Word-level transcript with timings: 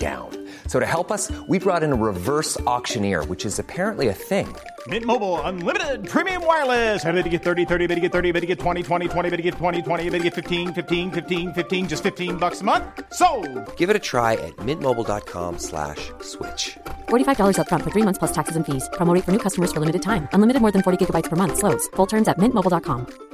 down. 0.00 0.30
So 0.66 0.80
to 0.80 0.86
help 0.86 1.12
us, 1.12 1.30
we 1.46 1.58
brought 1.58 1.82
in 1.82 1.92
a 1.92 1.94
reverse 1.94 2.58
auctioneer, 2.62 3.24
which 3.26 3.44
is 3.44 3.58
apparently 3.58 4.08
a 4.08 4.14
thing. 4.14 4.48
Mint 4.86 5.04
Mobile 5.04 5.40
unlimited 5.42 6.08
premium 6.08 6.44
wireless. 6.44 7.04
Ready 7.04 7.22
to 7.22 7.28
get 7.28 7.42
30, 7.42 7.66
30, 7.66 7.86
bit 7.86 7.96
to 7.96 8.00
get 8.00 8.12
30, 8.12 8.32
bit 8.32 8.40
to 8.40 8.46
get 8.46 8.58
20, 8.58 8.82
20, 8.82 9.08
20, 9.08 9.30
bit 9.30 9.36
to 9.36 9.42
get 9.42 9.54
20, 9.54 9.82
20, 9.82 10.10
bit 10.10 10.18
to 10.18 10.24
get 10.24 10.34
15, 10.34 10.72
15, 10.72 11.10
15, 11.10 11.52
15 11.52 11.88
just 11.88 12.02
15 12.02 12.36
bucks 12.38 12.62
a 12.62 12.64
month. 12.64 12.84
So, 13.12 13.28
Give 13.76 13.90
it 13.90 13.96
a 13.96 14.04
try 14.12 14.32
at 14.48 14.56
mintmobile.com 14.64 15.58
slash 15.58 16.10
switch. 16.22 16.78
$45 17.10 17.56
upfront 17.60 17.82
for 17.84 17.90
three 17.90 18.06
months 18.06 18.18
plus 18.18 18.32
taxes 18.32 18.56
and 18.56 18.64
fees. 18.64 18.88
Promo 18.94 19.12
for 19.22 19.32
new 19.32 19.42
customers 19.46 19.70
for 19.72 19.80
limited 19.80 20.00
time. 20.00 20.28
Unlimited 20.32 20.62
more 20.62 20.72
than 20.72 20.82
40 20.82 21.04
gigabytes 21.04 21.28
per 21.28 21.36
month. 21.36 21.58
Slows. 21.58 21.88
Full 21.96 22.06
terms 22.06 22.26
at 22.26 22.38
mintmobile.com. 22.38 23.30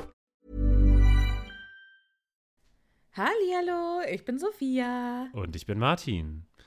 Hallihallo, 3.17 4.03
ich 4.07 4.27
bin 4.27 4.39
Sophia. 4.39 5.29
Und 5.33 5.57
ich 5.57 5.65
bin 5.65 5.79
Martin. 5.79 6.43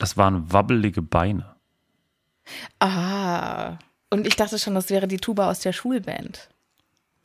Das 0.00 0.16
waren 0.16 0.50
wabbelige 0.50 1.02
Beine. 1.02 1.54
Ah. 2.80 3.76
Und 4.08 4.26
ich 4.26 4.34
dachte 4.34 4.58
schon, 4.58 4.74
das 4.74 4.88
wäre 4.88 5.06
die 5.06 5.18
Tuba 5.18 5.50
aus 5.50 5.60
der 5.60 5.72
Schulband. 5.72 6.48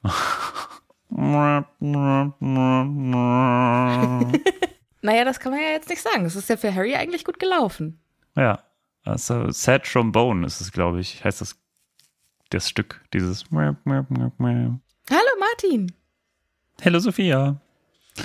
Naja, 5.01 5.23
das 5.23 5.39
kann 5.39 5.53
man 5.53 5.61
ja 5.61 5.69
jetzt 5.69 5.89
nicht 5.89 6.01
sagen. 6.01 6.25
Es 6.25 6.35
ist 6.35 6.49
ja 6.49 6.57
für 6.57 6.75
Harry 6.75 6.95
eigentlich 6.95 7.23
gut 7.23 7.39
gelaufen. 7.39 7.99
Ja, 8.35 8.59
also 9.05 9.49
Sad 9.51 9.85
Trombone 9.85 10.45
ist 10.45 10.59
es, 10.59 10.71
glaube 10.71 10.99
ich, 10.99 11.23
heißt 11.23 11.41
das 11.41 11.55
das 12.49 12.67
Stück, 12.67 13.01
dieses. 13.13 13.45
Hallo 13.51 13.75
Martin, 13.85 15.91
Hallo 16.83 16.99
Sophia. 16.99 17.61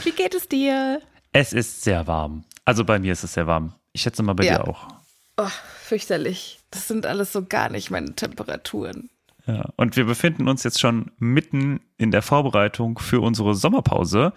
wie 0.02 0.10
geht 0.10 0.34
es 0.34 0.48
dir? 0.48 1.00
Es 1.32 1.52
ist 1.52 1.82
sehr 1.82 2.06
warm. 2.06 2.44
Also 2.64 2.84
bei 2.84 2.98
mir 2.98 3.12
ist 3.12 3.22
es 3.22 3.34
sehr 3.34 3.46
warm. 3.46 3.74
Ich 3.92 4.02
schätze 4.02 4.22
mal 4.22 4.34
bei 4.34 4.44
Ja. 4.44 4.58
dir 4.58 4.68
auch. 4.68 4.88
Oh, 5.36 5.48
fürchterlich. 5.82 6.60
Das 6.70 6.86
sind 6.88 7.06
alles 7.06 7.32
so 7.32 7.44
gar 7.44 7.70
nicht 7.70 7.90
meine 7.90 8.14
Temperaturen. 8.14 9.10
Ja, 9.46 9.70
und 9.76 9.96
wir 9.96 10.04
befinden 10.04 10.48
uns 10.48 10.62
jetzt 10.64 10.78
schon 10.80 11.10
mitten 11.18 11.80
in 11.96 12.10
der 12.10 12.22
Vorbereitung 12.22 12.98
für 12.98 13.20
unsere 13.20 13.54
Sommerpause. 13.54 14.32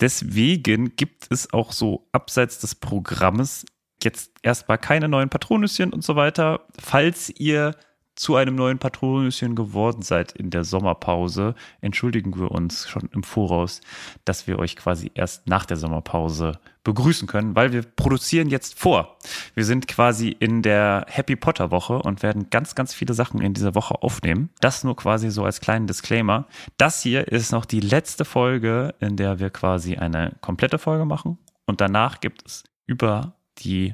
Deswegen 0.00 0.96
gibt 0.96 1.26
es 1.30 1.52
auch 1.52 1.72
so 1.72 2.08
abseits 2.12 2.58
des 2.58 2.74
Programmes 2.74 3.64
jetzt 4.02 4.32
erstmal 4.42 4.78
keine 4.78 5.08
neuen 5.08 5.28
Patronüschen 5.28 5.92
und 5.92 6.02
so 6.04 6.16
weiter. 6.16 6.66
Falls 6.78 7.30
ihr 7.30 7.74
zu 8.18 8.34
einem 8.34 8.56
neuen 8.56 8.78
Patronüschen 8.78 9.54
geworden 9.54 10.02
seid 10.02 10.32
in 10.32 10.50
der 10.50 10.64
Sommerpause, 10.64 11.54
entschuldigen 11.80 12.36
wir 12.38 12.50
uns 12.50 12.88
schon 12.88 13.08
im 13.12 13.22
Voraus, 13.22 13.80
dass 14.24 14.46
wir 14.46 14.58
euch 14.58 14.76
quasi 14.76 15.10
erst 15.14 15.46
nach 15.46 15.64
der 15.64 15.76
Sommerpause 15.76 16.58
begrüßen 16.82 17.28
können, 17.28 17.54
weil 17.54 17.72
wir 17.72 17.82
produzieren 17.82 18.48
jetzt 18.48 18.78
vor. 18.78 19.18
Wir 19.54 19.64
sind 19.64 19.86
quasi 19.88 20.30
in 20.30 20.62
der 20.62 21.06
Happy 21.08 21.36
Potter 21.36 21.70
Woche 21.70 21.98
und 21.98 22.22
werden 22.22 22.50
ganz, 22.50 22.74
ganz 22.74 22.92
viele 22.94 23.14
Sachen 23.14 23.40
in 23.40 23.54
dieser 23.54 23.74
Woche 23.74 24.02
aufnehmen. 24.02 24.50
Das 24.60 24.84
nur 24.84 24.96
quasi 24.96 25.30
so 25.30 25.44
als 25.44 25.60
kleinen 25.60 25.86
Disclaimer. 25.86 26.46
Das 26.76 27.02
hier 27.02 27.28
ist 27.28 27.52
noch 27.52 27.66
die 27.66 27.80
letzte 27.80 28.24
Folge, 28.24 28.94
in 29.00 29.16
der 29.16 29.38
wir 29.38 29.50
quasi 29.50 29.96
eine 29.96 30.34
komplette 30.40 30.78
Folge 30.78 31.04
machen 31.04 31.38
und 31.66 31.80
danach 31.80 32.20
gibt 32.20 32.46
es 32.46 32.64
über 32.86 33.34
die 33.58 33.92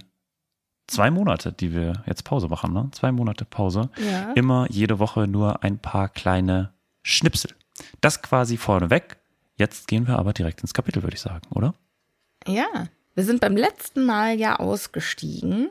zwei 0.87 1.11
Monate, 1.11 1.53
die 1.53 1.73
wir 1.73 2.03
jetzt 2.07 2.25
Pause 2.25 2.49
machen, 2.49 2.73
ne? 2.73 2.89
Zwei 2.93 3.13
Monate 3.13 3.45
Pause. 3.45 3.91
Ja. 3.99 4.33
Immer 4.33 4.67
jede 4.71 4.99
Woche 4.99 5.27
nur 5.27 5.63
ein 5.63 5.79
paar 5.79 6.09
kleine 6.09 6.73
Schnipsel. 7.03 7.51
Das 8.01 8.23
quasi 8.23 8.57
vorneweg. 8.57 9.17
Jetzt 9.57 9.89
gehen 9.89 10.07
wir 10.07 10.19
aber 10.19 10.33
direkt 10.33 10.61
ins 10.61 10.75
Kapitel, 10.75 11.03
würde 11.03 11.15
ich 11.15 11.21
sagen, 11.21 11.47
oder? 11.51 11.75
Ja, 12.47 12.89
wir 13.15 13.25
sind 13.25 13.41
beim 13.41 13.57
letzten 13.57 14.05
Mal 14.05 14.39
ja 14.39 14.57
ausgestiegen, 14.57 15.71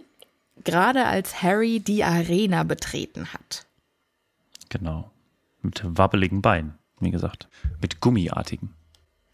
gerade 0.64 1.06
als 1.06 1.42
Harry 1.42 1.80
die 1.80 2.04
Arena 2.04 2.64
betreten 2.64 3.34
hat. 3.34 3.66
Genau. 4.70 5.12
Mit 5.62 5.82
wabbeligen 5.86 6.42
Beinen, 6.42 6.76
wie 7.00 7.12
gesagt. 7.12 7.48
Mit 7.82 8.00
gummiartigen. 8.00 8.74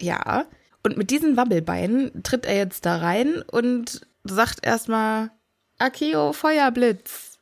Ja, 0.00 0.44
und 0.82 0.96
mit 0.96 1.10
diesen 1.10 1.36
Wabbelbeinen 1.36 2.22
tritt 2.22 2.46
er 2.46 2.56
jetzt 2.56 2.86
da 2.86 2.96
rein 2.98 3.42
und 3.42 4.06
sagt 4.24 4.64
erstmal 4.64 5.30
Akio 5.80 6.32
Feuerblitz. 6.32 7.38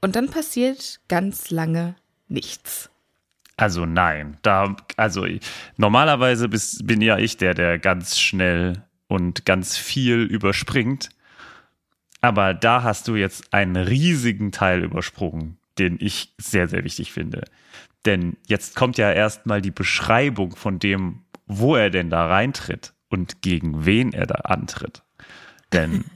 Und 0.00 0.16
dann 0.16 0.28
passiert 0.28 1.00
ganz 1.08 1.50
lange 1.50 1.94
nichts. 2.28 2.90
Also 3.56 3.86
nein, 3.86 4.36
da, 4.42 4.76
also 4.96 5.26
normalerweise 5.76 6.48
bis, 6.48 6.80
bin 6.84 7.00
ja 7.00 7.16
ich 7.18 7.36
der, 7.36 7.54
der 7.54 7.78
ganz 7.78 8.18
schnell 8.18 8.82
und 9.06 9.44
ganz 9.44 9.76
viel 9.76 10.22
überspringt. 10.22 11.10
Aber 12.20 12.54
da 12.54 12.82
hast 12.82 13.06
du 13.06 13.14
jetzt 13.14 13.54
einen 13.54 13.76
riesigen 13.76 14.50
Teil 14.50 14.82
übersprungen, 14.82 15.58
den 15.78 15.98
ich 16.00 16.34
sehr, 16.38 16.66
sehr 16.66 16.82
wichtig 16.82 17.12
finde. 17.12 17.44
Denn 18.04 18.36
jetzt 18.46 18.74
kommt 18.74 18.98
ja 18.98 19.12
erstmal 19.12 19.62
die 19.62 19.70
Beschreibung 19.70 20.56
von 20.56 20.80
dem, 20.80 21.22
wo 21.46 21.76
er 21.76 21.90
denn 21.90 22.10
da 22.10 22.26
reintritt 22.26 22.94
und 23.10 23.42
gegen 23.42 23.86
wen 23.86 24.12
er 24.12 24.26
da 24.26 24.36
antritt. 24.36 25.02
Denn 25.72 26.04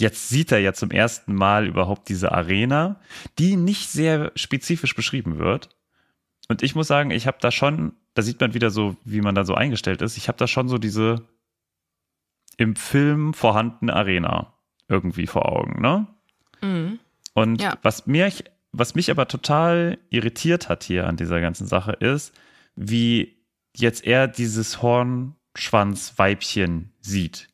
jetzt 0.00 0.28
sieht 0.28 0.52
er 0.52 0.58
ja 0.58 0.72
zum 0.72 0.90
ersten 0.90 1.34
Mal 1.34 1.66
überhaupt 1.66 2.08
diese 2.08 2.32
Arena, 2.32 3.00
die 3.38 3.56
nicht 3.56 3.90
sehr 3.90 4.32
spezifisch 4.34 4.94
beschrieben 4.94 5.38
wird. 5.38 5.68
Und 6.48 6.62
ich 6.62 6.74
muss 6.74 6.88
sagen, 6.88 7.10
ich 7.10 7.26
habe 7.26 7.38
da 7.40 7.50
schon, 7.50 7.92
da 8.14 8.22
sieht 8.22 8.40
man 8.40 8.54
wieder 8.54 8.70
so, 8.70 8.96
wie 9.04 9.20
man 9.20 9.34
da 9.34 9.44
so 9.44 9.54
eingestellt 9.54 10.02
ist. 10.02 10.16
Ich 10.16 10.28
habe 10.28 10.38
da 10.38 10.46
schon 10.46 10.68
so 10.68 10.78
diese 10.78 11.26
im 12.56 12.76
Film 12.76 13.34
vorhandene 13.34 13.94
Arena 13.94 14.52
irgendwie 14.88 15.26
vor 15.26 15.50
Augen, 15.50 15.80
ne? 15.80 16.06
Und 17.34 17.62
Ja. 17.62 17.78
was 17.82 18.06
mir, 18.06 18.30
was 18.72 18.94
mich 18.94 19.10
aber 19.10 19.28
total 19.28 19.98
irritiert 20.10 20.68
hat 20.68 20.84
hier 20.84 21.06
an 21.06 21.16
dieser 21.16 21.40
ganzen 21.40 21.66
Sache 21.66 21.92
ist, 21.92 22.34
wie 22.74 23.36
jetzt 23.76 24.04
er 24.04 24.26
dieses 24.28 24.82
Hornschwanzweibchen 24.82 26.92
sieht. 27.00 27.48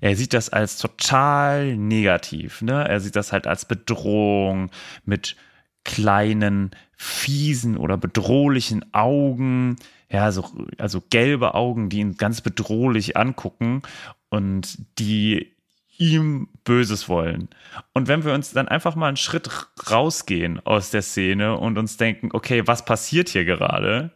Er 0.00 0.16
sieht 0.16 0.34
das 0.34 0.48
als 0.50 0.78
total 0.78 1.76
negativ, 1.76 2.62
ne? 2.62 2.86
Er 2.88 3.00
sieht 3.00 3.16
das 3.16 3.32
halt 3.32 3.46
als 3.46 3.64
Bedrohung 3.64 4.70
mit 5.04 5.36
kleinen, 5.84 6.70
fiesen 6.96 7.76
oder 7.76 7.96
bedrohlichen 7.96 8.94
Augen. 8.94 9.76
Ja, 10.10 10.32
so, 10.32 10.50
also 10.78 11.02
gelbe 11.10 11.54
Augen, 11.54 11.88
die 11.88 12.00
ihn 12.00 12.16
ganz 12.16 12.40
bedrohlich 12.40 13.16
angucken 13.16 13.82
und 14.30 14.78
die 14.98 15.54
ihm 15.98 16.48
Böses 16.64 17.08
wollen. 17.08 17.48
Und 17.92 18.08
wenn 18.08 18.24
wir 18.24 18.32
uns 18.34 18.52
dann 18.52 18.68
einfach 18.68 18.96
mal 18.96 19.08
einen 19.08 19.16
Schritt 19.16 19.48
rausgehen 19.90 20.60
aus 20.64 20.90
der 20.90 21.02
Szene 21.02 21.56
und 21.56 21.78
uns 21.78 21.96
denken, 21.96 22.30
okay, 22.32 22.66
was 22.66 22.84
passiert 22.84 23.28
hier 23.28 23.44
gerade? 23.44 24.10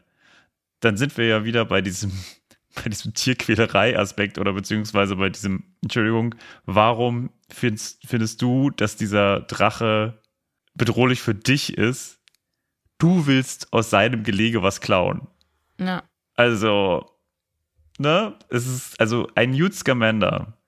Dann 0.81 0.96
sind 0.96 1.16
wir 1.16 1.26
ja 1.26 1.44
wieder 1.44 1.64
bei 1.64 1.81
diesem, 1.81 2.12
bei 2.82 2.90
diesem 2.90 3.14
Tierquälerei-Aspekt 3.14 4.38
oder 4.38 4.52
beziehungsweise 4.52 5.16
bei 5.16 5.28
diesem, 5.28 5.64
Entschuldigung, 5.82 6.34
warum 6.66 7.30
findest, 7.48 8.06
findest 8.06 8.42
du, 8.42 8.70
dass 8.70 8.96
dieser 8.96 9.40
Drache 9.40 10.20
bedrohlich 10.75 11.20
für 11.20 11.34
dich 11.34 11.76
ist? 11.76 12.20
Du 12.98 13.26
willst 13.26 13.72
aus 13.72 13.90
seinem 13.90 14.22
Gelege 14.25 14.62
was 14.62 14.80
klauen. 14.80 15.28
Ja. 15.78 16.02
Also, 16.34 17.10
ne, 17.98 18.36
es 18.48 18.66
ist, 18.66 19.00
also 19.00 19.28
ein 19.34 19.50
Newt 19.50 19.74
Scamander 19.74 20.58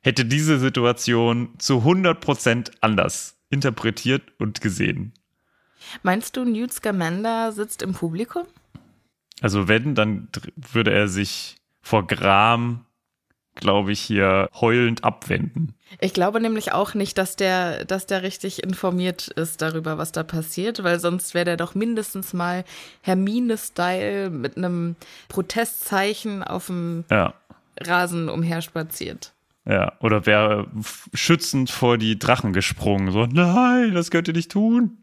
hätte 0.00 0.24
diese 0.24 0.58
Situation 0.58 1.54
zu 1.58 1.78
100% 1.78 2.72
anders 2.80 3.38
interpretiert 3.50 4.22
und 4.38 4.60
gesehen. 4.60 5.14
Meinst 6.02 6.36
du, 6.36 6.44
Newt 6.44 6.72
Scamander 6.72 7.52
sitzt 7.52 7.82
im 7.82 7.94
Publikum? 7.94 8.46
Also 9.40 9.68
wenn, 9.68 9.94
dann 9.94 10.28
würde 10.56 10.92
er 10.92 11.08
sich 11.08 11.56
vor 11.82 12.06
Gram, 12.06 12.84
glaube 13.56 13.92
ich, 13.92 14.00
hier 14.00 14.48
heulend 14.60 15.04
abwenden. 15.04 15.74
Ich 16.00 16.12
glaube 16.12 16.40
nämlich 16.40 16.72
auch 16.72 16.94
nicht, 16.94 17.18
dass 17.18 17.36
der, 17.36 17.84
dass 17.84 18.06
der 18.06 18.22
richtig 18.22 18.62
informiert 18.64 19.28
ist 19.28 19.62
darüber, 19.62 19.96
was 19.98 20.10
da 20.12 20.22
passiert, 20.24 20.82
weil 20.82 20.98
sonst 20.98 21.34
wäre 21.34 21.44
der 21.44 21.56
doch 21.56 21.74
mindestens 21.74 22.32
mal 22.32 22.64
Hermine-Style 23.02 24.30
mit 24.30 24.56
einem 24.56 24.96
Protestzeichen 25.28 26.42
auf 26.42 26.66
dem 26.66 27.04
Ja, 27.10 27.34
Rasen 27.80 28.28
umherspaziert. 28.28 29.32
ja. 29.66 29.92
Oder 30.00 30.26
wäre 30.26 30.66
schützend 31.12 31.70
vor 31.70 31.96
die 31.98 32.18
Drachen 32.18 32.52
gesprungen. 32.52 33.12
So, 33.12 33.26
nein, 33.26 33.94
das 33.94 34.10
könnt 34.10 34.28
ihr 34.28 34.34
nicht 34.34 34.50
tun. 34.50 34.98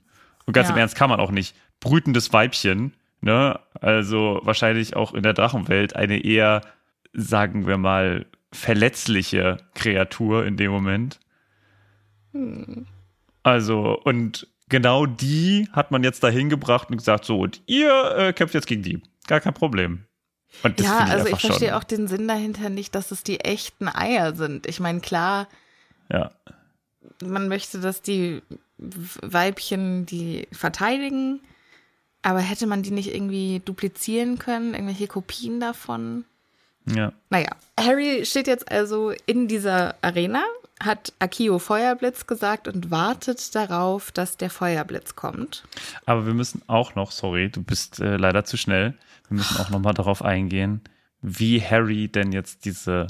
Und 0.46 0.54
ganz 0.54 0.68
Ja. 0.70 0.74
im 0.74 0.80
Ernst 0.80 0.96
kann 0.96 1.10
man 1.10 1.20
auch 1.20 1.32
nicht. 1.32 1.56
Brütendes 1.80 2.34
Weibchen, 2.34 2.94
ne? 3.22 3.60
Also 3.80 4.40
wahrscheinlich 4.44 4.96
auch 4.96 5.14
in 5.14 5.24
der 5.24 5.34
Drachenwelt 5.34 5.96
eine 5.96 6.24
eher, 6.24 6.62
sagen 7.14 7.68
wir 7.68 7.78
mal, 7.78 8.26
verletzliche 8.52 9.58
Kreatur 9.76 10.46
in 10.46 10.58
dem 10.58 10.72
Moment. 10.72 11.20
Also, 13.44 14.00
und 14.04 14.48
genau 14.70 15.06
die 15.06 15.68
hat 15.72 15.92
man 15.92 16.04
jetzt 16.04 16.24
dahin 16.24 16.50
gebracht 16.50 16.90
und 16.90 16.98
gesagt, 16.98 17.26
so, 17.26 17.40
und 17.40 17.62
ihr 17.66 18.16
äh, 18.18 18.34
kämpft 18.34 18.54
jetzt 18.54 18.68
gegen 18.68 18.84
die. 18.84 19.02
Gar 19.28 19.40
kein 19.42 19.54
Problem. 19.54 20.06
Und 20.64 20.80
das 20.80 20.86
ja, 20.86 21.06
ich 21.06 21.12
also 21.12 21.28
ich 21.28 21.40
verstehe 21.40 21.70
schon. 21.70 21.78
auch 21.78 21.84
den 21.84 22.08
Sinn 22.08 22.28
dahinter 22.28 22.70
nicht, 22.70 22.94
dass 22.96 23.12
es 23.12 23.24
die 23.24 23.40
echten 23.40 23.88
Eier 23.88 24.36
sind. 24.36 24.68
Ich 24.68 24.80
meine, 24.80 25.00
klar, 25.00 25.48
Ja. 26.12 26.32
man 27.24 27.48
möchte, 27.48 27.80
dass 27.80 28.02
die 28.02 28.42
Weibchen 28.78 30.06
die 30.06 30.48
verteidigen, 30.52 31.40
aber 32.22 32.40
hätte 32.40 32.68
man 32.68 32.84
die 32.84 32.92
nicht 32.92 33.14
irgendwie 33.14 33.62
duplizieren 33.64 34.38
können, 34.38 34.74
irgendwelche 34.74 35.08
Kopien 35.08 35.60
davon? 35.60 36.26
Ja. 36.86 37.14
Naja, 37.30 37.50
Harry 37.80 38.26
steht 38.26 38.48
jetzt 38.48 38.72
also 38.72 39.14
in 39.26 39.48
dieser 39.48 39.96
Arena, 40.02 40.44
hat 40.80 41.14
Akio 41.20 41.60
Feuerblitz 41.60 42.28
gesagt 42.28 42.68
und 42.68 42.92
wartet 42.92 43.54
darauf, 43.56 44.12
dass 44.12 44.38
der 44.38 44.50
Feuerblitz 44.50 45.16
kommt. 45.16 45.64
Aber 46.06 46.26
wir 46.26 46.34
müssen 46.34 46.62
auch 46.68 46.96
noch, 46.96 47.12
sorry, 47.12 47.50
du 47.50 47.64
bist 47.64 48.00
äh, 48.00 48.18
leider 48.18 48.46
zu 48.46 48.58
schnell. 48.58 48.96
Wir 49.30 49.38
müssen 49.38 49.58
auch 49.58 49.70
noch 49.70 49.80
mal 49.80 49.94
darauf 49.94 50.24
eingehen, 50.24 50.82
wie 51.22 51.62
Harry 51.62 52.08
denn 52.08 52.32
jetzt 52.32 52.66
diese 52.66 53.08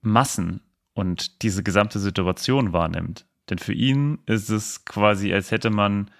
Massen 0.00 0.60
und 0.94 1.42
diese 1.42 1.62
gesamte 1.62 1.98
Situation 1.98 2.72
wahrnimmt. 2.72 3.26
Denn 3.50 3.58
für 3.58 3.72
ihn 3.72 4.18
ist 4.26 4.50
es 4.50 4.84
quasi, 4.84 5.32
als 5.32 5.50
hätte 5.50 5.70
man 5.70 6.10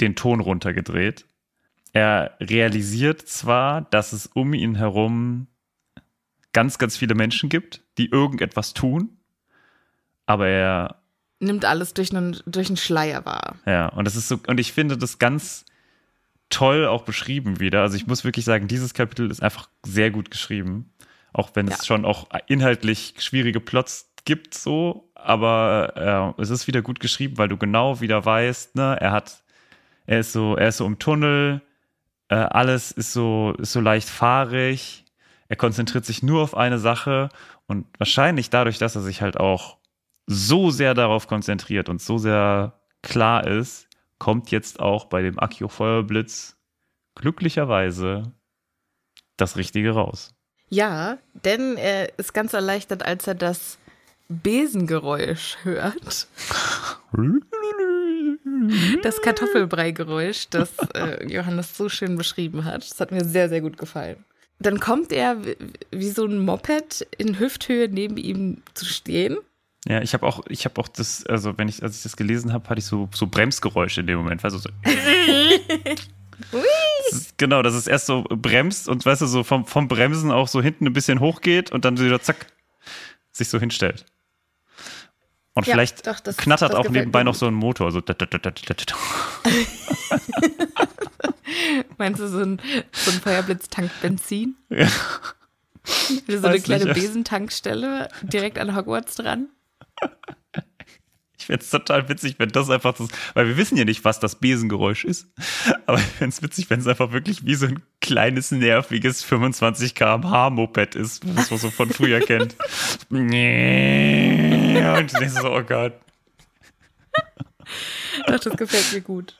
den 0.00 0.16
Ton 0.16 0.40
runtergedreht. 0.40 1.26
Er 1.92 2.36
realisiert 2.40 3.22
zwar, 3.22 3.82
dass 3.82 4.12
es 4.12 4.26
um 4.26 4.54
ihn 4.54 4.76
herum 4.76 5.48
ganz, 6.52 6.78
ganz 6.78 6.96
viele 6.96 7.14
Menschen 7.14 7.48
gibt, 7.48 7.82
die 7.98 8.06
irgendetwas 8.10 8.74
tun, 8.74 9.16
aber 10.26 10.48
er 10.48 10.96
Nimmt 11.42 11.64
alles 11.64 11.94
durch 11.94 12.14
einen, 12.14 12.36
durch 12.46 12.68
einen 12.68 12.76
Schleier 12.76 13.24
wahr. 13.24 13.56
ja, 13.64 13.88
und 13.88 14.04
das 14.04 14.14
ist 14.14 14.28
so, 14.28 14.38
und 14.46 14.60
ich 14.60 14.72
finde 14.72 14.98
das 14.98 15.18
ganz 15.18 15.64
toll 16.50 16.86
auch 16.86 17.02
beschrieben 17.02 17.60
wieder. 17.60 17.80
Also 17.82 17.96
ich 17.96 18.06
muss 18.06 18.24
wirklich 18.24 18.44
sagen, 18.44 18.68
dieses 18.68 18.92
Kapitel 18.92 19.30
ist 19.30 19.42
einfach 19.42 19.68
sehr 19.86 20.10
gut 20.10 20.30
geschrieben. 20.30 20.92
Auch 21.32 21.50
wenn 21.54 21.66
es 21.68 21.78
Ja. 21.78 21.84
schon 21.84 22.04
auch 22.04 22.28
inhaltlich 22.48 23.14
schwierige 23.18 23.60
Plots 23.60 24.12
gibt, 24.24 24.52
so, 24.54 25.10
aber 25.14 26.34
äh, 26.36 26.42
es 26.42 26.50
ist 26.50 26.66
wieder 26.66 26.82
gut 26.82 27.00
geschrieben, 27.00 27.38
weil 27.38 27.48
du 27.48 27.56
genau 27.56 28.00
wieder 28.00 28.22
weißt, 28.24 28.74
ne, 28.76 28.98
er 29.00 29.12
hat, 29.12 29.42
er 30.10 30.18
ist 30.18 30.32
so, 30.32 30.56
er 30.56 30.70
ist 30.70 30.78
so 30.78 30.86
im 30.86 30.98
Tunnel, 30.98 31.62
äh, 32.30 32.34
alles 32.34 32.90
ist 32.90 33.12
so, 33.12 33.54
ist 33.58 33.70
so 33.70 33.80
leicht 33.80 34.08
fahrig, 34.08 35.04
er 35.46 35.54
konzentriert 35.54 36.04
sich 36.04 36.24
nur 36.24 36.42
auf 36.42 36.56
eine 36.56 36.80
Sache 36.80 37.28
und 37.68 37.86
wahrscheinlich 37.96 38.50
dadurch, 38.50 38.78
dass 38.78 38.96
er 38.96 39.02
sich 39.02 39.22
halt 39.22 39.36
auch 39.36 39.78
so 40.26 40.72
sehr 40.72 40.94
darauf 40.94 41.28
konzentriert 41.28 41.88
und 41.88 42.02
so 42.02 42.18
sehr 42.18 42.80
klar 43.02 43.46
ist, 43.46 43.86
kommt 44.18 44.50
jetzt 44.50 44.80
auch 44.80 45.04
bei 45.04 45.22
dem 45.22 45.38
Akio 45.38 45.68
Feuerblitz 45.68 46.56
glücklicherweise 47.14 48.32
das 49.36 49.56
Richtige 49.56 49.92
raus. 49.92 50.34
Ja, 50.70 51.18
denn 51.44 51.76
er 51.76 52.18
ist 52.18 52.34
ganz 52.34 52.52
erleichtert, 52.52 53.04
als 53.04 53.28
er 53.28 53.36
das 53.36 53.78
Besengeräusch 54.28 55.58
hört. 55.62 56.26
Das 59.02 59.20
Kartoffelbrei-Geräusch, 59.22 60.48
das 60.50 60.70
äh, 60.94 61.26
Johannes 61.26 61.76
so 61.76 61.88
schön 61.88 62.16
beschrieben 62.16 62.64
hat. 62.64 62.88
Das 62.88 63.00
hat 63.00 63.12
mir 63.12 63.24
sehr, 63.24 63.48
sehr 63.48 63.60
gut 63.60 63.78
gefallen. 63.78 64.24
Dann 64.58 64.78
kommt 64.78 65.12
er 65.12 65.44
wie, 65.44 65.56
wie 65.90 66.10
so 66.10 66.26
ein 66.26 66.38
Moped 66.38 67.06
in 67.16 67.38
Hüfthöhe 67.38 67.88
neben 67.88 68.16
ihm 68.16 68.62
zu 68.74 68.84
stehen. 68.84 69.38
Ja, 69.86 70.02
ich 70.02 70.12
habe 70.12 70.26
auch, 70.26 70.42
ich 70.48 70.66
habe 70.66 70.78
auch 70.80 70.88
das, 70.88 71.24
also 71.26 71.56
wenn 71.56 71.68
ich, 71.68 71.82
als 71.82 71.96
ich 71.96 72.02
das 72.02 72.16
gelesen 72.16 72.52
habe, 72.52 72.68
hatte 72.68 72.80
ich 72.80 72.84
so, 72.84 73.08
so 73.14 73.26
Bremsgeräusche 73.26 74.02
in 74.02 74.06
dem 74.06 74.18
Moment, 74.18 74.44
weißt 74.44 74.54
du, 74.54 74.58
so. 74.58 74.68
das 77.10 77.12
ist, 77.12 77.38
genau, 77.38 77.62
dass 77.62 77.72
es 77.74 77.86
erst 77.86 78.04
so 78.06 78.24
bremst 78.28 78.88
und 78.88 79.06
weißt 79.06 79.22
du, 79.22 79.26
so 79.26 79.42
vom, 79.42 79.64
vom 79.64 79.88
Bremsen 79.88 80.30
auch 80.30 80.48
so 80.48 80.60
hinten 80.60 80.86
ein 80.86 80.92
bisschen 80.92 81.20
hochgeht 81.20 81.72
und 81.72 81.86
dann 81.86 81.98
wieder 81.98 82.20
zack, 82.20 82.46
sich 83.32 83.48
so 83.48 83.58
hinstellt. 83.58 84.04
Und 85.54 85.66
Ja, 85.66 85.74
vielleicht 85.74 86.06
doch, 86.06 86.20
das- 86.20 86.36
knattert 86.36 86.70
das 86.72 86.78
auch 86.78 86.88
nebenbei 86.88 87.24
noch 87.24 87.34
so 87.34 87.46
ein 87.46 87.54
Motor. 87.54 87.90
So. 87.90 88.00
Meinst 91.98 92.20
du 92.20 92.28
so 92.28 92.38
ein, 92.40 92.60
so 92.92 93.10
ein 93.10 93.20
Feuerblitztank 93.20 93.90
Benzin? 94.00 94.56
Ja. 94.70 94.86
So 96.28 96.46
eine 96.46 96.60
kleine 96.60 96.84
nicht. 96.84 96.94
Besentankstelle 96.94 98.08
direkt 98.22 98.58
an 98.58 98.76
Hogwarts 98.76 99.14
dran? 99.16 99.48
Ich 101.40 101.46
fände 101.46 101.62
es 101.62 101.70
total 101.70 102.08
witzig, 102.10 102.34
wenn 102.38 102.50
das 102.50 102.68
einfach 102.68 102.92
das, 102.92 103.08
weil 103.32 103.48
wir 103.48 103.56
wissen 103.56 103.78
ja 103.78 103.86
nicht, 103.86 104.04
was 104.04 104.20
das 104.20 104.36
Besengeräusch 104.36 105.04
ist. 105.04 105.26
Aber 105.86 105.96
ich 105.96 106.04
fände 106.04 106.34
es 106.34 106.42
witzig, 106.42 106.68
wenn 106.68 106.80
es 106.80 106.86
einfach 106.86 107.12
wirklich 107.12 107.46
wie 107.46 107.54
so 107.54 107.66
ein 107.66 107.82
kleines, 108.02 108.50
nerviges 108.50 109.24
25 109.24 109.94
km/h 109.94 110.50
Moped 110.50 110.94
ist, 110.96 111.26
was 111.34 111.50
man 111.50 111.58
so 111.58 111.70
von 111.70 111.88
früher 111.88 112.20
kennt. 112.20 112.56
Und 113.10 113.32
ich 113.32 115.12
denke 115.12 115.30
so, 115.30 115.50
oh 115.50 115.62
Gott. 115.62 115.94
Doch, 118.26 118.38
das 118.38 118.56
gefällt 118.56 118.92
mir 118.92 119.00
gut. 119.00 119.34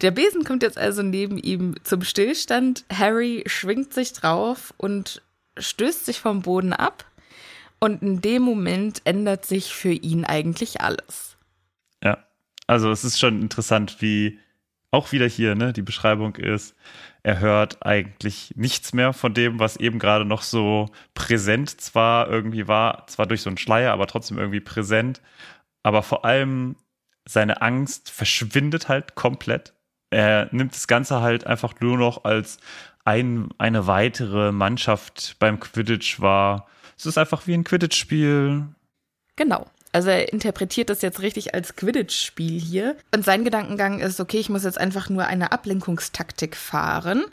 Der 0.00 0.10
Besen 0.10 0.44
kommt 0.44 0.64
jetzt 0.64 0.78
also 0.78 1.02
neben 1.02 1.38
ihm 1.38 1.76
zum 1.84 2.02
Stillstand. 2.02 2.84
Harry 2.92 3.44
schwingt 3.46 3.94
sich 3.94 4.12
drauf 4.12 4.74
und 4.76 5.22
stößt 5.56 6.06
sich 6.06 6.20
vom 6.20 6.42
Boden 6.42 6.72
ab. 6.72 7.04
Und 7.80 8.02
in 8.02 8.20
dem 8.20 8.42
Moment 8.42 9.02
ändert 9.04 9.46
sich 9.46 9.74
für 9.74 9.92
ihn 9.92 10.24
eigentlich 10.24 10.80
alles. 10.80 11.36
Ja, 12.04 12.18
also 12.66 12.90
es 12.90 13.04
ist 13.04 13.18
schon 13.18 13.40
interessant, 13.40 13.96
wie 14.00 14.38
auch 14.90 15.12
wieder 15.12 15.26
hier, 15.26 15.54
ne, 15.54 15.72
die 15.72 15.82
Beschreibung 15.82 16.36
ist, 16.36 16.74
er 17.22 17.38
hört 17.38 17.84
eigentlich 17.84 18.52
nichts 18.56 18.92
mehr 18.92 19.12
von 19.12 19.34
dem, 19.34 19.58
was 19.58 19.76
eben 19.76 19.98
gerade 19.98 20.24
noch 20.24 20.42
so 20.42 20.90
präsent 21.14 21.80
zwar 21.80 22.28
irgendwie 22.28 22.66
war, 22.66 23.06
zwar 23.06 23.26
durch 23.26 23.42
so 23.42 23.50
einen 23.50 23.58
Schleier, 23.58 23.92
aber 23.92 24.06
trotzdem 24.06 24.38
irgendwie 24.38 24.60
präsent. 24.60 25.20
Aber 25.82 26.02
vor 26.02 26.24
allem 26.24 26.76
seine 27.26 27.62
Angst 27.62 28.10
verschwindet 28.10 28.88
halt 28.88 29.14
komplett. 29.14 29.74
Er 30.10 30.48
nimmt 30.50 30.74
das 30.74 30.88
Ganze 30.88 31.20
halt 31.20 31.46
einfach 31.46 31.74
nur 31.80 31.98
noch 31.98 32.24
als 32.24 32.58
ein, 33.04 33.48
eine 33.58 33.86
weitere 33.86 34.50
Mannschaft 34.50 35.36
beim 35.38 35.60
Quidditch 35.60 36.20
wahr. 36.20 36.66
Es 37.00 37.06
ist 37.06 37.16
einfach 37.16 37.46
wie 37.46 37.54
ein 37.54 37.64
Quidditch-Spiel. 37.64 38.66
Genau. 39.36 39.66
Also 39.90 40.10
er 40.10 40.30
interpretiert 40.34 40.90
das 40.90 41.00
jetzt 41.00 41.20
richtig 41.20 41.54
als 41.54 41.74
Quidditch-Spiel 41.74 42.60
hier. 42.60 42.94
Und 43.14 43.24
sein 43.24 43.42
Gedankengang 43.42 44.00
ist, 44.00 44.20
okay, 44.20 44.36
ich 44.36 44.50
muss 44.50 44.64
jetzt 44.64 44.76
einfach 44.76 45.08
nur 45.08 45.24
eine 45.24 45.50
Ablenkungstaktik 45.50 46.56
fahren, 46.56 47.24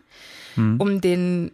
um 0.55 1.01
den 1.01 1.51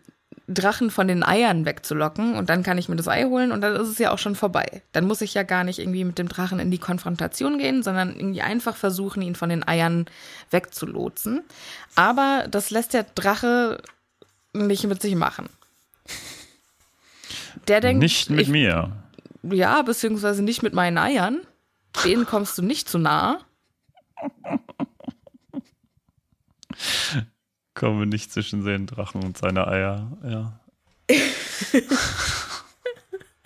Drachen 0.47 0.91
von 0.91 1.07
den 1.07 1.23
Eiern 1.23 1.65
wegzulocken. 1.65 2.35
Und 2.35 2.51
dann 2.51 2.61
kann 2.61 2.77
ich 2.77 2.87
mir 2.87 2.97
das 2.97 3.07
Ei 3.07 3.23
holen 3.23 3.51
und 3.51 3.61
dann 3.61 3.75
ist 3.75 3.87
es 3.87 3.97
ja 3.97 4.11
auch 4.11 4.19
schon 4.19 4.35
vorbei. 4.35 4.83
Dann 4.91 5.07
muss 5.07 5.21
ich 5.21 5.33
ja 5.33 5.41
gar 5.41 5.63
nicht 5.63 5.79
irgendwie 5.79 6.05
mit 6.05 6.19
dem 6.19 6.29
Drachen 6.29 6.59
in 6.59 6.69
die 6.69 6.77
Konfrontation 6.77 7.57
gehen, 7.57 7.81
sondern 7.81 8.15
irgendwie 8.15 8.43
einfach 8.43 8.75
versuchen, 8.75 9.23
ihn 9.23 9.35
von 9.35 9.49
den 9.49 9.67
Eiern 9.67 10.05
wegzulotsen. 10.51 11.41
Aber 11.95 12.45
das 12.47 12.69
lässt 12.69 12.93
der 12.93 13.05
Drache 13.15 13.81
nicht 14.53 14.85
mit 14.85 15.01
sich 15.01 15.15
machen. 15.15 15.49
Der 17.67 17.81
denkt, 17.81 18.01
Nicht 18.01 18.29
mit 18.29 18.41
ich, 18.41 18.49
mir. 18.49 18.91
ja, 19.43 19.81
beziehungsweise 19.81 20.43
nicht 20.43 20.63
mit 20.63 20.73
meinen 20.73 20.97
Eiern. 20.97 21.41
Denen 22.03 22.25
kommst 22.25 22.57
du 22.57 22.61
nicht 22.61 22.89
zu 22.89 22.97
nah. 22.97 23.39
Komme 27.75 28.05
nicht 28.07 28.31
zwischen 28.31 28.63
den 28.65 28.87
Drachen 28.87 29.23
und 29.23 29.37
seine 29.37 29.67
Eier. 29.67 30.11
Ja. 30.23 30.59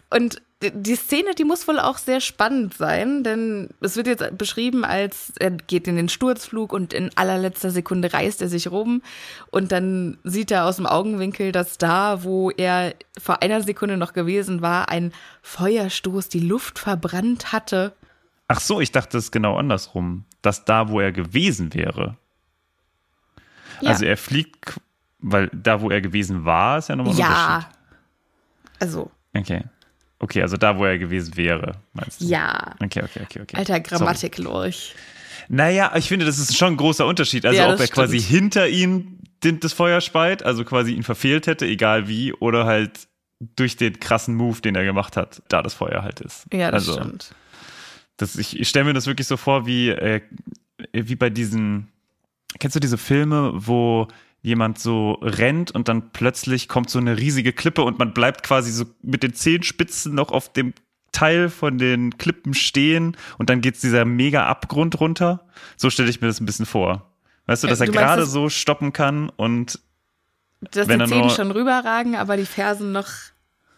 Und 0.10 0.42
die 0.62 0.96
Szene, 0.96 1.36
die 1.36 1.44
muss 1.44 1.68
wohl 1.68 1.80
auch 1.80 2.00
sehr 2.00 2.20
spannend 2.20 2.74
sein, 2.74 3.24
denn 3.24 3.70
es 3.80 3.96
wird 3.96 4.08
jetzt 4.08 4.38
beschrieben 4.38 4.84
als, 4.84 5.34
er 5.40 5.52
geht 5.52 5.88
in 5.88 5.96
den 5.96 6.10
Sturzflug 6.10 6.74
und 6.74 6.94
in 6.94 7.12
allerletzter 7.16 7.70
Sekunde 7.70 8.12
reißt 8.12 8.42
er 8.42 8.50
sich 8.50 8.72
rum 8.72 9.04
und 9.52 9.72
dann 9.72 10.18
sieht 10.24 10.50
er 10.50 10.66
aus 10.66 10.78
dem 10.78 10.88
Augenwinkel, 10.88 11.52
dass 11.52 11.78
da, 11.78 12.24
wo 12.24 12.50
er 12.50 12.96
vor 13.20 13.44
einer 13.44 13.62
Sekunde 13.62 13.98
noch 13.98 14.14
gewesen 14.14 14.64
war, 14.64 14.90
ein 14.90 15.14
Feuerstoß 15.44 16.30
die 16.30 16.40
Luft 16.40 16.80
verbrannt 16.80 17.52
hatte. 17.54 17.94
Ach 18.48 18.60
so, 18.60 18.82
ich 18.82 18.92
dachte 18.92 19.18
es 19.20 19.30
genau 19.30 19.58
andersrum. 19.58 20.26
Dass 20.42 20.66
da, 20.66 20.90
wo 20.90 21.00
er 21.00 21.12
gewesen 21.12 21.74
wäre. 21.74 22.16
Ja. 23.82 23.92
Also 23.92 24.06
er 24.06 24.18
fliegt, 24.18 24.80
weil 25.20 25.50
da, 25.54 25.82
wo 25.82 25.90
er 25.90 26.02
gewesen 26.02 26.46
war, 26.46 26.78
ist 26.78 26.90
ja 26.90 26.96
nochmal 26.96 27.14
ein 27.14 27.20
Ja. 27.20 27.70
Also, 28.80 29.12
Unterschied. 29.34 29.58
Okay. 29.58 29.70
Okay, 30.20 30.42
also 30.42 30.58
da, 30.58 30.78
wo 30.78 30.86
er 30.86 30.98
gewesen 30.98 31.38
wäre, 31.38 31.74
meinst 31.94 32.22
du? 32.22 32.26
ja. 32.26 32.76
Okay, 32.84 33.04
okay, 33.04 33.22
okay, 33.24 33.42
okay. 33.42 33.58
Alter 33.58 33.74
Sorry. 33.74 33.84
Grammatik-Lorch. 33.84 34.96
Naja, 35.50 35.94
ich 35.96 36.08
finde, 36.08 36.26
das 36.26 36.40
ist 36.40 36.58
schon 36.58 36.74
ein 36.74 36.78
großer 36.78 37.06
Unterschied. 37.06 37.46
Also 37.46 37.58
Ja, 37.60 37.74
ob 37.74 37.80
er 37.80 37.88
quasi 37.88 38.20
stimmt. 38.20 38.32
hinter 38.32 38.68
ihm 38.68 39.20
das 39.42 39.74
Feuer 39.74 40.02
speit, 40.02 40.44
also 40.44 40.66
quasi 40.66 40.92
ihn 40.94 41.04
verfehlt 41.04 41.48
hätte, 41.48 41.66
egal 41.66 42.08
wie, 42.08 42.34
oder 42.34 42.66
halt 42.66 43.08
durch 43.56 43.78
den 43.78 44.00
krassen 44.00 44.36
Move, 44.36 44.60
den 44.62 44.76
er 44.76 44.84
gemacht 44.84 45.16
hat, 45.16 45.44
da 45.48 45.62
das 45.62 45.76
Feuer 45.76 46.02
halt 46.02 46.20
ist. 46.20 46.48
Ja, 46.52 46.72
das 46.72 46.90
also, 46.90 47.00
stimmt. 47.00 47.36
Das, 48.18 48.36
ich 48.36 48.60
ich 48.60 48.68
stelle 48.68 48.86
mir 48.86 48.94
das 48.94 49.06
wirklich 49.06 49.28
so 49.28 49.38
vor, 49.38 49.68
wie, 49.68 49.90
äh, 49.90 50.22
wie 50.92 51.16
bei 51.16 51.30
diesen, 51.30 51.88
kennst 52.60 52.76
du 52.76 52.80
diese 52.80 52.98
Filme, 52.98 53.52
wo 53.54 54.08
jemand 54.48 54.80
so 54.80 55.14
rennt 55.22 55.72
und 55.72 55.88
dann 55.88 56.10
plötzlich 56.12 56.68
kommt 56.68 56.90
so 56.90 56.98
eine 57.00 57.18
riesige 57.18 57.54
Klippe 57.54 57.84
und 57.84 58.00
man 58.00 58.14
bleibt 58.14 58.44
quasi 58.44 58.72
so 58.72 58.86
mit 59.04 59.22
den 59.24 59.34
Zehenspitzen 59.34 60.16
noch 60.16 60.32
auf 60.32 60.52
dem 60.52 60.74
Teil 61.12 61.50
von 61.50 61.78
den 61.78 62.18
Klippen 62.18 62.54
stehen 62.54 63.16
und 63.38 63.50
dann 63.50 63.62
geht 63.62 63.82
dieser 63.82 64.06
mega 64.06 64.46
Abgrund 64.48 65.00
runter. 65.00 65.46
So 65.76 65.90
stelle 65.90 66.10
ich 66.10 66.22
mir 66.22 66.28
das 66.28 66.40
ein 66.40 66.46
bisschen 66.46 66.66
vor. 66.66 67.12
Weißt 67.46 67.64
du, 67.64 67.68
Äh, 67.68 67.70
dass 67.72 67.80
er 67.80 67.86
du 67.88 67.92
meinst 67.94 68.04
gerade 68.08 68.22
das- 68.24 68.32
so 68.32 68.50
stoppen 68.50 68.94
kann 68.94 69.30
und 69.30 69.80
Dass 70.72 70.88
wenn 70.88 71.00
die 71.00 71.06
Zehen 71.06 71.30
schon 71.30 71.52
rüberragen, 71.52 72.16
aber 72.16 72.36
die 72.38 72.46
Fersen 72.46 72.92
noch 72.92 73.08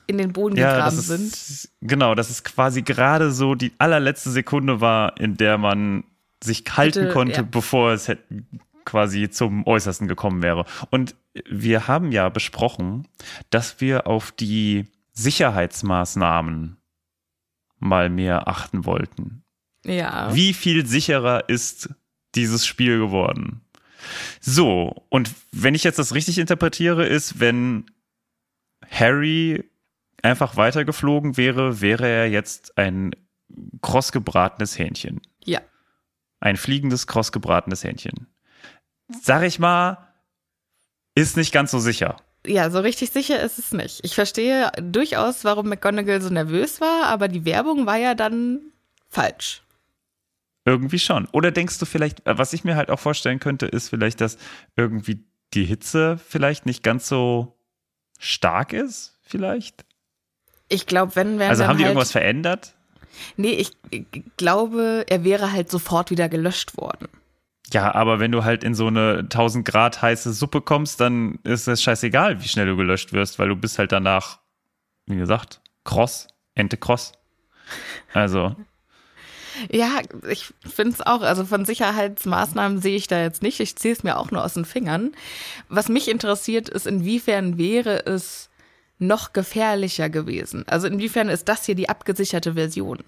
in 0.08 0.18
den 0.18 0.34
Boden 0.34 0.56
ja, 0.58 0.72
gegraben 0.74 0.96
das 0.96 1.06
sind. 1.08 1.28
ist, 1.28 1.72
genau, 1.82 2.16
das 2.16 2.30
ist 2.32 2.44
quasi 2.44 2.82
gerade 2.82 3.32
so 3.32 3.54
die 3.56 3.72
allerletzte 3.78 4.32
Sekunde 4.32 4.82
war, 4.82 5.20
in 5.20 5.38
der 5.38 5.58
man 5.60 6.04
sich 6.44 6.64
halten 6.76 7.02
Hätte- 7.04 7.14
konnte, 7.14 7.36
ja. 7.36 7.42
bevor 7.44 7.92
es 7.92 8.08
hätte, 8.08 8.24
quasi 8.86 9.30
zum 9.30 9.66
Äußersten 9.66 10.08
gekommen 10.08 10.42
wäre. 10.42 10.66
Und 10.90 11.16
wir 11.48 11.88
haben 11.88 12.12
ja 12.12 12.30
besprochen, 12.30 13.08
dass 13.50 13.82
wir 13.82 14.08
auf 14.08 14.32
die 14.32 14.88
Sicherheitsmaßnahmen 15.14 16.78
mal 17.80 18.10
mehr 18.10 18.48
achten 18.48 18.86
wollten. 18.86 19.44
Ja. 19.86 20.34
Wie 20.34 20.54
viel 20.54 20.86
sicherer 20.86 21.48
ist 21.50 21.90
dieses 22.36 22.66
Spiel 22.66 23.00
geworden? 23.00 23.62
So, 24.40 25.06
und 25.10 25.34
wenn 25.52 25.76
ich 25.76 25.84
jetzt 25.84 26.00
das 26.00 26.14
richtig 26.14 26.38
interpretiere, 26.38 27.06
ist, 27.06 27.40
wenn 27.40 27.86
Harry 28.90 29.70
einfach 30.22 30.56
weitergeflogen 30.56 31.38
wäre, 31.38 31.82
wäre 31.82 32.08
er 32.08 32.30
jetzt 32.30 32.78
ein 32.78 33.12
krossgebratenes 33.82 34.78
Hähnchen. 34.78 35.22
Ja. 35.44 35.62
Ein 36.40 36.58
fliegendes, 36.58 37.08
krossgebratenes 37.08 37.84
Hähnchen. 37.84 38.28
Sag 39.22 39.44
ich 39.44 39.60
mal, 39.60 39.98
ist 41.16 41.38
nicht 41.38 41.52
ganz 41.52 41.72
so 41.72 41.80
sicher. 41.80 42.18
Ja, 42.46 42.70
so 42.70 42.80
richtig 42.80 43.12
sicher 43.12 43.42
ist 43.42 43.60
es 43.60 43.74
nicht. 43.74 44.00
Ich 44.04 44.16
verstehe 44.16 44.72
durchaus, 44.82 45.44
warum 45.44 45.68
McGonagall 45.68 46.22
so 46.22 46.30
nervös 46.30 46.80
war, 46.80 47.08
aber 47.08 47.28
die 47.28 47.46
Werbung 47.46 47.86
war 47.86 47.98
ja 47.98 48.16
dann 48.16 48.62
falsch. 49.10 49.64
Irgendwie 50.66 51.00
schon. 51.00 51.28
Oder 51.32 51.52
denkst 51.52 51.80
du 51.80 51.86
vielleicht, 51.86 52.26
äh, 52.28 52.38
was 52.38 52.54
ich 52.54 52.64
mir 52.64 52.76
halt 52.76 52.92
auch 52.92 53.00
vorstellen 53.00 53.40
könnte, 53.40 53.66
ist 53.66 53.90
vielleicht, 53.90 54.22
dass 54.22 54.38
irgendwie 54.76 55.24
die 55.54 55.66
Hitze 55.66 56.20
vielleicht 56.28 56.66
nicht 56.66 56.84
ganz 56.84 57.08
so 57.08 57.58
stark 58.20 58.72
ist, 58.74 59.18
vielleicht? 59.22 59.86
Ich 60.68 60.86
glaube, 60.86 61.16
wenn 61.16 61.40
wir 61.40 61.50
Also 61.50 61.66
haben 61.66 61.78
die 61.78 61.84
halt, 61.84 61.92
irgendwas 61.92 62.12
verändert? 62.12 62.76
Nee, 63.36 63.54
ich 63.54 63.72
glaube, 64.38 65.06
er 65.10 65.24
wäre 65.24 65.52
halt 65.52 65.72
sofort 65.72 66.12
wieder 66.12 66.30
gelöscht 66.30 66.78
worden. 66.78 67.08
Ja, 67.72 67.94
aber 67.94 68.20
wenn 68.20 68.32
du 68.32 68.44
halt 68.44 68.64
in 68.64 68.74
so 68.74 68.88
eine 68.88 69.20
1000 69.20 69.66
Grad 69.66 70.02
heiße 70.02 70.34
Suppe 70.34 70.62
kommst, 70.62 71.00
dann 71.00 71.40
ist 71.44 71.68
es 71.68 71.84
scheißegal, 71.84 72.42
wie 72.42 72.48
schnell 72.48 72.66
du 72.66 72.76
gelöscht 72.76 73.14
wirst, 73.14 73.38
weil 73.38 73.50
du 73.50 73.56
bist 73.56 73.78
halt 73.78 73.92
danach, 73.92 74.40
wie 75.06 75.18
gesagt, 75.18 75.62
kross, 75.84 76.28
Ente 76.56 76.78
kross. 76.78 77.12
Also, 78.14 78.56
Ja, 79.72 80.00
ich 80.28 80.54
finde 80.64 80.94
es 80.94 81.02
auch. 81.02 81.22
Also 81.22 81.46
von 81.46 81.66
Sicherheitsmaßnahmen 81.66 82.82
sehe 82.82 82.96
ich 82.96 83.08
da 83.08 83.22
jetzt 83.22 83.42
nicht. 83.42 83.60
Ich 83.60 83.76
ziehe 83.76 83.94
es 83.94 84.04
mir 84.04 84.18
auch 84.18 84.32
nur 84.32 84.44
aus 84.44 84.54
den 84.54 84.66
Fingern. 84.66 85.12
Was 85.68 85.90
mich 85.90 86.08
interessiert, 86.08 86.70
ist, 86.70 86.88
inwiefern 86.88 87.58
wäre 87.58 88.06
es 88.06 88.50
noch 88.98 89.34
gefährlicher 89.34 90.10
gewesen? 90.10 90.66
Also 90.68 90.88
inwiefern 90.88 91.30
ist 91.30 91.48
das 91.50 91.66
hier 91.66 91.76
die 91.76 91.90
abgesicherte 91.90 92.54
Version? 92.54 93.00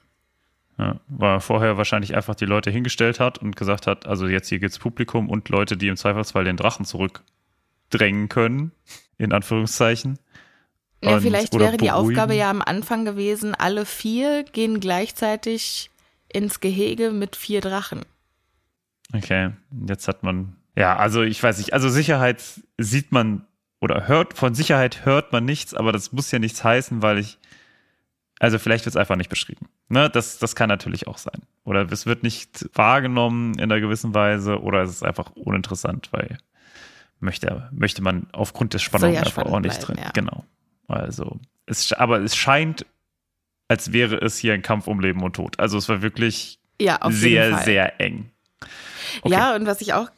Ja, 0.78 1.00
weil 1.08 1.36
er 1.36 1.42
vorher 1.42 1.78
wahrscheinlich 1.78 2.16
einfach 2.16 2.36
die 2.36 2.46
Leute 2.46 2.72
hingestellt 2.72 3.20
hat 3.20 3.38
und 3.38 3.56
gesagt 3.56 3.88
hat, 3.88 4.06
also 4.06 4.28
jetzt 4.28 4.50
hier 4.50 4.60
gibt's 4.60 4.80
Publikum 4.80 5.30
und 5.30 5.50
Leute, 5.50 5.78
die 5.78 5.88
im 5.88 5.98
Zweifelsfall 5.98 6.44
den 6.44 6.58
Drachen 6.58 6.86
zurückdrängen 6.86 8.30
können, 8.30 8.72
in 9.18 9.34
Anführungszeichen. 9.34 10.18
Ja, 11.04 11.16
Und- 11.16 11.22
vielleicht 11.22 11.54
wäre 11.54 11.78
die 11.78 11.88
beruhigen. 11.88 11.92
Aufgabe 12.20 12.36
ja 12.36 12.50
am 12.50 12.62
Anfang 12.62 13.06
gewesen, 13.06 13.56
alle 13.56 13.86
vier 13.86 14.44
gehen 14.44 14.80
gleichzeitig 14.80 15.90
ins 16.32 16.60
Gehege 16.60 17.12
mit 17.12 17.36
vier 17.36 17.62
Drachen. 17.62 18.02
Okay, 19.14 19.52
jetzt 19.88 20.08
hat 20.08 20.24
man, 20.24 20.56
ja, 20.76 20.96
also 20.96 21.22
ich 21.22 21.42
weiß 21.42 21.58
nicht, 21.58 21.74
also 21.74 21.90
Sicherheit 21.90 22.42
sieht 22.78 23.12
man 23.12 23.46
oder 23.82 24.08
hört, 24.08 24.38
von 24.38 24.56
Sicherheit 24.56 25.06
hört 25.06 25.34
man 25.34 25.44
nichts, 25.44 25.74
aber 25.74 25.92
das 25.92 26.14
muss 26.14 26.32
ja 26.32 26.40
nichts 26.40 26.64
heißen, 26.64 27.02
weil 27.02 27.18
ich, 27.18 27.38
also 28.42 28.58
vielleicht 28.58 28.86
wird 28.86 28.94
es 28.96 28.98
einfach 28.98 29.18
nicht 29.18 29.30
beschrieben. 29.30 29.68
Ne, 29.88 30.10
das, 30.10 30.40
das 30.40 30.56
kann 30.56 30.68
natürlich 30.68 31.06
auch 31.06 31.20
sein. 31.20 31.44
Oder 31.64 31.90
es 31.92 32.08
wird 32.08 32.24
nicht 32.24 32.68
wahrgenommen 32.74 33.54
in 33.54 33.66
einer 33.66 33.80
gewissen 33.80 34.16
Weise 34.16 34.60
oder 34.62 34.82
es 34.82 34.90
ist 34.90 35.04
einfach 35.04 35.30
uninteressant, 35.36 36.10
weil 36.12 36.40
möchte, 37.20 37.70
möchte 37.72 38.02
man 38.02 38.26
aufgrund 38.32 38.74
des 38.74 38.82
Spannung 38.82 39.14
ja 39.14 39.22
einfach 39.22 39.46
auch 39.46 39.60
nicht 39.60 39.78
bleiben, 39.78 39.94
drin. 39.94 40.04
ja. 40.06 40.10
Genau. 40.14 40.44
Also, 40.88 41.40
es, 41.68 41.94
aber 41.94 42.20
es 42.22 42.36
scheint, 42.36 42.88
als 43.68 43.94
wäre 43.94 44.16
es 44.16 44.40
hier 44.40 44.56
ein 44.56 44.64
Kampf 44.64 44.88
um 44.88 45.00
Leben 45.00 45.22
und 45.22 45.36
Tod. 45.36 45.60
Also 45.60 45.78
es 45.78 45.88
war 45.88 46.02
wirklich 46.02 46.60
Ja, 46.82 46.98
sehr, 47.12 47.60
sehr 47.60 48.02
eng. 48.02 48.32
Okay. 49.22 49.36
Ja, 49.36 49.56
und 49.56 49.68
was 49.68 49.82
ich 49.82 49.94
auch 49.94 50.10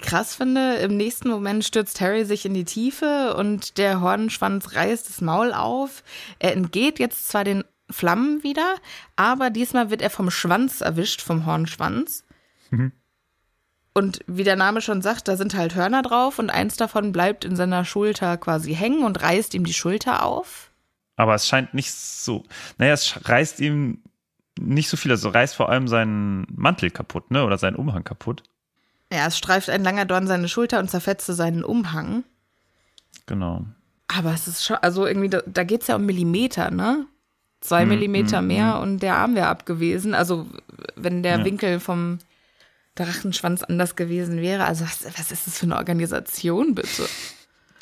krass 0.00 0.34
finde, 0.34 0.76
im 0.76 0.96
nächsten 0.96 1.28
Moment 1.28 1.64
stürzt 1.64 2.00
Harry 2.00 2.24
sich 2.24 2.44
in 2.46 2.54
die 2.54 2.64
Tiefe 2.64 3.34
und 3.36 3.78
der 3.78 4.00
Hornschwanz 4.00 4.74
reißt 4.74 5.08
das 5.08 5.20
Maul 5.20 5.52
auf. 5.52 6.02
Er 6.38 6.52
entgeht 6.52 6.98
jetzt 6.98 7.28
zwar 7.28 7.44
den 7.44 7.64
Flammen 7.90 8.42
wieder, 8.42 8.76
aber 9.16 9.50
diesmal 9.50 9.90
wird 9.90 10.02
er 10.02 10.10
vom 10.10 10.30
Schwanz 10.30 10.80
erwischt, 10.80 11.20
vom 11.20 11.46
Hornschwanz. 11.46 12.24
Mhm. 12.70 12.92
Und 13.94 14.20
wie 14.26 14.42
der 14.42 14.56
Name 14.56 14.80
schon 14.80 15.02
sagt, 15.02 15.28
da 15.28 15.36
sind 15.36 15.54
halt 15.54 15.76
Hörner 15.76 16.02
drauf 16.02 16.40
und 16.40 16.50
eins 16.50 16.76
davon 16.76 17.12
bleibt 17.12 17.44
in 17.44 17.54
seiner 17.54 17.84
Schulter 17.84 18.36
quasi 18.36 18.74
hängen 18.74 19.04
und 19.04 19.22
reißt 19.22 19.54
ihm 19.54 19.64
die 19.64 19.72
Schulter 19.72 20.24
auf. 20.24 20.72
Aber 21.16 21.34
es 21.34 21.46
scheint 21.46 21.74
nicht 21.74 21.92
so. 21.92 22.42
Naja, 22.78 22.94
es 22.94 23.28
reißt 23.28 23.60
ihm 23.60 24.02
nicht 24.58 24.88
so 24.88 24.96
viel. 24.96 25.12
Also 25.12 25.28
reißt 25.28 25.54
vor 25.54 25.68
allem 25.68 25.86
seinen 25.86 26.46
Mantel 26.50 26.90
kaputt, 26.90 27.30
ne? 27.30 27.44
Oder 27.44 27.56
seinen 27.56 27.76
Umhang 27.76 28.02
kaputt. 28.02 28.42
Ja, 29.12 29.26
es 29.26 29.38
streift 29.38 29.70
ein 29.70 29.84
langer 29.84 30.04
Dorn 30.06 30.26
seine 30.26 30.48
Schulter 30.48 30.78
und 30.80 30.90
zerfetzte 30.90 31.34
seinen 31.34 31.64
Umhang. 31.64 32.24
Genau. 33.26 33.64
Aber 34.08 34.32
es 34.32 34.48
ist 34.48 34.64
schon, 34.64 34.76
also 34.76 35.06
irgendwie, 35.06 35.28
da, 35.30 35.42
da 35.46 35.64
geht 35.64 35.82
es 35.82 35.88
ja 35.88 35.96
um 35.96 36.06
Millimeter, 36.06 36.70
ne? 36.70 37.06
Zwei 37.60 37.82
Hm, 37.82 37.88
Millimeter 37.90 38.42
mehr 38.42 38.78
und 38.80 38.98
der 39.00 39.16
Arm 39.16 39.34
wäre 39.34 39.46
abgewesen. 39.48 40.14
Also, 40.14 40.46
wenn 40.96 41.22
der 41.22 41.38
Ja. 41.38 41.44
Winkel 41.44 41.80
vom 41.80 42.18
Drachenschwanz 42.94 43.62
anders 43.62 43.96
gewesen 43.96 44.36
wäre. 44.40 44.64
Also, 44.66 44.84
was, 44.84 45.04
was 45.18 45.32
ist 45.32 45.46
das 45.46 45.58
für 45.58 45.66
eine 45.66 45.76
Organisation, 45.76 46.74
bitte? 46.74 47.06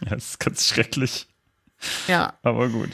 Ja, 0.04 0.16
das 0.16 0.30
ist 0.30 0.40
ganz 0.40 0.66
schrecklich. 0.66 1.28
Ja. 2.08 2.34
Aber 2.42 2.68
gut. 2.68 2.90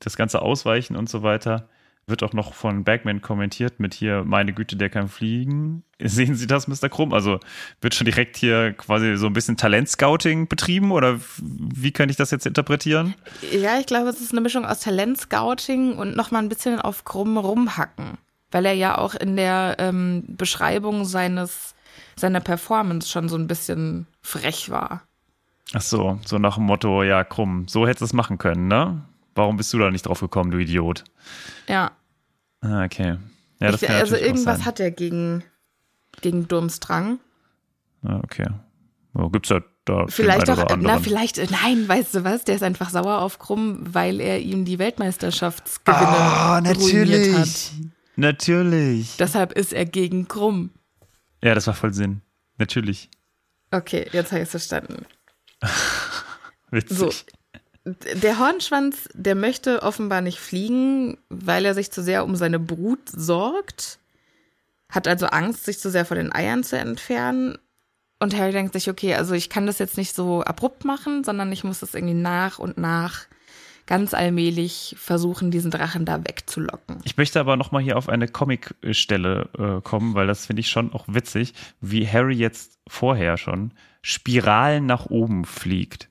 Das 0.00 0.16
ganze 0.16 0.42
Ausweichen 0.42 0.96
und 0.96 1.08
so 1.08 1.22
weiter 1.22 1.68
wird 2.06 2.22
auch 2.22 2.32
noch 2.32 2.54
von 2.54 2.84
Bagman 2.84 3.22
kommentiert 3.22 3.80
mit 3.80 3.94
hier, 3.94 4.24
meine 4.24 4.52
Güte, 4.52 4.76
der 4.76 4.90
kann 4.90 5.08
fliegen. 5.08 5.84
Sehen 6.00 6.34
Sie 6.34 6.46
das, 6.46 6.68
Mr. 6.68 6.88
Krumm? 6.88 7.12
Also 7.12 7.40
wird 7.80 7.94
schon 7.94 8.04
direkt 8.04 8.36
hier 8.36 8.72
quasi 8.72 9.16
so 9.16 9.26
ein 9.26 9.32
bisschen 9.32 9.56
Talentscouting 9.56 10.48
betrieben 10.48 10.92
oder 10.92 11.18
wie 11.40 11.92
kann 11.92 12.08
ich 12.08 12.16
das 12.16 12.30
jetzt 12.30 12.46
interpretieren? 12.46 13.14
Ja, 13.52 13.78
ich 13.78 13.86
glaube, 13.86 14.08
es 14.08 14.20
ist 14.20 14.32
eine 14.32 14.40
Mischung 14.40 14.64
aus 14.64 14.80
Talentscouting 14.80 15.96
und 15.96 16.16
nochmal 16.16 16.42
ein 16.42 16.48
bisschen 16.48 16.80
auf 16.80 17.04
krumm 17.04 17.38
rumhacken. 17.38 18.18
Weil 18.50 18.66
er 18.66 18.74
ja 18.74 18.98
auch 18.98 19.14
in 19.14 19.36
der 19.36 19.76
ähm, 19.78 20.24
Beschreibung 20.28 21.04
seines, 21.04 21.74
seiner 22.14 22.40
Performance 22.40 23.08
schon 23.08 23.28
so 23.28 23.36
ein 23.36 23.48
bisschen 23.48 24.06
frech 24.22 24.70
war. 24.70 25.02
Ach 25.72 25.80
so, 25.80 26.20
so 26.24 26.38
nach 26.38 26.56
dem 26.56 26.64
Motto, 26.64 27.02
ja, 27.02 27.24
Krumm, 27.24 27.66
so 27.66 27.86
hättest 27.86 28.02
du 28.02 28.04
es 28.04 28.12
machen 28.12 28.38
können, 28.38 28.68
ne? 28.68 29.02
Warum 29.34 29.56
bist 29.56 29.72
du 29.72 29.78
da 29.78 29.90
nicht 29.90 30.06
drauf 30.06 30.20
gekommen, 30.20 30.50
du 30.50 30.58
Idiot? 30.58 31.04
Ja. 31.68 31.92
Ah, 32.60 32.84
okay. 32.84 33.18
Ja, 33.60 33.70
das 33.72 33.82
ich, 33.82 33.88
kann 33.88 33.96
also 33.96 34.12
natürlich 34.12 34.28
irgendwas 34.28 34.58
sein. 34.58 34.66
hat 34.66 34.80
er 34.80 34.90
gegen, 34.90 35.44
gegen 36.20 36.48
Durmstrang. 36.48 37.18
Ah, 38.02 38.20
okay. 38.22 38.46
Ja, 39.16 39.28
gibt's 39.28 39.48
ja 39.48 39.60
da 39.84 40.06
Vielleicht 40.08 40.48
oder 40.48 40.76
na, 40.76 40.98
vielleicht, 40.98 41.38
nein, 41.50 41.86
weißt 41.86 42.14
du 42.14 42.24
was? 42.24 42.44
Der 42.44 42.54
ist 42.54 42.62
einfach 42.62 42.90
sauer 42.90 43.20
auf 43.20 43.38
Krumm, 43.38 43.78
weil 43.82 44.20
er 44.20 44.40
ihm 44.40 44.64
die 44.64 44.78
Weltmeisterschaftsgewinne 44.78 46.00
Ah, 46.06 46.58
ruiniert 46.58 47.36
hat. 47.36 47.72
Natürlich. 48.16 49.16
Deshalb 49.18 49.52
ist 49.52 49.72
er 49.72 49.84
gegen 49.84 50.28
Krumm. 50.28 50.70
Ja, 51.42 51.54
das 51.54 51.66
war 51.66 51.74
voll 51.74 51.92
Sinn. 51.92 52.22
Natürlich. 52.58 53.10
Okay, 53.70 54.08
jetzt 54.12 54.30
habe 54.32 54.40
ich 54.40 54.44
es 54.46 54.50
verstanden. 54.50 55.04
Witzig. 56.70 56.96
So. 56.96 57.10
Der 57.84 58.38
Hornschwanz, 58.38 59.08
der 59.12 59.34
möchte 59.34 59.82
offenbar 59.82 60.22
nicht 60.22 60.38
fliegen, 60.38 61.18
weil 61.28 61.64
er 61.66 61.74
sich 61.74 61.90
zu 61.90 62.02
sehr 62.02 62.24
um 62.24 62.34
seine 62.34 62.58
Brut 62.58 63.08
sorgt. 63.08 63.98
Hat 64.90 65.06
also 65.06 65.26
Angst, 65.26 65.64
sich 65.64 65.78
zu 65.78 65.90
sehr 65.90 66.06
von 66.06 66.16
den 66.16 66.32
Eiern 66.32 66.64
zu 66.64 66.78
entfernen. 66.78 67.58
Und 68.20 68.36
Harry 68.36 68.52
denkt 68.52 68.72
sich, 68.72 68.88
okay, 68.88 69.14
also 69.14 69.34
ich 69.34 69.50
kann 69.50 69.66
das 69.66 69.78
jetzt 69.78 69.98
nicht 69.98 70.14
so 70.14 70.42
abrupt 70.42 70.84
machen, 70.84 71.24
sondern 71.24 71.52
ich 71.52 71.64
muss 71.64 71.80
das 71.80 71.94
irgendwie 71.94 72.14
nach 72.14 72.58
und 72.58 72.78
nach 72.78 73.26
ganz 73.86 74.14
allmählich 74.14 74.96
versuchen, 74.98 75.50
diesen 75.50 75.70
Drachen 75.70 76.06
da 76.06 76.24
wegzulocken. 76.24 77.00
Ich 77.04 77.18
möchte 77.18 77.38
aber 77.38 77.56
nochmal 77.56 77.82
hier 77.82 77.98
auf 77.98 78.08
eine 78.08 78.28
Comic-Stelle 78.28 79.48
äh, 79.58 79.82
kommen, 79.82 80.14
weil 80.14 80.26
das 80.26 80.46
finde 80.46 80.60
ich 80.60 80.68
schon 80.68 80.92
auch 80.92 81.04
witzig, 81.06 81.52
wie 81.82 82.08
Harry 82.08 82.34
jetzt 82.34 82.78
vorher 82.88 83.36
schon 83.36 83.72
Spiralen 84.00 84.86
nach 84.86 85.06
oben 85.06 85.44
fliegt. 85.44 86.08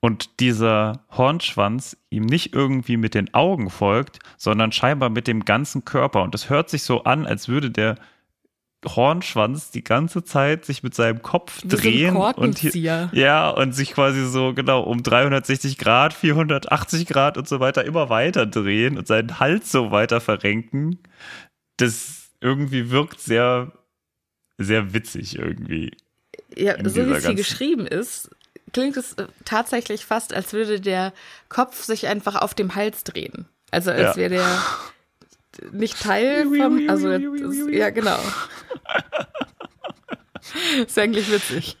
Und 0.00 0.40
dieser 0.40 1.04
Hornschwanz 1.10 1.96
ihm 2.10 2.24
nicht 2.24 2.54
irgendwie 2.54 2.96
mit 2.96 3.14
den 3.14 3.32
Augen 3.32 3.70
folgt, 3.70 4.18
sondern 4.36 4.72
scheinbar 4.72 5.10
mit 5.10 5.26
dem 5.26 5.44
ganzen 5.44 5.84
Körper. 5.84 6.22
Und 6.22 6.34
es 6.34 6.50
hört 6.50 6.68
sich 6.70 6.82
so 6.82 7.04
an, 7.04 7.26
als 7.26 7.48
würde 7.48 7.70
der 7.70 7.96
Hornschwanz 8.86 9.70
die 9.70 9.84
ganze 9.84 10.24
Zeit 10.24 10.64
sich 10.64 10.82
mit 10.82 10.94
seinem 10.94 11.22
Kopf 11.22 11.62
drehen 11.62 12.16
und 12.16 12.58
hier, 12.58 13.10
ja 13.12 13.48
und 13.48 13.72
sich 13.72 13.92
quasi 13.92 14.26
so 14.26 14.52
genau 14.52 14.82
um 14.82 15.02
360 15.02 15.78
Grad, 15.78 16.12
480 16.12 17.06
Grad 17.06 17.38
und 17.38 17.48
so 17.48 17.60
weiter 17.60 17.84
immer 17.84 18.10
weiter 18.10 18.46
drehen 18.46 18.98
und 18.98 19.06
seinen 19.06 19.40
Hals 19.40 19.72
so 19.72 19.90
weiter 19.90 20.20
verrenken. 20.20 20.98
Das 21.78 22.30
irgendwie 22.40 22.90
wirkt 22.90 23.20
sehr 23.20 23.72
sehr 24.58 24.92
witzig 24.92 25.38
irgendwie. 25.38 25.92
Ja, 26.56 26.76
so 26.88 27.06
wie 27.06 27.12
es 27.12 27.26
hier 27.26 27.34
geschrieben 27.34 27.86
ist, 27.86 28.30
klingt 28.74 28.96
es 28.98 29.14
äh, 29.14 29.26
tatsächlich 29.46 30.04
fast, 30.04 30.34
als 30.34 30.52
würde 30.52 30.80
der 30.80 31.14
Kopf 31.48 31.82
sich 31.84 32.06
einfach 32.06 32.36
auf 32.36 32.52
dem 32.52 32.74
Hals 32.74 33.04
drehen. 33.04 33.46
Also 33.70 33.90
als 33.90 34.00
Ja. 34.00 34.16
wäre 34.16 34.30
der 34.34 34.62
nicht 35.72 36.00
Teil 36.02 36.44
vom. 36.46 36.88
Also, 36.88 37.10
ja, 37.10 37.90
genau. 37.90 38.18
ist 40.86 40.98
eigentlich 40.98 41.30
witzig. 41.30 41.76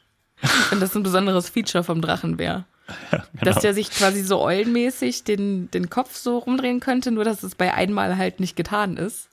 Wenn 0.70 0.80
das 0.80 0.94
ein 0.94 1.02
besonderes 1.02 1.48
Feature 1.48 1.84
vom 1.84 2.00
Drachen 2.00 2.38
wäre. 2.38 2.64
Genau. 3.10 3.24
Dass 3.42 3.60
der 3.62 3.72
sich 3.74 3.90
quasi 3.90 4.22
so 4.22 4.40
eulenmäßig 4.40 5.24
den, 5.24 5.70
den 5.70 5.88
Kopf 5.88 6.16
so 6.16 6.38
rumdrehen 6.38 6.80
könnte, 6.80 7.10
nur 7.10 7.24
dass 7.24 7.42
es 7.42 7.54
bei 7.54 7.72
einmal 7.72 8.18
halt 8.18 8.40
nicht 8.40 8.56
getan 8.56 8.96
ist. 8.96 9.28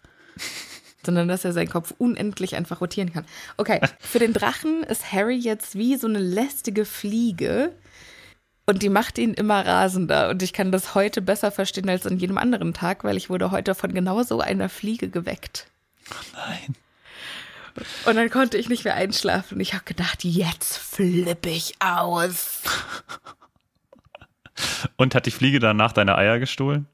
Sondern 1.03 1.27
dass 1.27 1.45
er 1.45 1.53
seinen 1.53 1.69
Kopf 1.69 1.93
unendlich 1.97 2.55
einfach 2.55 2.81
rotieren 2.81 3.11
kann. 3.11 3.25
Okay, 3.57 3.79
für 3.99 4.19
den 4.19 4.33
Drachen 4.33 4.83
ist 4.83 5.11
Harry 5.11 5.35
jetzt 5.35 5.75
wie 5.75 5.95
so 5.95 6.07
eine 6.07 6.19
lästige 6.19 6.85
Fliege. 6.85 7.73
Und 8.65 8.83
die 8.83 8.89
macht 8.89 9.17
ihn 9.17 9.33
immer 9.33 9.65
rasender. 9.65 10.29
Und 10.29 10.43
ich 10.43 10.53
kann 10.53 10.71
das 10.71 10.95
heute 10.95 11.21
besser 11.21 11.51
verstehen 11.51 11.89
als 11.89 12.05
an 12.05 12.17
jedem 12.17 12.37
anderen 12.37 12.73
Tag, 12.73 13.03
weil 13.03 13.17
ich 13.17 13.29
wurde 13.29 13.51
heute 13.51 13.75
von 13.75 13.93
genau 13.93 14.23
so 14.23 14.39
einer 14.39 14.69
Fliege 14.69 15.09
geweckt. 15.09 15.67
Nein. 16.33 16.75
Und 18.05 18.15
dann 18.15 18.29
konnte 18.29 18.57
ich 18.57 18.69
nicht 18.69 18.83
mehr 18.83 18.95
einschlafen. 18.95 19.59
Ich 19.59 19.73
habe 19.73 19.83
gedacht, 19.85 20.23
jetzt 20.23 20.77
flippe 20.77 21.49
ich 21.49 21.73
aus. 21.79 22.61
Und 24.97 25.15
hat 25.15 25.25
die 25.25 25.31
Fliege 25.31 25.59
danach 25.59 25.93
deine 25.93 26.17
Eier 26.17 26.39
gestohlen? 26.39 26.87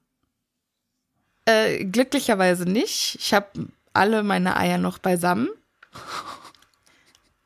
Äh, 1.45 1.85
glücklicherweise 1.85 2.65
nicht. 2.65 3.17
Ich 3.19 3.33
habe 3.33 3.67
alle 3.97 4.23
meine 4.23 4.57
Eier 4.57 4.77
noch 4.77 4.99
beisammen. 4.99 5.49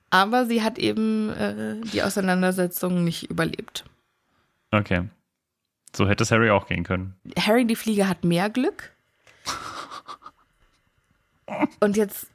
Aber 0.10 0.46
sie 0.46 0.62
hat 0.62 0.78
eben 0.78 1.30
äh, 1.30 1.82
die 1.82 2.04
Auseinandersetzung 2.04 3.04
nicht 3.04 3.30
überlebt. 3.30 3.86
Okay. 4.72 5.10
So 5.96 6.08
hätte 6.08 6.24
es 6.24 6.32
Harry 6.32 6.50
auch 6.50 6.68
gehen 6.68 6.84
können. 6.84 7.16
Harry 7.38 7.66
die 7.66 7.76
Fliege 7.76 8.08
hat 8.08 8.24
mehr 8.24 8.50
Glück. 8.50 8.92
Und 11.80 11.98
jetzt 11.98 12.28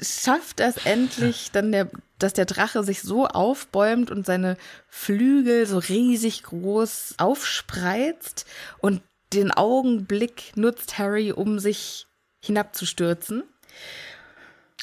schafft 0.00 0.60
es 0.60 0.84
endlich, 0.86 1.50
dann 1.52 1.72
der, 1.72 1.88
dass 2.18 2.32
der 2.32 2.44
Drache 2.44 2.82
sich 2.82 3.02
so 3.02 3.26
aufbäumt 3.26 4.10
und 4.10 4.26
seine 4.26 4.56
Flügel 4.88 5.66
so 5.66 5.78
riesig 5.78 6.42
groß 6.44 7.14
aufspreizt 7.18 8.46
und 8.78 9.02
den 9.32 9.50
Augenblick 9.50 10.52
nutzt 10.56 10.98
Harry, 10.98 11.32
um 11.32 11.58
sich 11.58 12.06
hinabzustürzen. 12.42 13.44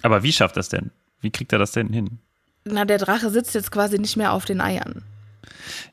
Aber 0.01 0.23
wie 0.23 0.31
schafft 0.31 0.57
das 0.57 0.69
denn? 0.69 0.91
Wie 1.21 1.29
kriegt 1.31 1.51
er 1.53 1.59
das 1.59 1.71
denn 1.73 1.89
hin? 1.89 2.19
Na, 2.65 2.85
der 2.85 2.97
Drache 2.97 3.29
sitzt 3.29 3.53
jetzt 3.55 3.71
quasi 3.71 3.99
nicht 3.99 4.17
mehr 4.17 4.33
auf 4.33 4.45
den 4.45 4.61
Eiern. 4.61 5.03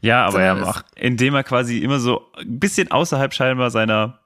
Ja, 0.01 0.27
aber 0.27 0.41
er 0.43 0.53
Sondern 0.55 0.69
macht, 0.69 0.87
indem 0.97 1.35
er 1.35 1.45
quasi 1.45 1.79
immer 1.79 1.99
so 1.99 2.25
ein 2.37 2.59
bisschen 2.61 2.91
außerhalb 2.91 3.33
scheinbar 3.35 3.71
seiner 3.71 4.21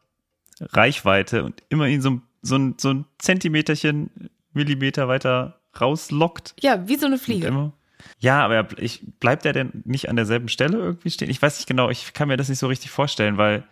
Reichweite 0.60 1.44
und 1.44 1.62
immer 1.68 1.86
ihn 1.86 2.02
so, 2.02 2.10
ein- 2.10 2.22
so, 2.42 2.56
ein, 2.56 2.74
so 2.78 2.90
ein 2.92 3.04
Zentimeterchen, 3.18 4.10
Millimeter 4.52 5.08
weiter 5.08 5.60
rauslockt. 5.80 6.54
Ja, 6.60 6.86
wie 6.88 6.96
so 6.96 7.06
eine 7.06 7.18
Fliege. 7.18 7.46
Immer. 7.46 7.72
Ja, 8.18 8.44
aber 8.44 8.54
er, 8.56 8.78
ich, 8.78 9.02
bleibt 9.20 9.46
er 9.46 9.52
denn 9.52 9.82
nicht 9.84 10.08
an 10.08 10.16
derselben 10.16 10.48
Stelle 10.48 10.78
irgendwie 10.78 11.10
stehen? 11.10 11.30
Ich 11.30 11.40
weiß 11.40 11.58
nicht 11.58 11.66
genau, 11.68 11.88
ich 11.90 12.12
kann 12.12 12.28
mir 12.28 12.36
das 12.36 12.48
nicht 12.48 12.58
so 12.58 12.66
richtig 12.66 12.90
vorstellen, 12.90 13.36
weil, 13.38 13.62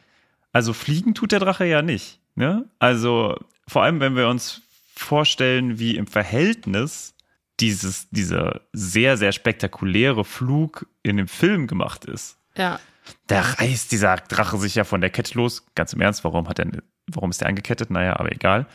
also 0.53 0.73
fliegen 0.73 1.15
tut 1.15 1.33
der 1.33 1.41
Drache 1.41 1.65
ja 1.65 1.83
nicht. 1.83 2.21
Ne? 2.35 2.65
Also 2.79 3.37
vor 3.69 3.83
allem, 3.83 4.01
wenn 4.01 4.17
wir 4.17 4.29
uns 4.29 4.63
vorstellen, 4.95 5.79
wie 5.79 5.97
im 5.97 6.07
Verhältnis 6.07 7.15
dieses, 7.61 8.09
dieser 8.11 8.63
sehr, 8.73 9.17
sehr 9.17 9.33
spektakuläre 9.33 10.25
Flug 10.25 10.87
in 11.03 11.17
dem 11.17 11.29
Film 11.29 11.67
gemacht 11.67 12.05
ist. 12.05 12.39
Ja. 12.57 12.81
Da 13.27 13.41
reißt 13.41 13.91
dieser 13.91 14.17
Drache 14.17 14.59
sich 14.59 14.75
ja 14.75 14.85
von 14.85 15.01
der 15.01 15.11
Kette 15.11 15.35
los. 15.35 15.67
Ganz 15.75 15.93
im 15.93 16.01
Ernst, 16.01 16.25
warum 16.25 16.49
hat 16.49 16.59
er, 16.59 16.67
warum 17.07 17.31
ist 17.31 17.41
der 17.41 17.49
angekettet? 17.49 17.91
Naja, 17.91 18.19
aber 18.19 18.33
egal. 18.33 18.67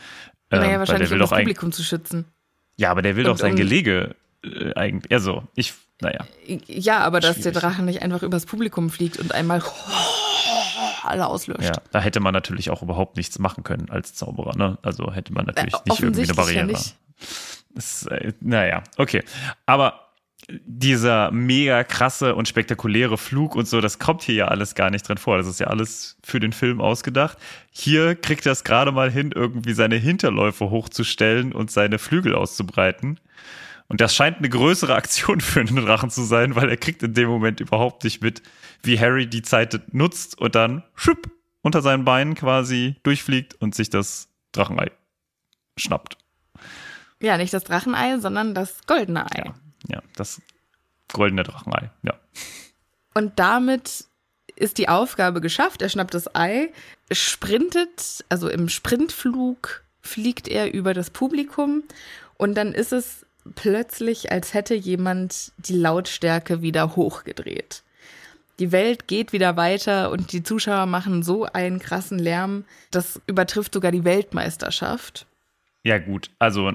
Ähm, 0.50 0.60
naja, 0.60 0.72
weil 0.72 0.78
wahrscheinlich, 0.80 1.08
der 1.08 1.16
um 1.16 1.20
will 1.20 1.28
das 1.28 1.30
Publikum 1.30 1.72
zu 1.72 1.82
schützen. 1.82 2.24
ja, 2.76 2.90
aber 2.90 3.02
der 3.02 3.16
will 3.16 3.26
und 3.26 3.32
doch 3.32 3.38
sein 3.38 3.56
Gelege 3.56 4.16
äh, 4.42 4.74
eigentlich, 4.74 5.12
also 5.12 5.44
ich, 5.54 5.74
naja. 6.00 6.26
Ja, 6.66 6.98
aber 7.00 7.20
dass 7.20 7.40
der. 7.40 7.52
Drache 7.52 7.82
nicht 7.82 8.02
einfach 8.02 8.22
übers 8.22 8.46
Publikum 8.46 8.90
fliegt 8.90 9.18
und 9.18 9.32
einmal 9.32 9.62
alle 11.04 11.26
auslöscht. 11.26 11.62
Ja, 11.64 11.82
da 11.92 12.00
hätte 12.00 12.20
man 12.20 12.32
natürlich 12.32 12.70
auch 12.70 12.82
überhaupt 12.82 13.16
nichts 13.16 13.38
machen 13.38 13.64
können 13.64 13.90
als 13.90 14.14
Zauberer, 14.14 14.56
ne? 14.56 14.78
Also 14.82 15.12
hätte 15.12 15.32
man 15.32 15.46
natürlich 15.46 15.74
Äh, 15.74 15.78
nicht 15.88 16.00
irgendwie 16.00 16.20
eine 16.22 16.28
ja 16.28 16.34
Barriere. 16.34 16.66
nicht. 16.66 16.96
Das, 17.74 18.06
äh, 18.06 18.32
naja, 18.40 18.82
okay. 18.96 19.22
Aber 19.66 20.00
dieser 20.66 21.30
mega 21.30 21.84
krasse 21.84 22.34
und 22.34 22.46
spektakuläre 22.48 23.16
Flug 23.16 23.54
und 23.56 23.66
so, 23.66 23.80
das 23.80 23.98
kommt 23.98 24.22
hier 24.22 24.34
ja 24.34 24.48
alles 24.48 24.74
gar 24.74 24.90
nicht 24.90 25.08
drin 25.08 25.16
vor. 25.16 25.38
Das 25.38 25.46
ist 25.46 25.58
ja 25.58 25.68
alles 25.68 26.18
für 26.22 26.38
den 26.38 26.52
Film 26.52 26.80
ausgedacht. 26.82 27.38
Hier 27.70 28.14
kriegt 28.14 28.44
er 28.44 28.52
es 28.52 28.62
gerade 28.62 28.92
mal 28.92 29.10
hin, 29.10 29.32
irgendwie 29.34 29.72
seine 29.72 29.96
Hinterläufe 29.96 30.68
hochzustellen 30.68 31.52
und 31.52 31.70
seine 31.70 31.98
Flügel 31.98 32.34
auszubreiten. 32.34 33.18
Und 33.88 34.00
das 34.00 34.14
scheint 34.14 34.38
eine 34.38 34.48
größere 34.48 34.94
Aktion 34.94 35.40
für 35.40 35.60
einen 35.60 35.76
Drachen 35.76 36.10
zu 36.10 36.22
sein, 36.22 36.54
weil 36.56 36.68
er 36.68 36.76
kriegt 36.76 37.02
in 37.02 37.14
dem 37.14 37.28
Moment 37.28 37.60
überhaupt 37.60 38.04
nicht 38.04 38.22
mit, 38.22 38.42
wie 38.82 38.98
Harry 38.98 39.26
die 39.28 39.42
Zeit 39.42 39.80
nutzt 39.92 40.38
und 40.38 40.54
dann 40.54 40.82
schupp, 40.94 41.30
unter 41.62 41.82
seinen 41.82 42.04
Beinen 42.04 42.34
quasi 42.34 42.96
durchfliegt 43.02 43.54
und 43.60 43.74
sich 43.74 43.90
das 43.90 44.28
Drachenei 44.52 44.90
schnappt. 45.76 46.18
Ja, 47.20 47.36
nicht 47.36 47.54
das 47.54 47.64
Drachenei, 47.64 48.18
sondern 48.18 48.54
das 48.54 48.86
goldene 48.86 49.24
Ei. 49.30 49.44
Ja, 49.46 49.54
ja, 49.88 50.02
das 50.16 50.42
goldene 51.12 51.42
Drachenei, 51.42 51.90
ja. 52.02 52.14
Und 53.14 53.38
damit 53.38 54.04
ist 54.56 54.78
die 54.78 54.88
Aufgabe 54.88 55.40
geschafft. 55.40 55.82
Er 55.82 55.88
schnappt 55.88 56.14
das 56.14 56.34
Ei, 56.34 56.70
sprintet, 57.10 58.24
also 58.28 58.48
im 58.48 58.68
Sprintflug 58.68 59.84
fliegt 60.00 60.48
er 60.48 60.72
über 60.74 60.92
das 60.92 61.10
Publikum 61.10 61.82
und 62.36 62.54
dann 62.56 62.72
ist 62.72 62.92
es 62.92 63.24
plötzlich, 63.54 64.32
als 64.32 64.54
hätte 64.54 64.74
jemand 64.74 65.52
die 65.58 65.76
Lautstärke 65.76 66.62
wieder 66.62 66.96
hochgedreht. 66.96 67.82
Die 68.58 68.70
Welt 68.70 69.08
geht 69.08 69.32
wieder 69.32 69.56
weiter 69.56 70.10
und 70.10 70.32
die 70.32 70.42
Zuschauer 70.42 70.86
machen 70.86 71.22
so 71.22 71.44
einen 71.44 71.80
krassen 71.80 72.18
Lärm, 72.18 72.64
das 72.90 73.20
übertrifft 73.26 73.74
sogar 73.74 73.90
die 73.90 74.04
Weltmeisterschaft. 74.04 75.26
Ja, 75.82 75.98
gut. 75.98 76.30
Also, 76.38 76.72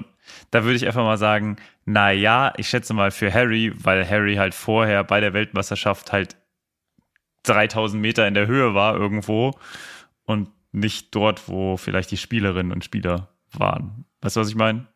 da 0.50 0.64
würde 0.64 0.76
ich 0.76 0.86
einfach 0.86 1.02
mal 1.02 1.18
sagen, 1.18 1.56
na 1.86 2.12
ja, 2.12 2.52
ich 2.56 2.68
schätze 2.68 2.94
mal 2.94 3.10
für 3.10 3.32
Harry, 3.32 3.72
weil 3.74 4.08
Harry 4.08 4.36
halt 4.36 4.54
vorher 4.54 5.02
bei 5.04 5.20
der 5.20 5.32
Weltmeisterschaft 5.32 6.12
halt 6.12 6.36
3000 7.44 8.00
Meter 8.00 8.28
in 8.28 8.34
der 8.34 8.46
Höhe 8.46 8.74
war 8.74 8.94
irgendwo 8.94 9.52
und 10.24 10.50
nicht 10.72 11.14
dort, 11.14 11.48
wo 11.48 11.76
vielleicht 11.76 12.10
die 12.10 12.16
Spielerinnen 12.16 12.72
und 12.72 12.84
Spieler 12.84 13.28
waren. 13.52 14.04
Weißt 14.20 14.36
du, 14.36 14.40
was 14.40 14.48
ich 14.48 14.54
meine? 14.54 14.86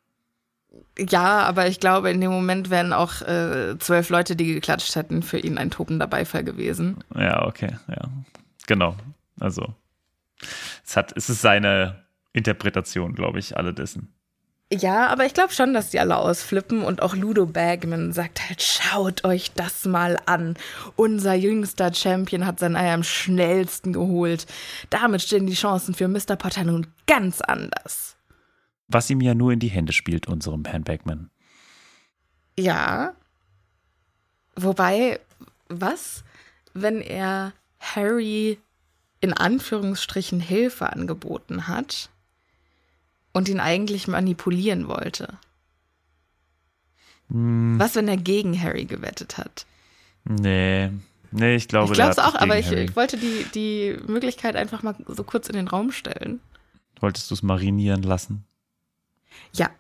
Ja, 0.98 1.42
aber 1.42 1.66
ich 1.66 1.80
glaube, 1.80 2.10
in 2.10 2.20
dem 2.20 2.30
Moment 2.30 2.70
wären 2.70 2.92
auch 2.92 3.20
äh, 3.22 3.76
zwölf 3.78 4.10
Leute, 4.10 4.36
die 4.36 4.54
geklatscht 4.54 4.94
hätten, 4.96 5.22
für 5.22 5.38
ihn 5.38 5.58
ein 5.58 5.70
tobender 5.70 6.06
Beifall 6.06 6.44
gewesen. 6.44 6.98
Ja, 7.14 7.46
okay, 7.46 7.76
ja. 7.88 8.08
Genau. 8.66 8.96
Also, 9.40 9.74
es 10.84 10.96
hat, 10.96 11.12
es 11.16 11.28
ist 11.28 11.42
seine 11.42 12.04
Interpretation, 12.32 13.14
glaube 13.14 13.38
ich, 13.38 13.56
alle 13.56 13.74
dessen. 13.74 14.14
Ja, 14.72 15.08
aber 15.08 15.26
ich 15.26 15.34
glaube 15.34 15.52
schon, 15.52 15.74
dass 15.74 15.90
die 15.90 16.00
alle 16.00 16.16
ausflippen 16.16 16.82
und 16.82 17.02
auch 17.02 17.14
Ludo 17.14 17.46
Bagman 17.46 18.12
sagt 18.12 18.48
halt, 18.48 18.62
schaut 18.62 19.24
euch 19.24 19.52
das 19.52 19.84
mal 19.84 20.18
an. 20.26 20.56
Unser 20.96 21.34
jüngster 21.34 21.92
Champion 21.92 22.46
hat 22.46 22.58
sein 22.58 22.74
Ei 22.74 22.92
am 22.92 23.04
schnellsten 23.04 23.92
geholt. 23.92 24.46
Damit 24.90 25.22
stehen 25.22 25.46
die 25.46 25.54
Chancen 25.54 25.94
für 25.94 26.08
Mr. 26.08 26.36
Potter 26.36 26.64
nun 26.64 26.86
ganz 27.06 27.40
anders. 27.40 28.13
Was 28.88 29.10
ihm 29.10 29.20
ja 29.20 29.34
nur 29.34 29.52
in 29.52 29.60
die 29.60 29.68
Hände 29.68 29.92
spielt, 29.92 30.28
unserem 30.28 30.64
Herrn 30.64 30.84
Bagman. 30.84 31.30
Ja. 32.58 33.14
Wobei, 34.56 35.20
was, 35.68 36.24
wenn 36.74 37.00
er 37.00 37.52
Harry 37.80 38.58
in 39.20 39.32
Anführungsstrichen 39.32 40.40
Hilfe 40.40 40.92
angeboten 40.92 41.66
hat 41.66 42.10
und 43.32 43.48
ihn 43.48 43.60
eigentlich 43.60 44.06
manipulieren 44.06 44.86
wollte? 44.86 45.38
Was, 47.28 47.96
wenn 47.96 48.06
er 48.06 48.18
gegen 48.18 48.60
Harry 48.60 48.84
gewettet 48.84 49.38
hat? 49.38 49.66
Nee, 50.24 50.90
nee, 51.32 51.56
ich 51.56 51.68
glaube, 51.68 51.92
Ich 51.92 51.94
glaube 51.94 52.12
es 52.12 52.18
auch, 52.18 52.34
aber 52.34 52.58
ich, 52.58 52.70
ich 52.70 52.94
wollte 52.94 53.16
die, 53.16 53.46
die 53.54 53.96
Möglichkeit 54.06 54.56
einfach 54.56 54.82
mal 54.82 54.94
so 55.08 55.24
kurz 55.24 55.48
in 55.48 55.56
den 55.56 55.68
Raum 55.68 55.90
stellen. 55.90 56.40
Wolltest 57.00 57.30
du 57.30 57.34
es 57.34 57.42
marinieren 57.42 58.02
lassen? 58.02 58.44
Ja. 59.52 59.70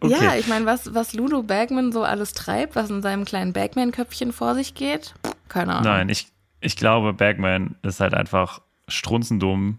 Okay. 0.00 0.12
Ja, 0.12 0.36
ich 0.36 0.46
meine, 0.46 0.64
was, 0.64 0.94
was 0.94 1.12
Ludo 1.12 1.42
Bagman 1.42 1.92
so 1.92 2.02
alles 2.02 2.32
treibt, 2.32 2.76
was 2.76 2.88
in 2.88 3.02
seinem 3.02 3.24
kleinen 3.24 3.52
Bagman-Köpfchen 3.52 4.32
vor 4.32 4.54
sich 4.54 4.74
geht, 4.74 5.14
keine 5.48 5.74
Ahnung. 5.74 5.84
Nein, 5.84 6.08
ich, 6.08 6.28
ich 6.60 6.76
glaube, 6.76 7.12
Bagman 7.12 7.76
ist 7.82 8.00
halt 8.00 8.14
einfach 8.14 8.62
strunzendumm 8.86 9.78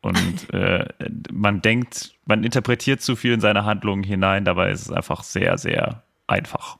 und 0.00 0.50
äh, 0.54 0.86
man 1.32 1.60
denkt, 1.60 2.14
man 2.24 2.44
interpretiert 2.44 3.02
zu 3.02 3.16
viel 3.16 3.34
in 3.34 3.40
seine 3.40 3.64
Handlungen 3.64 4.04
hinein, 4.04 4.44
dabei 4.44 4.70
ist 4.70 4.82
es 4.82 4.92
einfach 4.92 5.22
sehr, 5.24 5.58
sehr 5.58 6.02
einfach. 6.26 6.78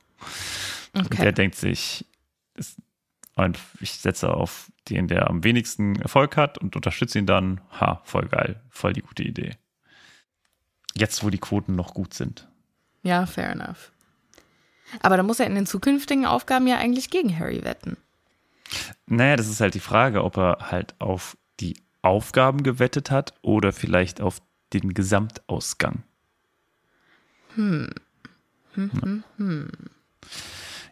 Und 0.93 1.13
der 1.13 1.19
Okay. 1.19 1.33
denkt 1.33 1.55
sich, 1.55 2.05
und 3.45 3.59
ich 3.79 3.93
setze 3.93 4.33
auf 4.33 4.71
den, 4.89 5.07
der 5.07 5.29
am 5.29 5.43
wenigsten 5.43 5.95
Erfolg 5.97 6.35
hat 6.35 6.57
und 6.57 6.75
unterstütze 6.75 7.19
ihn 7.19 7.25
dann. 7.25 7.61
Ha, 7.79 8.01
voll 8.03 8.27
geil, 8.27 8.61
voll 8.69 8.93
die 8.93 9.01
gute 9.01 9.23
Idee. 9.23 9.55
Jetzt, 10.95 11.23
wo 11.23 11.29
die 11.29 11.37
Quoten 11.37 11.75
noch 11.75 11.93
gut 11.93 12.13
sind. 12.13 12.47
Ja, 13.03 13.25
fair 13.25 13.51
enough. 13.51 13.91
Aber 15.01 15.17
da 15.17 15.23
muss 15.23 15.39
er 15.39 15.45
in 15.45 15.55
den 15.55 15.67
zukünftigen 15.67 16.25
Aufgaben 16.25 16.67
ja 16.67 16.77
eigentlich 16.77 17.09
gegen 17.09 17.37
Harry 17.37 17.63
wetten. 17.63 17.95
Naja, 19.05 19.35
das 19.35 19.47
ist 19.47 19.61
halt 19.61 19.73
die 19.73 19.79
Frage, 19.79 20.23
ob 20.23 20.37
er 20.37 20.71
halt 20.71 20.99
auf 20.99 21.37
die 21.59 21.79
Aufgaben 22.01 22.63
gewettet 22.63 23.11
hat 23.11 23.33
oder 23.41 23.71
vielleicht 23.71 24.21
auf 24.21 24.41
den 24.73 24.93
Gesamtausgang. 24.93 26.03
Hm. 27.55 27.89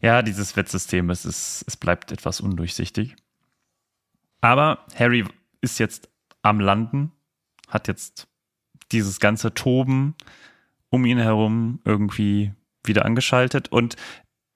Ja, 0.02 0.22
dieses 0.22 0.56
Wettsystem, 0.56 1.10
es, 1.10 1.26
ist, 1.26 1.64
es 1.68 1.78
bleibt 1.78 2.12
etwas 2.12 2.42
undurchsichtig. 2.42 3.16
Aber 4.42 4.86
Harry 4.96 5.26
ist 5.62 5.80
jetzt 5.80 6.10
am 6.42 6.60
Landen, 6.60 7.12
hat 7.68 7.88
jetzt 7.88 8.28
dieses 8.92 9.20
ganze 9.20 9.54
Toben 9.54 10.16
um 10.90 11.06
ihn 11.06 11.18
herum 11.18 11.80
irgendwie 11.84 12.54
wieder 12.84 13.06
angeschaltet. 13.06 13.70
Und 13.72 13.96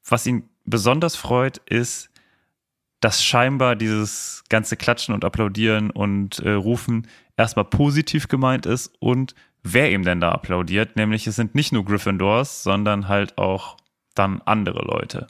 was 0.08 0.26
ihn 0.26 0.50
besonders 0.66 1.16
freut, 1.16 1.58
ist, 1.70 2.10
dass 3.02 3.24
scheinbar 3.24 3.76
dieses 3.76 4.44
ganze 4.48 4.78
Klatschen 4.78 5.14
und 5.14 5.26
Applaudieren 5.26 5.90
und 5.90 6.40
äh, 6.40 6.52
Rufen 6.52 7.08
erstmal 7.36 7.66
positiv 7.66 8.28
gemeint 8.28 8.66
ist 8.66 8.94
und 9.00 9.34
wer 9.64 9.92
ihm 9.92 10.04
denn 10.04 10.22
da 10.22 10.32
applaudiert. 10.32 10.96
Nämlich 10.96 11.26
es 11.28 11.36
sind 11.36 11.56
nicht 11.56 11.72
nur 11.72 11.84
Gryffindors, 11.84 12.64
sondern 12.64 13.08
halt 13.08 13.38
auch 13.38 13.78
dann 14.16 14.42
andere 14.46 14.84
Leute, 14.84 15.28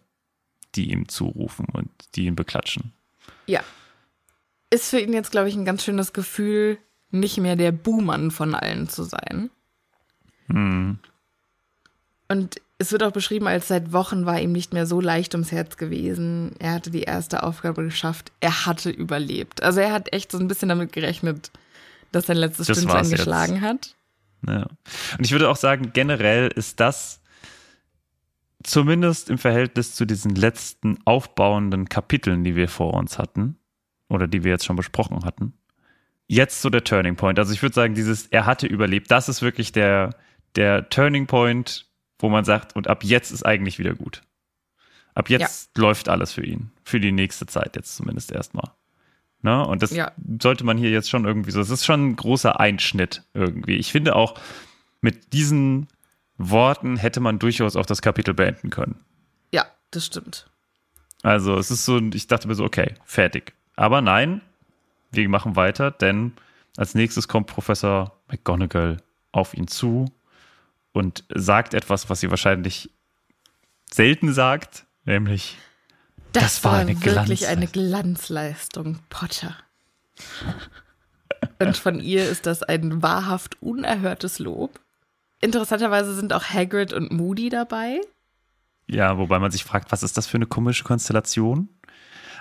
die 0.76 0.92
ihm 0.92 1.08
zurufen 1.08 1.66
und 1.72 1.90
die 2.16 2.26
ihn 2.26 2.36
beklatschen. 2.36 2.94
Ja. 3.46 3.62
Ist 4.70 4.90
für 4.90 5.00
ihn 5.00 5.14
jetzt, 5.14 5.32
glaube 5.32 5.50
ich, 5.50 5.56
ein 5.56 5.66
ganz 5.66 5.84
schönes 5.84 6.14
Gefühl, 6.14 6.78
nicht 7.10 7.38
mehr 7.38 7.56
der 7.56 7.72
Buhmann 7.72 8.32
von 8.32 8.56
allen 8.56 8.88
zu 8.88 9.04
sein. 9.04 9.50
Hm. 10.48 11.00
Und 12.30 12.62
es 12.78 12.92
wird 12.92 13.04
auch 13.04 13.12
beschrieben, 13.12 13.48
als 13.48 13.68
seit 13.68 13.92
Wochen 13.92 14.26
war 14.26 14.40
ihm 14.40 14.54
nicht 14.54 14.74
mehr 14.74 14.86
so 14.86 15.02
leicht 15.02 15.36
ums 15.36 15.52
Herz 15.52 15.78
gewesen. 15.78 16.54
Er 16.60 16.72
hatte 16.72 16.90
die 16.90 17.04
erste 17.04 17.44
Aufgabe 17.44 17.84
geschafft. 17.84 18.32
Er 18.40 18.66
hatte 18.66 18.90
überlebt. 18.90 19.62
Also 19.62 19.82
er 19.82 19.92
hat 19.92 20.14
echt 20.14 20.32
so 20.32 20.40
ein 20.40 20.48
bisschen 20.48 20.70
damit 20.70 20.94
gerechnet, 20.94 21.52
dass 22.12 22.28
sein 22.28 22.38
letztes 22.38 22.68
Das 22.68 22.78
Stündchen 22.78 23.00
jetzt. 23.02 23.12
geschlagen 23.12 23.62
hat. 23.62 23.96
Ja. 24.48 24.66
Und 25.18 25.26
ich 25.26 25.32
würde 25.32 25.50
auch 25.50 25.58
sagen, 25.58 25.92
generell 25.94 26.48
ist 26.48 26.80
das 26.80 27.21
zumindest 28.64 29.30
im 29.30 29.38
Verhältnis 29.38 29.96
zu 29.96 30.06
diesen 30.06 30.36
letzten 30.36 30.98
aufbauenden 31.06 31.90
Kapiteln, 31.90 32.44
die 32.44 32.56
wir 32.56 32.68
vor 32.68 32.94
uns 32.94 33.18
hatten, 33.18 33.58
oder 34.10 34.28
die 34.28 34.44
wir 34.44 34.52
jetzt 34.52 34.66
schon 34.66 34.76
besprochen 34.76 35.24
hatten, 35.26 35.54
jetzt 36.28 36.62
so 36.62 36.70
der 36.70 36.84
Turning 36.84 37.16
Point. 37.16 37.40
Also 37.40 37.54
ich 37.54 37.62
würde 37.62 37.76
sagen, 37.76 37.94
dieses 37.96 38.28
Er 38.28 38.46
hatte 38.46 38.68
überlebt, 38.68 39.10
das 39.12 39.30
ist 39.30 39.42
wirklich 39.42 39.72
der, 39.72 40.16
der 40.56 40.90
Turning 40.90 41.28
Point, 41.28 41.88
wo 42.20 42.30
man 42.30 42.44
sagt, 42.46 42.76
und 42.76 42.88
ab 42.88 43.04
jetzt 43.04 43.32
ist 43.32 43.46
eigentlich 43.46 43.80
wieder 43.80 43.94
gut. 43.94 44.22
Ab 45.14 45.30
jetzt 45.30 45.78
läuft 45.78 46.08
alles 46.08 46.32
für 46.34 46.46
ihn. 46.46 46.72
Für 46.84 47.00
die 47.00 47.12
nächste 47.12 47.46
Zeit 47.46 47.76
jetzt 47.76 47.96
zumindest 47.96 48.32
erstmal. 48.32 48.72
Ne? 49.42 49.66
Und 49.66 49.82
das 49.82 49.92
Ja. 49.92 50.12
sollte 50.42 50.64
man 50.64 50.78
hier 50.78 50.92
jetzt 50.92 51.10
schon 51.10 51.26
irgendwie 51.26 51.52
so. 51.52 51.60
Es 51.60 51.70
ist 51.70 51.86
schon 51.86 52.10
ein 52.12 52.16
großer 52.16 52.60
Einschnitt 52.60 53.24
irgendwie. 53.34 53.76
Ich 53.76 53.92
finde 53.92 54.16
auch, 54.16 54.36
mit 55.02 55.34
diesen 55.34 55.88
Worten 56.50 56.98
hätte 56.98 57.20
man 57.20 57.40
durchaus 57.40 57.76
auch 57.76 57.86
das 57.86 58.02
Kapitel 58.02 58.34
beenden 58.34 58.70
können. 58.70 59.00
Ja, 59.52 59.66
das 59.92 60.06
stimmt. 60.06 60.48
Also 61.24 61.58
es 61.58 61.70
ist 61.70 61.86
so, 61.86 62.00
ich 62.14 62.28
dachte 62.28 62.48
mir 62.48 62.56
so, 62.56 62.64
okay, 62.64 62.96
fertig. 63.06 63.54
Aber 63.76 64.02
nein, 64.02 64.42
wir 65.12 65.28
machen 65.30 65.56
weiter, 65.56 65.92
denn 65.92 66.34
als 66.78 66.96
nächstes 66.96 67.28
kommt 67.28 67.48
Professor 67.48 68.18
McGonagall 68.30 68.98
auf 69.32 69.54
ihn 69.54 69.68
zu 69.68 70.12
und 70.94 71.24
sagt 71.34 71.74
etwas, 71.74 72.10
was 72.10 72.22
sie 72.22 72.30
wahrscheinlich 72.32 72.90
selten 73.92 74.34
sagt, 74.34 74.86
nämlich 75.06 75.58
Das, 76.34 76.44
Das 76.44 76.64
war 76.64 76.74
war, 76.74 76.80
eine 76.80 77.04
wirklich 77.04 77.48
eine 77.48 77.68
Glanzleistung, 77.68 79.00
Potter. 79.10 79.56
Und 81.60 81.78
von 81.78 82.00
ihr 82.00 82.28
ist 82.30 82.46
das 82.46 82.64
ein 82.64 83.02
wahrhaft 83.02 83.62
unerhörtes 83.62 84.40
Lob. 84.40 84.80
Interessanterweise 85.42 86.16
sind 86.16 86.34
auch 86.34 86.44
Hagrid 86.44 86.94
und 86.94 87.12
Moody 87.12 87.50
dabei. 87.50 88.00
Ja, 88.88 89.18
wobei 89.18 89.40
man 89.40 89.52
sich 89.52 89.64
fragt, 89.64 89.92
was 89.92 90.04
ist 90.04 90.18
das 90.18 90.28
für 90.28 90.38
eine 90.38 90.46
komische 90.46 90.84
Konstellation? 90.84 91.70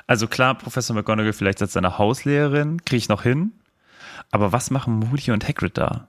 Also 0.06 0.26
klar, 0.26 0.56
Professor 0.56 0.94
McGonagall 0.94 1.32
vielleicht 1.32 1.62
als 1.62 1.72
seine 1.72 1.98
Hauslehrerin, 1.98 2.84
kriege 2.84 2.98
ich 2.98 3.08
noch 3.08 3.22
hin. 3.22 3.52
Aber 4.30 4.52
was 4.52 4.70
machen 4.70 4.98
Moody 4.98 5.30
und 5.30 5.46
Hagrid 5.46 5.78
da? 5.78 6.08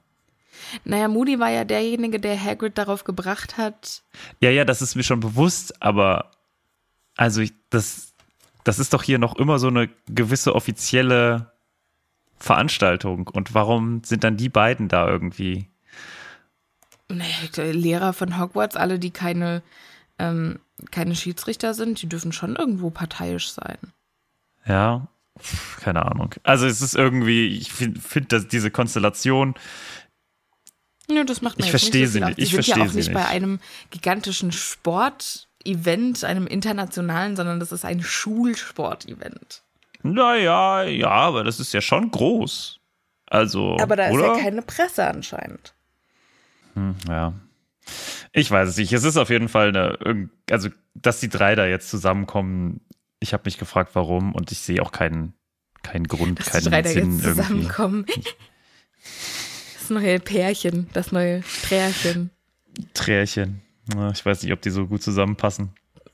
Naja, 0.84 1.08
Moody 1.08 1.40
war 1.40 1.50
ja 1.50 1.64
derjenige, 1.64 2.20
der 2.20 2.42
Hagrid 2.42 2.78
darauf 2.78 3.04
gebracht 3.04 3.58
hat. 3.58 4.04
Ja, 4.40 4.50
ja, 4.50 4.66
das 4.66 4.82
ist 4.82 4.96
mir 4.96 5.04
schon 5.04 5.20
bewusst, 5.20 5.82
aber 5.82 6.32
also 7.18 7.42
ich, 7.42 7.54
das, 7.70 8.14
das 8.64 8.80
ist 8.80 8.94
doch 8.94 9.04
hier 9.04 9.20
noch 9.20 9.36
immer 9.36 9.60
so 9.60 9.68
eine 9.68 9.90
gewisse 10.08 10.56
offizielle 10.56 11.52
Veranstaltung. 12.38 13.28
Und 13.28 13.54
warum 13.54 14.04
sind 14.04 14.24
dann 14.24 14.38
die 14.38 14.50
beiden 14.50 14.88
da 14.88 15.08
irgendwie? 15.08 15.71
Lehrer 17.58 18.14
von 18.14 18.40
Hogwarts, 18.40 18.76
alle, 18.76 19.00
die 19.00 19.12
keine, 19.12 19.62
ähm, 20.20 20.60
keine 20.92 21.16
Schiedsrichter 21.16 21.74
sind, 21.74 22.02
die 22.02 22.08
dürfen 22.10 22.32
schon 22.32 22.56
irgendwo 22.56 22.90
parteiisch 22.90 23.52
sein. 23.52 23.78
Ja, 24.66 25.08
keine 25.80 26.06
Ahnung. 26.06 26.36
Also 26.44 26.66
es 26.68 26.82
ist 26.82 26.96
irgendwie, 26.96 27.48
ich 27.48 27.72
finde, 27.72 28.00
find, 28.00 28.32
dass 28.32 28.48
diese 28.48 28.72
Konstellation, 28.72 29.56
Nö, 31.10 31.26
das 31.26 31.42
macht 31.42 31.58
mir 31.58 31.66
Ich 31.66 31.72
verstehe 31.72 32.02
nicht 32.02 32.14
so 32.14 32.20
sie 32.20 32.26
nicht. 32.26 32.40
Ich 32.40 32.54
verstehe 32.54 32.78
ja 32.78 32.84
auch 32.86 32.90
sie 32.90 32.98
nicht 33.00 33.14
bei 33.14 33.20
nicht. 33.22 33.30
einem 33.32 33.60
gigantischen 33.90 34.52
Sportevent, 34.52 36.24
einem 36.24 36.48
internationalen, 36.48 37.36
sondern 37.36 37.60
das 37.60 37.72
ist 37.72 37.84
ein 37.86 38.02
Schulsportevent. 38.02 39.64
naja, 40.04 40.84
ja, 40.84 41.10
aber 41.10 41.44
das 41.44 41.60
ist 41.60 41.74
ja 41.74 41.82
schon 41.82 42.12
groß. 42.12 42.80
Also, 43.28 43.78
Aber 43.80 43.96
da 43.96 44.08
ist 44.08 44.14
oder? 44.14 44.36
ja 44.36 44.40
keine 44.42 44.62
Presse 44.62 45.08
anscheinend. 45.08 45.74
Ja. 47.08 47.34
Ich 48.34 48.50
weiß 48.50 48.70
es 48.70 48.78
nicht. 48.78 48.94
Es 48.94 49.04
ist 49.04 49.18
auf 49.18 49.30
jeden 49.30 49.50
Fall 49.50 49.70
eine, 49.70 50.30
also, 50.50 50.70
dass 50.94 51.20
die 51.20 51.30
drei 51.30 51.56
da 51.56 51.66
jetzt 51.66 51.90
zusammenkommen. 51.90 52.82
Ich 53.20 53.34
habe 53.34 53.44
mich 53.46 53.58
gefragt, 53.58 53.92
warum 53.94 54.34
und 54.34 54.52
ich 54.52 54.60
sehe 54.60 54.82
auch 54.82 54.92
keinen, 54.92 55.34
keinen 55.84 56.08
Grund, 56.08 56.40
Dass 56.40 56.48
keinen 56.52 56.64
die 56.64 56.70
drei 56.70 56.82
da 56.84 56.90
Sinn 56.90 57.16
jetzt 57.18 57.26
irgendwie. 57.26 57.42
zusammenkommen. 57.44 58.06
Das 59.80 59.90
neue 59.90 60.20
Pärchen, 60.20 60.88
das 60.94 61.12
neue. 61.12 61.42
Trärchen. 62.94 63.62
Na, 63.94 64.12
Ich 64.12 64.24
weiß 64.26 64.44
nicht, 64.44 64.54
ob 64.54 64.62
die 64.62 64.70
so 64.70 64.86
gut 64.88 65.02
zusammenpassen. 65.02 65.74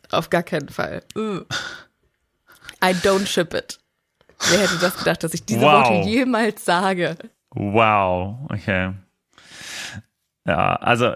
Auf 0.09 0.29
gar 0.29 0.41
keinen 0.41 0.69
Fall. 0.69 1.03
I 1.17 2.93
don't 3.03 3.27
ship 3.27 3.53
it. 3.53 3.77
Wer 4.49 4.61
hätte 4.61 4.77
das 4.79 4.97
gedacht, 4.97 5.21
dass 5.23 5.33
ich 5.33 5.43
diese 5.43 5.59
Wow. 5.61 5.89
Worte 5.89 6.09
jemals 6.09 6.63
sage? 6.63 7.17
Wow, 7.51 8.37
okay. 8.49 8.93
Ja, 10.47 10.75
also 10.77 11.13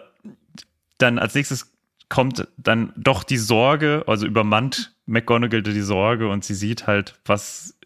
dann 0.98 1.18
als 1.20 1.34
nächstes 1.34 1.74
kommt 2.10 2.48
dann 2.58 2.94
doch 2.98 3.24
die 3.24 3.38
Sorge, 3.38 4.04
also 4.06 4.26
übermannt 4.26 4.94
McGonagall 5.06 5.64
die 5.64 5.82
Sorge 5.82 6.28
und 6.28 6.44
sie 6.44 6.54
sieht 6.56 6.86
halt, 6.86 7.20
was 7.26 7.78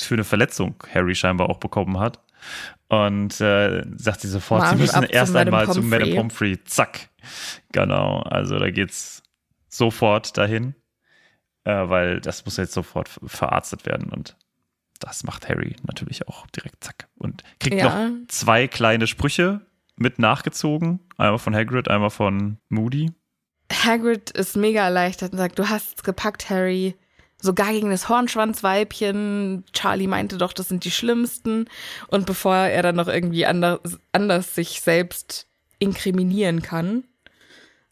für 0.00 0.14
eine 0.14 0.24
Verletzung 0.24 0.74
Harry 0.92 1.14
scheinbar 1.14 1.48
auch 1.48 1.58
bekommen 1.58 1.98
hat. 2.00 2.18
Und 2.88 3.40
äh, 3.40 3.84
sagt 3.96 4.20
sie 4.20 4.28
sofort, 4.28 4.62
Marsch 4.62 4.72
sie 4.74 4.82
müssen 4.82 5.02
zu 5.04 5.12
erst 5.12 5.34
einmal 5.36 5.70
zu. 5.72 5.80
Madame 5.82 6.14
Pomfrey. 6.14 6.62
Zack. 6.64 7.08
Genau, 7.72 8.18
also 8.20 8.58
da 8.58 8.70
geht's 8.70 9.22
sofort 9.68 10.36
dahin, 10.36 10.74
äh, 11.64 11.88
weil 11.88 12.20
das 12.20 12.44
muss 12.44 12.56
jetzt 12.58 12.74
sofort 12.74 13.08
verarztet 13.24 13.86
werden 13.86 14.10
und 14.12 14.36
das 15.00 15.24
macht 15.24 15.48
Harry 15.48 15.76
natürlich 15.86 16.28
auch 16.28 16.46
direkt 16.48 16.82
zack 16.84 17.08
und 17.16 17.42
kriegt 17.60 17.76
Ja. 17.76 18.08
noch 18.08 18.26
zwei 18.28 18.68
kleine 18.68 19.06
Sprüche 19.06 19.60
mit 19.96 20.18
nachgezogen, 20.18 21.00
einmal 21.16 21.38
von 21.38 21.54
Hagrid, 21.54 21.88
einmal 21.88 22.10
von 22.10 22.58
Moody. 22.68 23.12
Hagrid 23.72 24.30
ist 24.30 24.56
mega 24.56 24.84
erleichtert 24.84 25.32
und 25.32 25.38
sagt, 25.38 25.58
du 25.58 25.68
hast 25.68 25.96
es 25.98 26.02
gepackt, 26.02 26.50
Harry. 26.50 26.94
Sogar 27.40 27.72
gegen 27.72 27.90
das 27.90 28.08
Hornschwanzweibchen. 28.08 29.64
Charlie 29.72 30.06
meinte 30.06 30.38
doch, 30.38 30.52
das 30.52 30.68
sind 30.68 30.84
die 30.84 30.90
schlimmsten. 30.90 31.68
Und 32.08 32.26
bevor 32.26 32.56
er 32.56 32.82
dann 32.82 32.96
noch 32.96 33.08
irgendwie 33.08 33.44
anders, 33.46 33.80
anders 34.12 34.54
sich 34.54 34.80
selbst 34.80 35.46
inkriminieren 35.78 36.62
kann, 36.62 37.04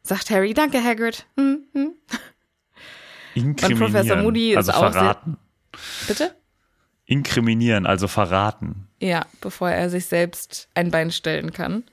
sagt 0.03 0.31
Harry, 0.31 0.55
danke 0.55 0.83
Hagrid. 0.83 1.27
Hm, 1.37 1.65
hm. 1.73 1.93
Inkriminieren, 3.35 3.93
Professor 3.93 4.17
Moody 4.23 4.53
ist 4.53 4.57
also 4.57 4.73
auch 4.73 4.81
sehr- 4.83 4.93
verraten. 4.93 5.37
Bitte? 6.07 6.35
Inkriminieren, 7.05 7.87
also 7.87 8.09
verraten. 8.09 8.89
Ja, 9.01 9.27
bevor 9.41 9.71
er 9.71 9.91
sich 9.91 10.07
selbst 10.07 10.69
ein 10.75 10.91
Bein 10.91 11.11
stellen 11.11 11.53
kann. 11.53 11.85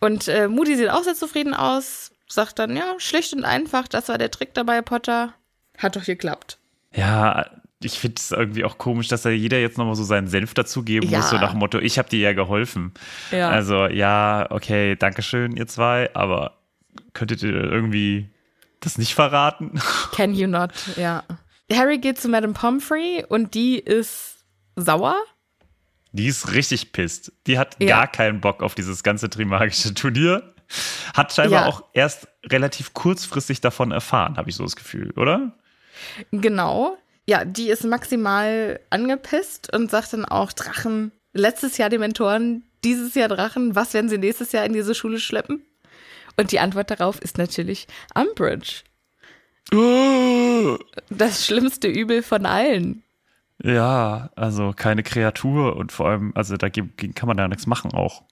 Und 0.00 0.28
äh, 0.28 0.48
Moody 0.48 0.76
sieht 0.76 0.90
auch 0.90 1.02
sehr 1.02 1.14
zufrieden 1.14 1.54
aus, 1.54 2.12
sagt 2.28 2.58
dann, 2.58 2.76
ja, 2.76 2.94
schlicht 2.98 3.32
und 3.34 3.44
einfach, 3.44 3.88
das 3.88 4.08
war 4.08 4.18
der 4.18 4.30
Trick 4.30 4.54
dabei, 4.54 4.82
Potter. 4.82 5.34
Hat 5.78 5.96
doch 5.96 6.04
geklappt. 6.04 6.58
Ja, 6.94 7.46
ich 7.82 7.98
finde 7.98 8.16
es 8.18 8.32
irgendwie 8.32 8.64
auch 8.64 8.78
komisch, 8.78 9.08
dass 9.08 9.22
da 9.22 9.30
jeder 9.30 9.58
jetzt 9.58 9.78
nochmal 9.78 9.94
so 9.94 10.02
seinen 10.04 10.26
Senf 10.28 10.54
dazugeben 10.54 11.08
Ja. 11.08 11.18
muss, 11.18 11.30
so 11.30 11.36
nach 11.36 11.50
dem 11.50 11.58
Motto, 11.60 11.78
ich 11.78 11.98
habe 11.98 12.08
dir 12.08 12.18
ja 12.20 12.32
geholfen. 12.32 12.92
Ja. 13.30 13.50
Also, 13.50 13.86
ja, 13.86 14.46
okay, 14.50 14.96
Dankeschön, 14.96 15.56
ihr 15.56 15.66
zwei, 15.68 16.12
aber 16.14 16.58
könntet 17.12 17.42
ihr 17.42 17.52
irgendwie 17.52 18.30
das 18.80 18.98
nicht 18.98 19.14
verraten? 19.14 19.80
Can 20.14 20.34
you 20.34 20.46
not, 20.48 20.70
ja. 20.96 21.22
Harry 21.72 21.98
geht 21.98 22.18
zu 22.20 22.28
Madame 22.28 22.54
Pomfrey 22.54 23.24
und 23.28 23.54
die 23.54 23.78
ist 23.78 24.44
sauer. 24.74 25.16
Die 26.12 26.26
ist 26.26 26.52
richtig 26.52 26.92
pisst. 26.92 27.32
Die 27.46 27.58
hat 27.58 27.76
Ja. 27.78 27.88
gar 27.98 28.06
keinen 28.08 28.40
Bock 28.40 28.62
auf 28.62 28.74
dieses 28.74 29.02
ganze 29.02 29.28
Trimagische 29.30 29.94
Turnier. 29.94 30.54
Hat 31.14 31.32
scheinbar 31.32 31.62
Ja. 31.62 31.66
auch 31.66 31.84
erst 31.92 32.28
relativ 32.44 32.92
kurzfristig 32.94 33.60
davon 33.60 33.90
erfahren, 33.90 34.36
habe 34.36 34.50
ich 34.50 34.56
so 34.56 34.64
das 34.64 34.76
Gefühl, 34.76 35.10
oder? 35.12 35.52
Genau. 36.30 36.96
Ja, 37.26 37.44
die 37.44 37.68
ist 37.68 37.84
maximal 37.84 38.80
angepisst 38.90 39.72
und 39.74 39.90
sagt 39.90 40.12
dann 40.12 40.24
auch, 40.24 40.52
Drachen, 40.52 41.12
letztes 41.32 41.76
Jahr 41.78 41.88
Dementoren, 41.90 42.62
dieses 42.84 43.14
Jahr 43.14 43.28
Drachen, 43.28 43.74
was 43.74 43.92
werden 43.94 44.08
sie 44.08 44.18
nächstes 44.18 44.52
Jahr 44.52 44.64
in 44.64 44.72
diese 44.72 44.94
Schule 44.94 45.18
schleppen? 45.20 45.62
Und 46.36 46.52
die 46.52 46.60
Antwort 46.60 46.90
darauf 46.90 47.18
ist 47.20 47.36
natürlich 47.36 47.86
Umbridge. 48.14 48.82
Das 51.10 51.44
schlimmste 51.46 51.88
Übel 51.88 52.22
von 52.22 52.46
allen. 52.46 53.02
Ja, 53.62 54.30
also 54.36 54.72
keine 54.74 55.02
Kreatur 55.02 55.76
und 55.76 55.90
vor 55.92 56.08
allem, 56.08 56.32
also 56.34 56.56
dagegen 56.56 57.14
kann 57.14 57.26
man 57.26 57.36
da 57.36 57.48
nichts 57.48 57.66
machen 57.66 57.92
auch. 57.92 58.22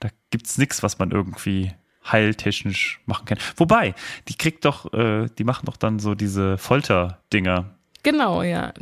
Da 0.00 0.08
gibt's 0.30 0.58
nichts, 0.58 0.82
was 0.82 0.98
man 0.98 1.10
irgendwie 1.12 1.72
heiltechnisch 2.04 3.00
machen 3.06 3.24
kann. 3.26 3.38
Wobei, 3.56 3.94
die 4.28 4.34
kriegt 4.34 4.64
doch, 4.64 4.92
äh, 4.92 5.28
die 5.38 5.44
machen 5.44 5.66
doch 5.66 5.76
dann 5.76 5.98
so 5.98 6.14
diese 6.14 6.58
Folter-Dinger. 6.58 7.76
Genau, 8.02 8.42
ja. 8.42 8.72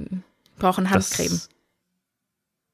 Brauchen 0.59 0.85
Das- 0.85 1.11
Handcreme. 1.19 1.41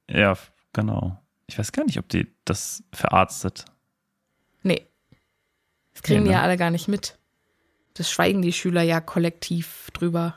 Ja, 0.09 0.37
genau. 0.73 1.21
Ich 1.47 1.59
weiß 1.59 1.73
gar 1.73 1.85
nicht, 1.85 1.99
ob 1.99 2.09
die 2.09 2.27
das 2.45 2.83
verarztet. 2.93 3.65
Nee. 4.63 4.87
Das 5.93 6.03
kriegen 6.03 6.21
Nee, 6.21 6.25
die 6.27 6.31
ne? 6.31 6.37
ja 6.37 6.43
alle 6.43 6.57
gar 6.57 6.71
nicht 6.71 6.89
mit. 6.89 7.19
Das 7.95 8.11
schweigen 8.11 8.41
die 8.43 8.53
Schüler 8.53 8.83
ja 8.83 9.01
kollektiv 9.01 9.91
drüber. 9.93 10.37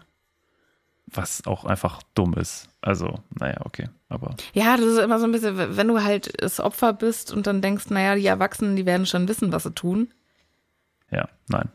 Was 1.13 1.45
auch 1.45 1.65
einfach 1.65 2.01
dumm 2.15 2.33
ist. 2.33 2.69
Also, 2.81 3.19
naja, 3.39 3.57
okay. 3.65 3.87
Aber 4.09 4.35
Ja, 4.53 4.77
das 4.77 4.85
ist 4.87 4.97
immer 4.99 5.19
so 5.19 5.25
ein 5.25 5.31
bisschen, 5.31 5.77
wenn 5.77 5.87
du 5.87 6.03
halt 6.03 6.41
das 6.41 6.59
Opfer 6.59 6.93
bist 6.93 7.31
und 7.31 7.45
dann 7.47 7.61
denkst, 7.61 7.89
naja, 7.89 8.15
die 8.15 8.25
Erwachsenen, 8.25 8.75
die 8.75 8.85
werden 8.85 9.05
schon 9.05 9.27
wissen, 9.27 9.51
was 9.51 9.63
sie 9.63 9.71
tun. 9.73 10.11
ja, 11.11 11.29
nein, 11.47 11.69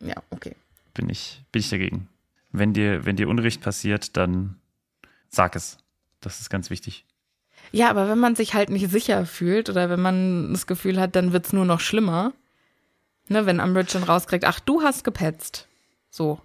Ja, 0.00 0.14
okay. 0.30 0.56
bin 0.94 1.08
ich, 1.10 1.44
bin 1.52 1.60
ich 1.60 1.68
dagegen. 1.70 2.08
Wenn 2.50 2.72
dir, 2.72 3.04
wenn 3.04 3.16
dir 3.16 3.28
Unrecht 3.28 3.60
passiert, 3.60 4.16
dann 4.16 4.56
sag 5.28 5.54
es. 5.56 5.76
Das 6.20 6.40
ist 6.40 6.48
ganz 6.48 6.70
wichtig. 6.70 7.04
Ja, 7.72 7.90
aber 7.90 8.08
wenn 8.08 8.18
man 8.18 8.36
sich 8.36 8.54
halt 8.54 8.70
nicht 8.70 8.90
sicher 8.90 9.26
fühlt 9.26 9.68
oder 9.68 9.90
wenn 9.90 10.00
man 10.00 10.52
das 10.52 10.66
Gefühl 10.66 10.98
hat, 11.00 11.14
dann 11.16 11.32
wird's 11.34 11.52
nur 11.52 11.64
noch 11.66 11.80
schlimmer. 11.80 12.32
Ne, 13.28 13.44
wenn 13.44 13.60
Umbridge 13.60 13.90
schon 13.90 14.04
rauskriegt, 14.04 14.44
ach, 14.46 14.60
du 14.60 14.82
hast 14.82 15.04
gepetzt. 15.04 15.68
So. 16.10 16.40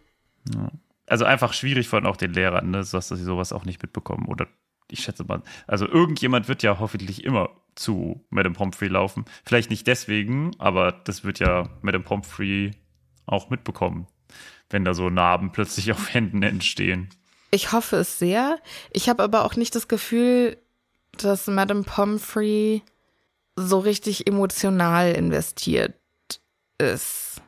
Also 1.12 1.26
einfach 1.26 1.52
schwierig 1.52 1.90
von 1.90 2.06
auch 2.06 2.16
den 2.16 2.32
Lehrern, 2.32 2.72
ne, 2.72 2.86
dass 2.90 3.10
sie 3.10 3.18
sowas 3.18 3.52
auch 3.52 3.66
nicht 3.66 3.82
mitbekommen. 3.82 4.30
Oder 4.30 4.48
ich 4.90 5.04
schätze 5.04 5.26
mal, 5.26 5.44
also 5.68 5.86
irgendjemand 5.86 6.48
wird 6.48 6.64
ja 6.64 6.80
hoffentlich 6.80 7.26
immer 7.26 7.50
zu 7.76 8.26
Madame 8.30 8.56
Pomfrey 8.56 8.88
laufen. 8.88 9.26
Vielleicht 9.44 9.70
nicht 9.70 9.88
deswegen, 9.88 10.52
aber 10.58 10.94
das 10.94 11.26
wird 11.26 11.40
ja 11.40 11.70
Madame 11.82 12.06
Pomfrey 12.06 12.72
auch 13.26 13.50
mitbekommen, 13.50 14.08
wenn 14.70 14.86
da 14.86 14.94
so 14.94 15.10
Narben 15.10 15.52
plötzlich 15.52 15.92
auf 15.92 16.14
Händen 16.14 16.44
entstehen. 16.44 17.10
Ich 17.52 17.74
hoffe 17.74 17.98
es 17.98 18.18
sehr. 18.18 18.58
Ich 18.94 19.10
habe 19.10 19.22
aber 19.22 19.44
auch 19.44 19.58
nicht 19.58 19.76
das 19.76 19.90
Gefühl, 19.90 20.56
dass 21.18 21.48
Madame 21.48 21.84
Pomfrey 21.84 22.84
so 23.58 23.80
richtig 23.80 24.28
emotional 24.28 25.12
investiert 25.12 25.94
ist. 26.78 27.41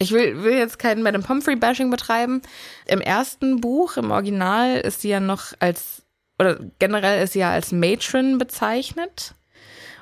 Ich 0.00 0.10
will, 0.10 0.42
will 0.42 0.54
jetzt 0.54 0.78
kein 0.80 1.02
Madame 1.02 1.22
Pomfrey-Bashing 1.22 1.90
betreiben. 1.90 2.42
Im 2.86 3.00
ersten 3.00 3.60
Buch, 3.60 3.96
im 3.96 4.10
Original, 4.10 4.78
ist 4.78 5.02
sie 5.02 5.10
ja 5.10 5.20
noch 5.20 5.52
als, 5.60 6.02
oder 6.38 6.58
generell 6.80 7.22
ist 7.22 7.34
sie 7.34 7.40
ja 7.40 7.52
als 7.52 7.70
Matron 7.70 8.38
bezeichnet. 8.38 9.34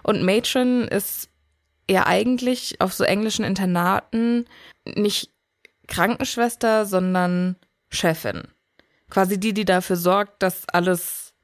Und 0.03 0.23
Matron 0.23 0.89
ist 0.89 1.29
ja 1.91 2.07
eigentlich 2.07 2.81
auf 2.81 2.95
so 2.95 3.05
englischen 3.05 3.45
Internaten 3.45 4.47
nicht 4.87 5.31
Krankenschwester, 5.89 6.87
sondern 6.87 7.57
Chefin 7.91 8.43
quasi 9.11 9.39
die, 9.39 9.53
die 9.53 9.65
dafür 9.65 9.97
sorgt, 9.97 10.43
dass 10.43 10.69
alles, 10.69 11.35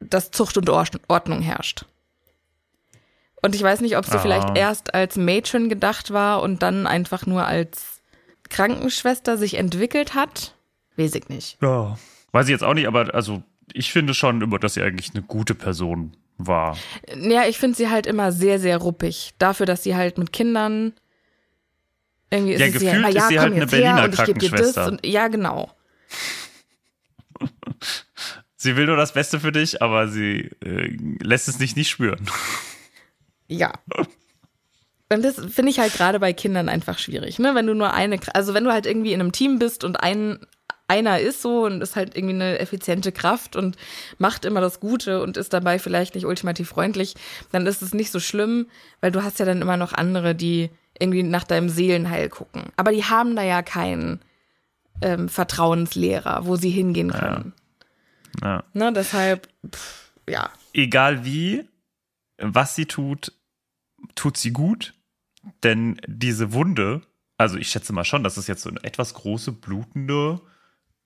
dass 0.00 0.30
Zucht 0.30 0.56
und 0.56 0.68
Or- 0.70 0.86
Ordnung 1.08 1.40
herrscht. 1.40 1.84
Und 3.46 3.54
ich 3.54 3.62
weiß 3.62 3.80
nicht, 3.80 3.96
ob 3.96 4.04
sie 4.04 4.12
Ah. 4.16 4.18
vielleicht 4.18 4.56
erst 4.58 4.92
als 4.94 5.16
Matron 5.16 5.68
gedacht 5.68 6.12
war 6.12 6.42
und 6.42 6.62
dann 6.62 6.86
einfach 6.86 7.26
nur 7.26 7.46
als 7.46 8.00
Krankenschwester 8.50 9.38
sich 9.38 9.54
entwickelt 9.54 10.14
hat. 10.14 10.54
Weiß 10.96 11.14
ich 11.14 11.28
nicht. 11.28 11.58
Ja. 11.62 11.96
Weiß 12.32 12.46
ich 12.46 12.50
jetzt 12.52 12.64
auch 12.64 12.74
nicht, 12.74 12.86
aber 12.88 13.14
also 13.14 13.42
ich 13.72 13.92
finde 13.92 14.14
schon 14.14 14.42
immer, 14.42 14.58
dass 14.58 14.74
sie 14.74 14.82
eigentlich 14.82 15.10
eine 15.14 15.22
gute 15.22 15.54
Person 15.54 16.16
war. 16.38 16.76
Ja, 17.16 17.44
ich 17.46 17.58
finde 17.58 17.76
sie 17.76 17.88
halt 17.88 18.06
immer 18.06 18.32
sehr, 18.32 18.58
sehr 18.58 18.78
ruppig. 18.78 19.32
Dafür, 19.38 19.64
dass 19.66 19.82
sie 19.84 19.94
halt 19.94 20.18
mit 20.18 20.32
Kindern 20.32 20.92
irgendwie 22.30 22.54
Ja, 22.54 22.66
es 22.66 22.72
gefühlt 22.72 23.08
ist 23.08 23.14
ja, 23.14 23.28
sie 23.28 23.34
komm 23.36 23.42
halt 23.44 23.52
eine 23.54 23.66
Berliner 23.66 24.04
und 24.04 24.14
Krankenschwester. 24.14 24.86
und 24.88 25.06
ja, 25.06 25.28
genau. 25.28 25.70
Sie 28.58 28.74
will 28.76 28.86
nur 28.86 28.96
das 28.96 29.12
Beste 29.12 29.38
für 29.38 29.52
dich, 29.52 29.82
aber 29.82 30.08
sie 30.08 30.50
äh, 30.64 30.96
lässt 31.22 31.46
es 31.46 31.58
nicht 31.60 31.76
nicht 31.76 31.88
spüren. 31.90 32.26
Ja. 33.48 33.72
Und 35.12 35.24
das 35.24 35.36
finde 35.36 35.70
ich 35.70 35.78
halt 35.78 35.94
gerade 35.94 36.18
bei 36.18 36.32
Kindern 36.32 36.68
einfach 36.68 36.98
schwierig, 36.98 37.38
ne? 37.38 37.54
Wenn 37.54 37.66
du 37.66 37.74
nur 37.74 37.92
eine, 37.92 38.18
also 38.34 38.54
wenn 38.54 38.64
du 38.64 38.72
halt 38.72 38.86
irgendwie 38.86 39.12
in 39.12 39.20
einem 39.20 39.32
Team 39.32 39.58
bist 39.58 39.84
und 39.84 40.02
ein, 40.02 40.40
einer 40.88 41.20
ist 41.20 41.42
so 41.42 41.64
und 41.64 41.80
ist 41.80 41.94
halt 41.96 42.16
irgendwie 42.16 42.34
eine 42.34 42.58
effiziente 42.58 43.12
Kraft 43.12 43.54
und 43.54 43.76
macht 44.18 44.44
immer 44.44 44.60
das 44.60 44.80
Gute 44.80 45.22
und 45.22 45.36
ist 45.36 45.52
dabei 45.52 45.78
vielleicht 45.78 46.14
nicht 46.14 46.26
ultimativ 46.26 46.68
freundlich, 46.68 47.14
dann 47.52 47.66
ist 47.66 47.82
es 47.82 47.94
nicht 47.94 48.10
so 48.10 48.18
schlimm, 48.18 48.66
weil 49.00 49.12
du 49.12 49.22
hast 49.22 49.38
ja 49.38 49.44
dann 49.44 49.62
immer 49.62 49.76
noch 49.76 49.92
andere, 49.92 50.34
die 50.34 50.70
irgendwie 50.98 51.22
nach 51.22 51.44
deinem 51.44 51.68
Seelenheil 51.68 52.28
gucken. 52.28 52.64
Aber 52.76 52.90
die 52.90 53.04
haben 53.04 53.36
da 53.36 53.42
ja 53.42 53.62
keinen 53.62 54.20
ähm, 55.02 55.28
Vertrauenslehrer, 55.28 56.46
wo 56.46 56.56
sie 56.56 56.70
hingehen 56.70 57.12
können. 57.12 57.52
Ja. 58.42 58.64
Ne? 58.72 58.92
Deshalb, 58.92 59.48
pff, 59.70 60.12
ja. 60.28 60.50
Egal 60.72 61.24
wie, 61.24 61.64
was 62.38 62.74
sie 62.74 62.86
tut, 62.86 63.32
tut 64.14 64.36
sie 64.36 64.52
gut, 64.52 64.94
denn 65.62 66.00
diese 66.06 66.52
Wunde, 66.52 67.02
also 67.36 67.56
ich 67.56 67.68
schätze 67.68 67.92
mal 67.92 68.04
schon, 68.04 68.24
das 68.24 68.38
ist 68.38 68.46
jetzt 68.46 68.62
so 68.62 68.70
eine 68.70 68.82
etwas 68.82 69.14
große 69.14 69.52
blutende 69.52 70.40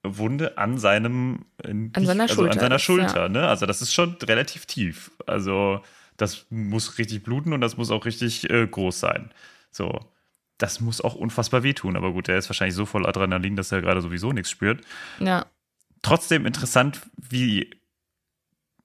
Wunde 0.03 0.57
an 0.57 0.79
seinem 0.79 1.47
äh, 1.63 1.71
An 1.71 2.07
seiner 2.07 2.23
also 2.25 2.35
Schulter 2.35 2.53
an 2.53 2.59
seiner 2.59 2.77
ist, 2.77 2.83
Schulter, 2.83 3.23
ja. 3.23 3.29
ne? 3.29 3.49
Also 3.49 3.67
das 3.67 3.83
ist 3.83 3.93
schon 3.93 4.15
relativ 4.23 4.67
tief. 4.67 5.11
Also 5.27 5.83
das 6.17 6.47
muss 6.51 6.99
richtig 6.99 7.23
bluten 7.23 7.53
und 7.53 7.61
das 7.61 7.77
muss 7.77 7.91
auch 7.91 8.05
richtig 8.05 8.49
äh, 8.51 8.67
groß 8.67 8.99
sein. 8.99 9.31
So, 9.71 10.01
das 10.59 10.81
muss 10.81 11.01
auch 11.01 11.15
unfassbar 11.15 11.63
wehtun. 11.63 11.97
Aber 11.97 12.13
gut, 12.13 12.29
der 12.29 12.39
ist 12.39 12.49
wahrscheinlich 12.49 12.75
so 12.75 12.87
voll 12.87 13.07
Adrenalin, 13.07 13.57
dass 13.57 13.73
er 13.73 13.81
gerade 13.81 14.01
sowieso 14.01 14.33
nichts 14.33 14.51
spürt. 14.51 14.83
Ja. 15.19 15.47
Trotzdem 16.03 16.47
interessant, 16.47 17.01
wie 17.17 17.71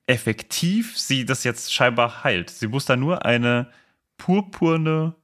effektiv 0.07 0.97
sie 0.97 1.25
das 1.25 1.43
jetzt 1.43 1.73
scheinbar 1.73 2.23
heilt. 2.23 2.49
Sie 2.49 2.67
muss 2.67 2.85
da 2.85 2.95
nur 2.95 3.25
eine 3.25 3.71
purpurne, 4.17 5.15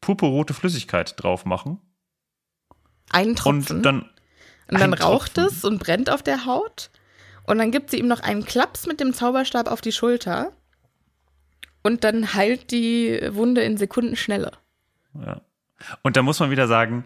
purpurrote 0.00 0.54
Flüssigkeit 0.54 1.14
drauf 1.22 1.44
machen. 1.44 1.80
Einen 3.10 3.36
Tropfen. 3.36 3.76
Und 3.76 3.82
dann. 3.82 4.10
Und 4.68 4.80
dann 4.80 4.94
raucht 4.94 5.34
Tropfen. 5.34 5.56
es 5.56 5.64
und 5.64 5.78
brennt 5.78 6.10
auf 6.10 6.22
der 6.22 6.46
Haut. 6.46 6.90
Und 7.46 7.58
dann 7.58 7.70
gibt 7.70 7.90
sie 7.90 7.98
ihm 7.98 8.08
noch 8.08 8.20
einen 8.20 8.44
Klaps 8.44 8.86
mit 8.86 9.00
dem 9.00 9.12
Zauberstab 9.12 9.70
auf 9.70 9.80
die 9.80 9.92
Schulter. 9.92 10.52
Und 11.82 12.02
dann 12.02 12.32
heilt 12.32 12.70
die 12.70 13.20
Wunde 13.32 13.60
in 13.62 13.76
Sekundenschnelle. 13.76 14.52
Ja. 15.14 15.42
Und 16.02 16.16
da 16.16 16.22
muss 16.22 16.40
man 16.40 16.50
wieder 16.50 16.66
sagen, 16.66 17.04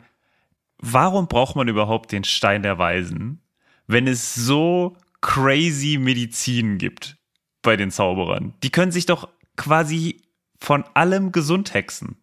warum 0.78 1.26
braucht 1.26 1.56
man 1.56 1.66
überhaupt 1.66 2.12
den 2.12 2.22
Stein 2.22 2.62
der 2.62 2.78
Weisen, 2.78 3.42
wenn 3.88 4.06
es 4.06 4.34
so 4.36 4.96
crazy 5.20 5.98
Medizin 5.98 6.78
gibt 6.78 7.16
bei 7.62 7.76
den 7.76 7.90
Zauberern? 7.90 8.54
Die 8.62 8.70
können 8.70 8.92
sich 8.92 9.06
doch 9.06 9.28
quasi 9.56 10.22
von 10.58 10.84
allem 10.94 11.32
gesund 11.32 11.74
hexen. 11.74 12.16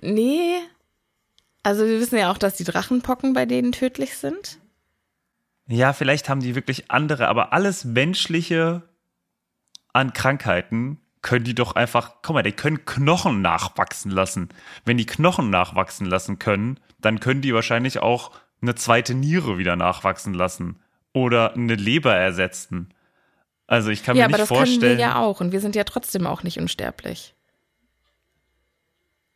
Nee. 0.00 0.58
Also 1.62 1.84
wir 1.84 2.00
wissen 2.00 2.18
ja 2.18 2.30
auch, 2.30 2.38
dass 2.38 2.56
die 2.56 2.64
Drachenpocken 2.64 3.32
bei 3.32 3.44
denen 3.44 3.72
tödlich 3.72 4.16
sind. 4.16 4.58
Ja, 5.66 5.92
vielleicht 5.92 6.28
haben 6.28 6.40
die 6.40 6.54
wirklich 6.54 6.90
andere, 6.90 7.28
aber 7.28 7.52
alles 7.52 7.84
Menschliche 7.84 8.88
an 9.92 10.12
Krankheiten 10.12 10.98
können 11.20 11.44
die 11.44 11.54
doch 11.54 11.74
einfach, 11.74 12.16
guck 12.22 12.34
mal, 12.34 12.42
die 12.42 12.52
können 12.52 12.84
Knochen 12.86 13.42
nachwachsen 13.42 14.10
lassen. 14.10 14.48
Wenn 14.84 14.96
die 14.96 15.06
Knochen 15.06 15.50
nachwachsen 15.50 16.06
lassen 16.06 16.38
können, 16.38 16.80
dann 17.00 17.20
können 17.20 17.42
die 17.42 17.52
wahrscheinlich 17.52 17.98
auch 17.98 18.30
eine 18.62 18.74
zweite 18.76 19.14
Niere 19.14 19.58
wieder 19.58 19.76
nachwachsen 19.76 20.32
lassen 20.32 20.80
oder 21.12 21.54
eine 21.54 21.74
Leber 21.74 22.14
ersetzen. 22.14 22.94
Also 23.68 23.90
ich 23.90 24.02
kann 24.02 24.16
ja, 24.16 24.22
mir 24.26 24.34
aber 24.34 24.38
nicht 24.38 24.50
das 24.50 24.58
können 24.58 24.66
vorstellen. 24.66 24.98
wir 24.98 25.04
ja 25.04 25.16
auch. 25.16 25.40
Und 25.40 25.52
wir 25.52 25.60
sind 25.60 25.76
ja 25.76 25.84
trotzdem 25.84 26.26
auch 26.26 26.42
nicht 26.42 26.58
unsterblich. 26.58 27.34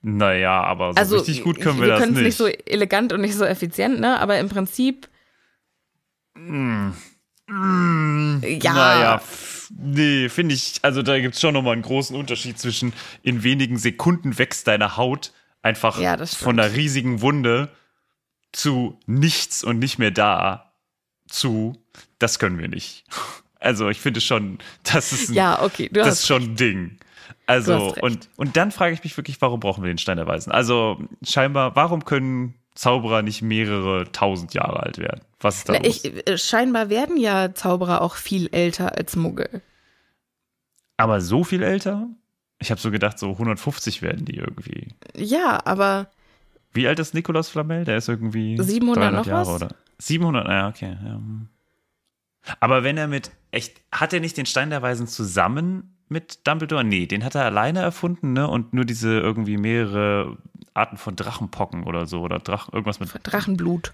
Naja, 0.01 0.63
aber 0.65 0.95
so 0.95 0.99
also 0.99 1.17
richtig 1.19 1.45
gut 1.45 1.61
können 1.61 1.77
wir, 1.77 1.87
wir 1.87 1.91
das 1.91 2.01
können 2.01 2.15
es 2.15 2.19
nicht. 2.19 2.27
nicht 2.27 2.37
so 2.37 2.47
elegant 2.47 3.13
und 3.13 3.21
nicht 3.21 3.37
so 3.37 3.45
effizient, 3.45 4.01
ne? 4.01 4.19
Aber 4.19 4.39
im 4.39 4.49
Prinzip. 4.49 5.09
Ja, 6.35 6.93
Naja, 8.73 9.23
nee, 9.71 10.29
finde 10.29 10.55
ich, 10.55 10.81
also 10.83 11.03
da 11.03 11.21
gibt 11.21 11.35
es 11.35 11.41
schon 11.41 11.55
nochmal 11.55 11.75
einen 11.75 11.83
großen 11.83 12.17
Unterschied 12.17 12.59
zwischen 12.59 12.95
in 13.23 13.43
wenigen 13.43 13.77
Sekunden 13.77 14.39
wächst 14.39 14.67
deine 14.67 14.97
Haut 14.97 15.33
einfach 15.61 16.01
Ja, 16.01 16.25
von 16.27 16.59
einer 16.59 16.73
riesigen 16.73 17.21
Wunde 17.21 17.69
zu 18.53 18.99
nichts 19.07 19.63
und 19.63 19.79
nicht 19.79 19.99
mehr 19.99 20.11
da 20.11 20.73
zu, 21.29 21.77
das 22.19 22.39
können 22.39 22.59
wir 22.59 22.69
nicht. 22.69 23.05
Also 23.63 23.89
ich 23.89 24.01
finde 24.01 24.21
schon, 24.21 24.59
das 24.83 25.13
ist 25.13 25.31
ein, 25.31 25.35
ja, 25.35 25.63
okay, 25.63 25.89
das 25.93 26.21
ist 26.21 26.27
schon 26.27 26.43
ein 26.43 26.57
Ding. 26.57 26.99
Also, 27.47 27.95
und, 28.01 28.29
und 28.37 28.57
dann 28.57 28.71
frage 28.71 28.95
ich 28.95 29.03
mich 29.05 29.17
wirklich, 29.17 29.41
warum 29.41 29.61
brauchen 29.61 29.83
wir 29.83 29.89
den 29.89 29.99
Stein 29.99 30.17
der 30.17 30.27
Weisen? 30.27 30.53
Also, 30.53 30.99
scheinbar, 31.23 31.75
warum 31.77 32.05
können 32.05 32.55
Zauberer 32.75 33.23
nicht 33.23 33.43
mehrere 33.43 34.11
tausend 34.13 34.55
Jahre 34.55 34.81
alt 34.83 34.99
werden? 34.99 35.21
Was 35.41 35.59
ist 35.59 35.69
da 35.69 35.75
Na, 35.75 35.81
los? 35.81 36.05
ich, 36.05 36.27
äh, 36.27 36.39
scheinbar 36.39 36.89
werden 36.89 37.17
ja 37.17 37.55
Zauberer 37.55 38.01
auch 38.01 38.15
viel 38.17 38.49
älter 38.53 38.97
als 38.97 39.17
Muggel. 39.17 39.61
Aber 40.97 41.21
so 41.21 41.45
viel 41.45 41.63
älter? 41.63 42.09
Ich 42.59 42.71
habe 42.71 42.81
so 42.81 42.91
gedacht, 42.91 43.19
so 43.19 43.31
150 43.31 44.03
werden 44.03 44.25
die 44.25 44.37
irgendwie. 44.37 44.89
Ja, 45.17 45.61
aber 45.67 46.11
Wie 46.73 46.87
alt 46.87 47.01
ist 47.01 47.13
Nikolaus 47.13 47.49
Flamel? 47.49 47.85
Der 47.85 47.97
ist 47.99 48.09
irgendwie 48.09 48.57
700 48.61 49.05
300 49.05 49.13
noch 49.13 49.27
Jahre, 49.27 49.47
was? 49.47 49.63
oder? 49.63 49.75
700, 49.99 50.47
ja, 50.49 50.69
okay. 50.69 50.97
Ja. 51.05 51.21
Aber 52.61 52.83
wenn 52.85 52.97
er 52.97 53.07
mit, 53.09 53.31
echt, 53.51 53.81
hat 53.93 54.13
er 54.13 54.21
nicht 54.21 54.37
den 54.37 54.47
Stein 54.47 54.71
der 54.71 54.83
Weisen 54.83 55.07
zusammen 55.07 55.97
mit 56.09 56.47
Dumbledore? 56.47 56.85
Nee, 56.85 57.07
den 57.07 57.25
hat 57.25 57.35
er 57.35 57.45
alleine 57.45 57.81
erfunden, 57.81 58.33
ne? 58.33 58.49
Und 58.49 58.73
nur 58.75 58.85
diese 58.85 59.19
irgendwie 59.21 59.57
mehrere 59.57 60.37
Arten 60.75 60.97
von 60.97 61.15
Drachenpocken 61.17 61.85
oder 61.85 62.07
so, 62.07 62.21
oder 62.23 62.39
Drach, 62.39 62.73
irgendwas 62.73 62.99
mit, 63.01 63.11
Drachenblut. 63.23 63.93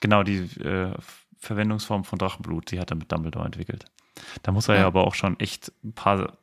genau, 0.00 0.22
die 0.22 0.38
äh, 0.60 0.92
Verwendungsform 1.38 2.04
von 2.04 2.18
Drachenblut, 2.18 2.70
die 2.70 2.78
hat 2.80 2.90
er 2.90 2.96
mit 2.96 3.10
Dumbledore 3.10 3.46
entwickelt. 3.46 3.86
Da 4.42 4.52
muss 4.52 4.68
er 4.68 4.74
ja, 4.74 4.80
Ja. 4.82 4.86
aber 4.88 5.06
auch 5.06 5.14
schon 5.14 5.38
echt 5.40 5.72
ein 5.84 5.92
paar 5.92 6.36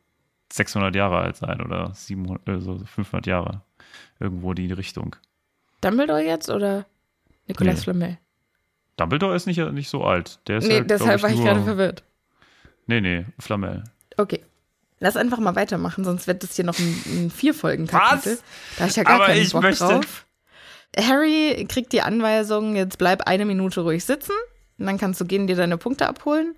600 0.51 0.95
Jahre 0.95 1.17
alt 1.19 1.35
sein 1.37 1.61
oder 1.61 1.93
700, 1.93 2.47
äh, 2.47 2.59
so 2.61 2.77
500 2.79 3.27
Jahre. 3.27 3.61
Irgendwo 4.19 4.53
die 4.53 4.71
Richtung. 4.71 5.15
Dumbledore 5.81 6.23
jetzt 6.23 6.49
oder 6.49 6.85
Nicolas 7.47 7.75
Nee. 7.77 7.81
Flamel? 7.83 8.17
Dumbledore 8.97 9.35
ist 9.35 9.45
nicht, 9.47 9.57
nicht 9.73 9.89
so 9.89 10.03
alt. 10.03 10.39
Der 10.47 10.57
ist 10.59 10.67
Nee, 10.67 10.77
glaub 10.77 10.87
deshalb 10.87 11.21
war 11.23 11.29
ich 11.29 11.35
nur- 11.37 11.45
gerade 11.45 11.63
verwirrt. 11.63 12.03
Nee, 12.87 13.01
nee, 13.01 13.25
Flamel. 13.39 13.83
Okay. 14.17 14.41
Lass 14.99 15.17
einfach 15.17 15.39
mal 15.39 15.55
weitermachen, 15.55 16.03
sonst 16.05 16.27
wird 16.27 16.43
das 16.43 16.55
hier 16.55 16.63
noch 16.65 16.77
ein, 16.79 17.03
ein 17.07 17.31
Vier-Folgen-Kapitel. 17.31 18.33
Was? 18.33 18.43
Da 18.75 18.79
habe 18.81 18.89
ich 18.89 18.95
ja 18.95 19.03
gar 19.03 19.15
Aber 19.15 19.25
keinen 19.25 19.41
ich 19.41 19.51
Bock 19.51 19.63
möchte- 19.63 19.83
drauf. 19.85 20.25
Harry 20.97 21.65
kriegt 21.67 21.91
die 21.91 22.01
Anweisung, 22.01 22.75
jetzt 22.77 22.97
bleib 22.97 23.27
eine 23.27 23.43
Minute 23.45 23.81
ruhig 23.81 24.05
sitzen. 24.05 24.31
Und 24.77 24.85
dann 24.85 24.97
kannst 24.97 25.19
du 25.19 25.25
gehen, 25.25 25.47
dir 25.47 25.55
deine 25.57 25.77
Punkte 25.77 26.07
abholen. 26.07 26.55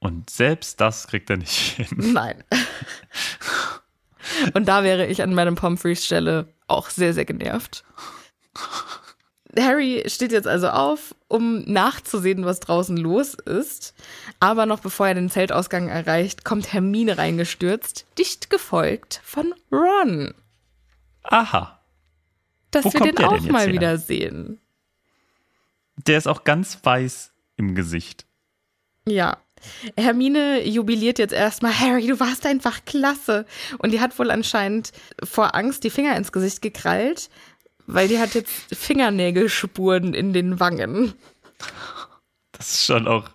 Und 0.00 0.28
selbst 0.30 0.80
das 0.80 1.06
kriegt 1.06 1.30
er 1.30 1.36
nicht 1.38 1.76
hin. 1.76 2.12
Nein. 2.12 2.42
Und 4.54 4.66
da 4.68 4.82
wäre 4.82 5.06
ich 5.06 5.22
an 5.22 5.32
Madame 5.34 5.56
Pomfreys 5.56 6.04
Stelle 6.04 6.48
auch 6.66 6.90
sehr, 6.90 7.14
sehr 7.14 7.24
genervt. 7.24 7.84
Harry 9.58 10.02
steht 10.06 10.32
jetzt 10.32 10.48
also 10.48 10.68
auf, 10.68 11.14
um 11.28 11.62
nachzusehen, 11.64 12.44
was 12.44 12.60
draußen 12.60 12.96
los 12.96 13.34
ist. 13.34 13.94
Aber 14.40 14.66
noch 14.66 14.80
bevor 14.80 15.08
er 15.08 15.14
den 15.14 15.30
Zeltausgang 15.30 15.88
erreicht, 15.88 16.44
kommt 16.44 16.72
Hermine 16.72 17.18
reingestürzt, 17.18 18.06
dicht 18.18 18.50
gefolgt 18.50 19.20
von 19.24 19.54
Ron. 19.70 20.34
Aha. 21.24 21.80
Dass 22.70 22.86
Wo 22.86 22.92
wir 22.92 23.00
den 23.00 23.18
auch 23.18 23.40
mal 23.42 23.66
her? 23.66 23.72
wieder 23.72 23.98
sehen. 23.98 24.58
Der 25.96 26.18
ist 26.18 26.26
auch 26.26 26.44
ganz 26.44 26.78
weiß 26.82 27.32
im 27.56 27.74
Gesicht. 27.74 28.26
Ja. 29.06 29.36
Hermine 29.96 30.66
jubiliert 30.66 31.20
jetzt 31.20 31.34
erstmal, 31.34 31.78
Harry, 31.78 32.06
du 32.08 32.18
warst 32.18 32.46
einfach 32.46 32.84
klasse. 32.84 33.46
Und 33.78 33.92
die 33.92 34.00
hat 34.00 34.18
wohl 34.18 34.30
anscheinend 34.30 34.92
vor 35.22 35.54
Angst 35.54 35.84
die 35.84 35.90
Finger 35.90 36.16
ins 36.16 36.32
Gesicht 36.32 36.62
gekrallt, 36.62 37.30
weil 37.86 38.08
die 38.08 38.18
hat 38.18 38.34
jetzt 38.34 38.52
Fingernägelspuren 38.74 40.14
in 40.14 40.32
den 40.32 40.60
Wangen. 40.60 41.14
Das 42.52 42.70
ist 42.72 42.84
schon 42.86 43.08
auch, 43.08 43.28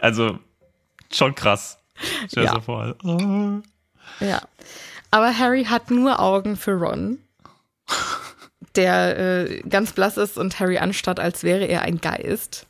also 0.00 0.38
schon 1.12 1.34
krass. 1.34 1.78
Stell 2.28 2.44
Ja. 2.44 2.54
so 2.54 2.60
vor. 2.60 2.96
Oh. 3.04 3.60
Ja. 4.24 4.42
Aber 5.10 5.36
Harry 5.38 5.64
hat 5.64 5.90
nur 5.90 6.20
Augen 6.20 6.56
für 6.56 6.72
Ron, 6.72 7.18
der 8.76 9.18
äh, 9.18 9.60
ganz 9.68 9.92
blass 9.92 10.16
ist 10.16 10.38
und 10.38 10.58
Harry 10.58 10.78
anstarrt, 10.78 11.20
als 11.20 11.42
wäre 11.42 11.66
er 11.66 11.82
ein 11.82 12.00
Geist. 12.00 12.66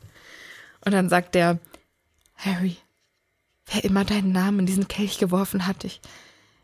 Und 0.85 0.91
dann 0.91 1.07
sagt 1.07 1.35
er, 1.35 1.59
Harry, 2.35 2.75
wer 3.71 3.85
immer 3.85 4.03
deinen 4.03 4.33
Namen 4.33 4.59
in 4.59 4.65
diesen 4.65 4.89
Kelch 4.89 5.17
geworfen 5.17 5.65
hat, 5.65 5.85
ich, 5.85 6.01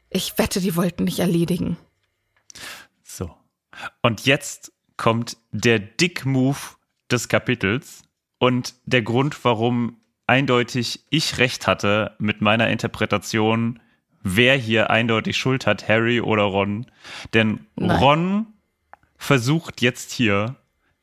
ich 0.09 0.37
wette, 0.37 0.59
die 0.59 0.75
wollten 0.75 1.05
dich 1.05 1.19
erledigen. 1.19 1.77
Und 4.01 4.25
jetzt 4.25 4.71
kommt 4.97 5.37
der 5.51 5.79
Dick-Move 5.79 6.57
des 7.09 7.27
Kapitels 7.29 8.03
und 8.37 8.75
der 8.85 9.01
Grund, 9.01 9.43
warum 9.43 9.97
eindeutig 10.27 11.05
ich 11.09 11.37
recht 11.37 11.67
hatte 11.67 12.15
mit 12.19 12.41
meiner 12.41 12.69
Interpretation, 12.69 13.79
wer 14.21 14.55
hier 14.55 14.89
eindeutig 14.89 15.37
Schuld 15.37 15.65
hat, 15.65 15.87
Harry 15.87 16.21
oder 16.21 16.43
Ron. 16.43 16.85
Denn 17.33 17.65
Nein. 17.75 17.97
Ron 17.97 18.47
versucht 19.17 19.81
jetzt 19.81 20.11
hier 20.11 20.55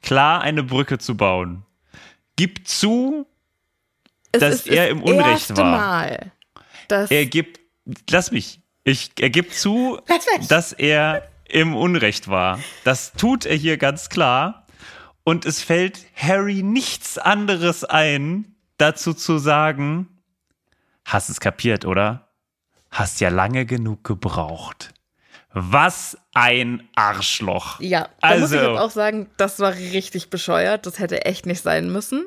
klar 0.02 0.42
eine 0.42 0.62
Brücke 0.62 0.98
zu 0.98 1.16
bauen. 1.16 1.64
Gibt 2.36 2.68
zu, 2.68 3.26
Es 4.32 4.40
Dass 4.40 4.54
ist 4.54 4.68
er 4.68 4.88
im 4.90 5.02
Unrecht 5.02 5.56
war. 5.56 5.64
Mal, 5.64 6.32
er 6.88 7.26
gibt, 7.26 7.60
lass 8.10 8.30
mich, 8.30 8.60
ich, 8.84 9.10
er 9.18 9.30
gibt 9.30 9.54
zu, 9.54 9.98
dass 10.48 10.72
er 10.72 11.28
im 11.48 11.74
Unrecht 11.76 12.28
war. 12.28 12.58
Das 12.84 13.12
tut 13.12 13.46
er 13.46 13.56
hier 13.56 13.76
ganz 13.78 14.08
klar. 14.08 14.66
Und 15.24 15.44
es 15.44 15.62
fällt 15.62 16.04
Harry 16.14 16.62
nichts 16.62 17.18
anderes 17.18 17.82
ein, 17.84 18.54
dazu 18.78 19.12
zu 19.14 19.38
sagen, 19.38 20.08
hast 21.04 21.28
es 21.30 21.40
kapiert, 21.40 21.84
oder? 21.84 22.28
Hast 22.90 23.20
ja 23.20 23.28
lange 23.28 23.66
genug 23.66 24.04
gebraucht. 24.04 24.92
Was 25.52 26.18
ein 26.34 26.86
Arschloch. 26.94 27.80
ja, 27.80 28.08
da 28.20 28.36
muss 28.36 28.52
ich 28.52 28.58
Also- 28.60 28.78
auch 28.78 28.90
sagen, 28.90 29.30
das 29.36 29.58
war 29.58 29.72
richtig 29.72 30.30
bescheuert. 30.30 30.86
Das 30.86 30.98
hätte 30.98 31.24
echt 31.24 31.46
nicht 31.46 31.62
sein 31.62 31.90
müssen. 31.90 32.26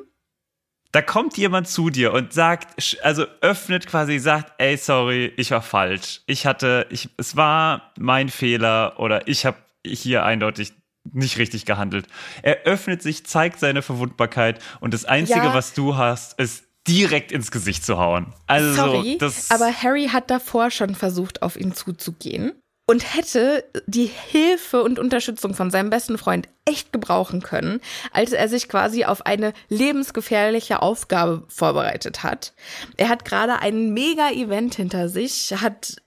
Da 0.92 1.02
kommt 1.02 1.36
jemand 1.36 1.68
zu 1.68 1.88
dir 1.90 2.12
und 2.12 2.32
sagt, 2.32 2.98
also 3.02 3.24
öffnet 3.40 3.86
quasi, 3.86 4.18
sagt, 4.18 4.52
ey, 4.58 4.76
sorry, 4.76 5.32
ich 5.36 5.52
war 5.52 5.62
falsch. 5.62 6.22
Ich 6.26 6.46
hatte, 6.46 6.86
ich, 6.90 7.08
es 7.16 7.36
war 7.36 7.92
mein 7.98 8.28
Fehler 8.28 8.98
oder 8.98 9.28
ich 9.28 9.46
habe 9.46 9.56
hier 9.86 10.24
eindeutig 10.24 10.72
nicht 11.12 11.38
richtig 11.38 11.64
gehandelt. 11.64 12.06
Er 12.42 12.64
öffnet 12.64 13.02
sich, 13.02 13.24
zeigt 13.24 13.60
seine 13.60 13.82
Verwundbarkeit 13.82 14.60
und 14.80 14.92
das 14.92 15.04
Einzige, 15.04 15.38
Ja. 15.40 15.54
was 15.54 15.72
du 15.74 15.96
hast, 15.96 16.38
ist 16.40 16.64
direkt 16.88 17.30
ins 17.30 17.50
Gesicht 17.50 17.84
zu 17.84 17.98
hauen. 17.98 18.34
Also, 18.46 18.74
Sorry, 18.74 19.16
das, 19.18 19.50
aber 19.50 19.72
Harry 19.72 20.08
hat 20.08 20.28
davor 20.30 20.70
schon 20.70 20.94
versucht, 20.94 21.42
auf 21.42 21.56
ihn 21.56 21.72
zuzugehen 21.72 22.52
und 22.90 23.14
hätte 23.14 23.62
die 23.86 24.06
Hilfe 24.06 24.82
und 24.82 24.98
Unterstützung 24.98 25.54
von 25.54 25.70
seinem 25.70 25.90
besten 25.90 26.18
Freund 26.18 26.48
echt 26.64 26.92
gebrauchen 26.92 27.40
können, 27.40 27.80
als 28.10 28.32
er 28.32 28.48
sich 28.48 28.68
quasi 28.68 29.04
auf 29.04 29.26
eine 29.26 29.52
lebensgefährliche 29.68 30.82
Aufgabe 30.82 31.44
vorbereitet 31.46 32.24
hat. 32.24 32.52
Er 32.96 33.08
hat 33.08 33.24
gerade 33.24 33.60
ein 33.60 33.94
Mega-Event 33.94 34.74
hinter 34.74 35.08
sich, 35.08 35.54
hat 35.60 36.02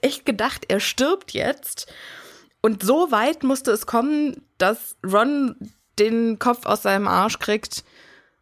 echt 0.00 0.24
gedacht, 0.24 0.64
er 0.68 0.80
stirbt 0.80 1.32
jetzt. 1.32 1.92
Und 2.62 2.82
so 2.82 3.10
weit 3.10 3.42
musste 3.42 3.72
es 3.72 3.86
kommen, 3.86 4.42
dass 4.56 4.96
Ron 5.04 5.54
den 5.98 6.38
Kopf 6.38 6.64
aus 6.64 6.80
seinem 6.80 7.08
Arsch 7.08 7.40
kriegt 7.40 7.84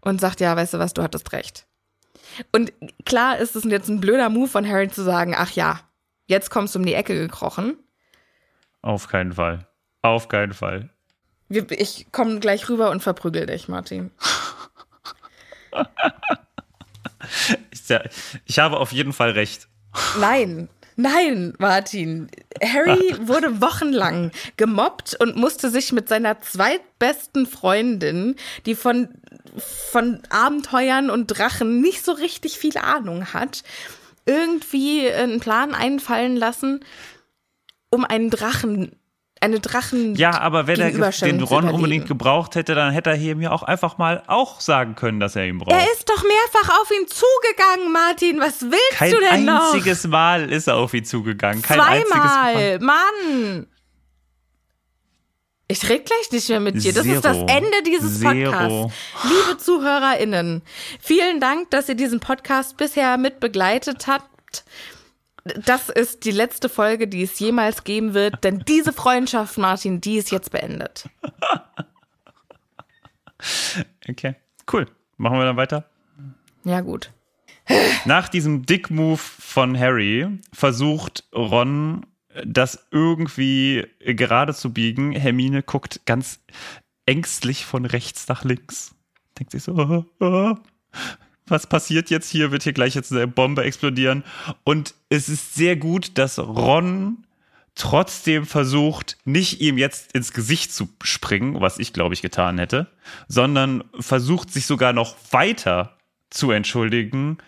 und 0.00 0.20
sagt, 0.20 0.38
ja, 0.38 0.54
weißt 0.54 0.74
du 0.74 0.78
was, 0.78 0.94
du 0.94 1.02
hattest 1.02 1.32
recht. 1.32 1.66
Und 2.52 2.72
klar 3.04 3.38
ist 3.38 3.56
es 3.56 3.64
jetzt 3.64 3.88
ein 3.88 4.00
blöder 4.00 4.28
Move 4.28 4.46
von 4.46 4.68
Harry 4.68 4.88
zu 4.88 5.02
sagen, 5.02 5.34
ach 5.36 5.50
ja, 5.50 5.80
jetzt 6.26 6.50
kommst 6.50 6.74
du 6.74 6.78
um 6.78 6.86
die 6.86 6.94
Ecke 6.94 7.14
gekrochen. 7.14 7.76
auf 8.82 9.08
keinen 9.08 9.32
Fall. 9.32 9.66
Auf 10.02 10.28
keinen 10.28 10.52
Fall. 10.52 10.90
Ich 11.48 12.06
komme 12.12 12.40
gleich 12.40 12.68
rüber 12.68 12.90
und 12.90 13.02
verprügel 13.02 13.46
dich, 13.46 13.68
Martin. 13.68 14.10
Ich, 17.70 17.80
ich 18.44 18.58
habe 18.58 18.78
auf 18.78 18.92
jeden 18.92 19.12
Fall 19.12 19.30
recht. 19.30 19.68
Nein, 20.18 20.68
nein, 20.96 21.54
Martin. 21.58 22.30
Harry 22.62 23.16
wurde 23.20 23.60
wochenlang 23.60 24.30
gemobbt 24.56 25.16
und 25.20 25.36
musste 25.36 25.70
sich 25.70 25.92
mit 25.92 26.08
seiner 26.08 26.40
zweitbesten 26.40 27.46
Freundin, 27.46 28.36
die 28.66 28.74
von, 28.74 29.08
von 29.90 30.20
Abenteuern 30.30 31.10
und 31.10 31.26
Drachen 31.28 31.80
nicht 31.80 32.04
so 32.04 32.12
richtig 32.12 32.58
viel 32.58 32.78
Ahnung 32.78 33.32
hat, 33.32 33.62
irgendwie 34.26 35.10
einen 35.10 35.40
Plan 35.40 35.74
einfallen 35.74 36.36
lassen, 36.36 36.80
um 37.90 38.04
einen 38.04 38.30
Drachen, 38.30 38.96
eine 39.40 39.60
Drachen. 39.60 40.14
Ja, 40.14 40.40
aber 40.40 40.66
wenn 40.66 40.80
er 40.80 40.90
den 40.90 41.42
Ron 41.42 41.68
unbedingt 41.68 42.08
gebraucht 42.08 42.54
hätte, 42.54 42.74
dann 42.74 42.92
hätte 42.92 43.10
er 43.10 43.16
hier 43.16 43.36
mir 43.36 43.52
auch 43.52 43.62
einfach 43.62 43.98
mal 43.98 44.22
auch 44.26 44.60
sagen 44.60 44.94
können, 44.94 45.20
dass 45.20 45.36
er 45.36 45.46
ihn 45.46 45.58
braucht. 45.58 45.72
Er 45.72 45.92
ist 45.92 46.08
doch 46.08 46.22
mehrfach 46.22 46.80
auf 46.80 46.90
ihn 46.90 47.06
zugegangen, 47.06 47.92
Martin. 47.92 48.40
Was 48.40 48.62
willst 48.62 48.90
Kein 48.92 49.12
du 49.12 49.20
denn 49.20 49.44
noch? 49.44 49.74
einziges 49.74 50.06
Mal 50.06 50.50
ist 50.50 50.66
er 50.68 50.76
auf 50.76 50.94
ihn 50.94 51.04
zugegangen. 51.04 51.62
Kein 51.62 51.80
einziges 51.80 52.14
Mal. 52.14 52.78
Zweimal, 52.78 52.78
Mann. 52.80 53.66
Ich 55.66 55.88
rede 55.88 56.04
gleich 56.04 56.30
nicht 56.30 56.48
mehr 56.48 56.60
mit 56.60 56.82
dir. 56.82 56.92
Das 56.92 57.06
ist 57.06 57.24
das 57.24 57.38
Zero. 57.38 57.46
Ende 57.46 57.82
dieses 57.86 58.20
Zero. 58.20 58.52
Podcasts. 58.52 58.94
Liebe 59.24 59.58
ZuhörerInnen, 59.58 60.62
vielen 61.00 61.40
Dank, 61.40 61.70
dass 61.70 61.88
ihr 61.88 61.94
diesen 61.94 62.20
Podcast 62.20 62.76
bisher 62.76 63.16
mit 63.16 63.40
begleitet 63.40 64.06
habt. 64.06 64.64
Das 65.64 65.88
ist 65.88 66.24
die 66.24 66.30
letzte 66.30 66.68
Folge, 66.68 67.08
die 67.08 67.22
es 67.22 67.38
jemals 67.38 67.84
geben 67.84 68.14
wird, 68.14 68.44
denn 68.44 68.64
diese 68.66 68.92
Freundschaft, 68.92 69.58
Martin, 69.58 70.00
die 70.00 70.16
ist 70.16 70.30
jetzt 70.30 70.50
beendet. 70.50 71.08
Okay, 74.08 74.36
cool. 74.72 74.86
Machen 75.16 75.38
wir 75.38 75.44
dann 75.44 75.56
weiter? 75.56 75.84
Ja, 76.64 76.80
gut. 76.80 77.10
Nach 78.04 78.28
diesem 78.28 78.64
Dick-Move 78.66 79.18
von 79.18 79.78
Harry 79.78 80.28
versucht 80.52 81.24
Ron 81.34 82.06
das 82.44 82.86
irgendwie 82.90 83.86
gerade 84.00 84.54
zu 84.54 84.72
biegen. 84.72 85.12
Hermine 85.12 85.62
guckt 85.62 86.00
ganz 86.06 86.40
ängstlich 87.06 87.64
von 87.64 87.84
rechts 87.84 88.28
nach 88.28 88.44
links. 88.44 88.94
Denkt 89.38 89.52
sich 89.52 89.62
so, 89.62 89.72
oh, 89.72 90.04
oh, 90.20 90.54
was 91.46 91.66
passiert 91.66 92.10
jetzt 92.10 92.30
hier? 92.30 92.50
Wird 92.50 92.62
hier 92.62 92.72
gleich 92.72 92.94
jetzt 92.94 93.12
eine 93.12 93.26
Bombe 93.26 93.64
explodieren? 93.64 94.24
Und 94.64 94.94
es 95.08 95.28
ist 95.28 95.54
sehr 95.54 95.76
gut, 95.76 96.16
dass 96.18 96.38
Ron 96.38 97.26
trotzdem 97.74 98.46
versucht, 98.46 99.18
nicht 99.24 99.60
ihm 99.60 99.78
jetzt 99.78 100.12
ins 100.12 100.32
Gesicht 100.32 100.72
zu 100.72 100.88
springen, 101.02 101.60
was 101.60 101.78
ich 101.78 101.92
glaube 101.92 102.14
ich 102.14 102.22
getan 102.22 102.58
hätte, 102.58 102.86
sondern 103.28 103.84
versucht 103.98 104.52
sich 104.52 104.66
sogar 104.66 104.92
noch 104.92 105.16
weiter 105.30 105.96
zu 106.30 106.50
entschuldigen. 106.50 107.38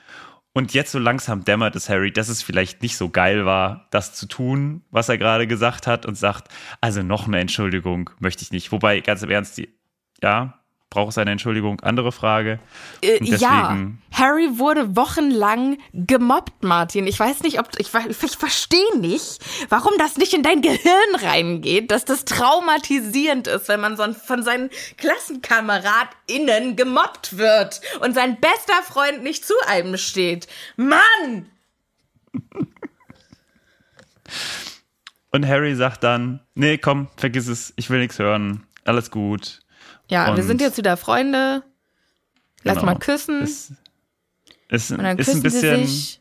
Und 0.57 0.73
jetzt 0.73 0.91
so 0.91 0.99
langsam 0.99 1.45
dämmert 1.45 1.77
es 1.77 1.91
Harry, 1.91 2.11
dass 2.11 2.31
es 2.31 2.43
vielleicht 2.43 2.81
nicht 2.81 2.97
so 2.97 3.11
geil 3.11 3.45
war, 3.45 3.89
das 3.91 4.15
zu 4.15 4.25
tun, 4.25 4.83
was 4.91 5.11
er 5.11 5.19
gerade 5.19 5.47
gesagt 5.47 5.87
hat 5.87 6.07
und 6.07 6.15
sagt, 6.15 6.49
also 6.81 7.03
noch 7.03 7.27
eine 7.27 7.41
Entschuldigung 7.41 8.09
möchte 8.21 8.43
ich 8.43 8.53
nicht. 8.53 8.73
Wobei, 8.73 9.01
ganz 9.01 9.23
im 9.23 9.29
Ernst, 9.29 9.59
die, 9.59 9.69
ja, 10.23 10.59
braucht 10.97 11.13
seine 11.13 11.31
Entschuldigung. 11.31 11.79
Andere 11.83 12.11
Frage. 12.11 12.59
Äh, 13.03 13.23
ja, 13.23 13.77
Harry 14.13 14.59
wurde 14.59 14.97
wochenlang 14.97 15.77
gemobbt, 15.93 16.63
Martin. 16.63 17.07
Ich 17.07 17.21
weiß 17.21 17.43
nicht, 17.43 17.61
ob 17.61 17.69
ich, 17.77 17.91
ich 17.93 18.17
verstehe 18.17 18.99
nicht, 18.99 19.45
warum 19.69 19.93
das 19.99 20.17
nicht 20.17 20.33
in 20.33 20.43
dein 20.43 20.63
Gehirn 20.63 21.15
reingeht, 21.21 21.91
dass 21.91 22.07
das 22.07 22.25
traumatisierend 22.25 23.47
ist, 23.47 23.69
wenn 23.69 23.79
man 23.81 23.99
so 23.99 24.11
von 24.15 24.43
seinen 24.43 24.71
KlassenkameradInnen 24.97 26.77
gemobbt 26.77 27.37
wird 27.37 27.83
und 28.01 28.15
sein 28.15 28.41
bester 28.41 28.83
Freund 28.83 29.23
nicht 29.23 29.45
zu 29.45 29.53
einem 29.69 29.99
steht. 29.99 30.49
Mann! 30.77 31.51
Und 35.31 35.47
Harry 35.47 35.75
sagt 35.75 36.05
dann, 36.05 36.41
nee, 36.55 36.79
komm, 36.79 37.09
vergiss 37.19 37.49
es, 37.49 37.75
ich 37.77 37.91
will 37.91 37.99
nichts 37.99 38.19
hören. 38.19 38.63
Alles 38.87 39.11
gut. 39.11 39.61
Ja, 40.09 40.31
und 40.31 40.37
wir 40.37 40.45
sind 40.45 40.61
jetzt 40.61 40.79
wieder 40.79 40.97
Freunde. 40.97 41.63
Lass 42.63 42.77
genau. 42.77 42.93
mal 42.93 42.99
küssen. 42.99 43.43
Ist, 43.43 43.73
ist, 44.69 44.91
und 44.91 44.99
dann 44.99 45.19
ist 45.19 45.27
küssen 45.27 45.41
ein 45.41 45.43
bisschen. 45.43 45.87
Sie 45.87 45.93
sich. 45.93 46.21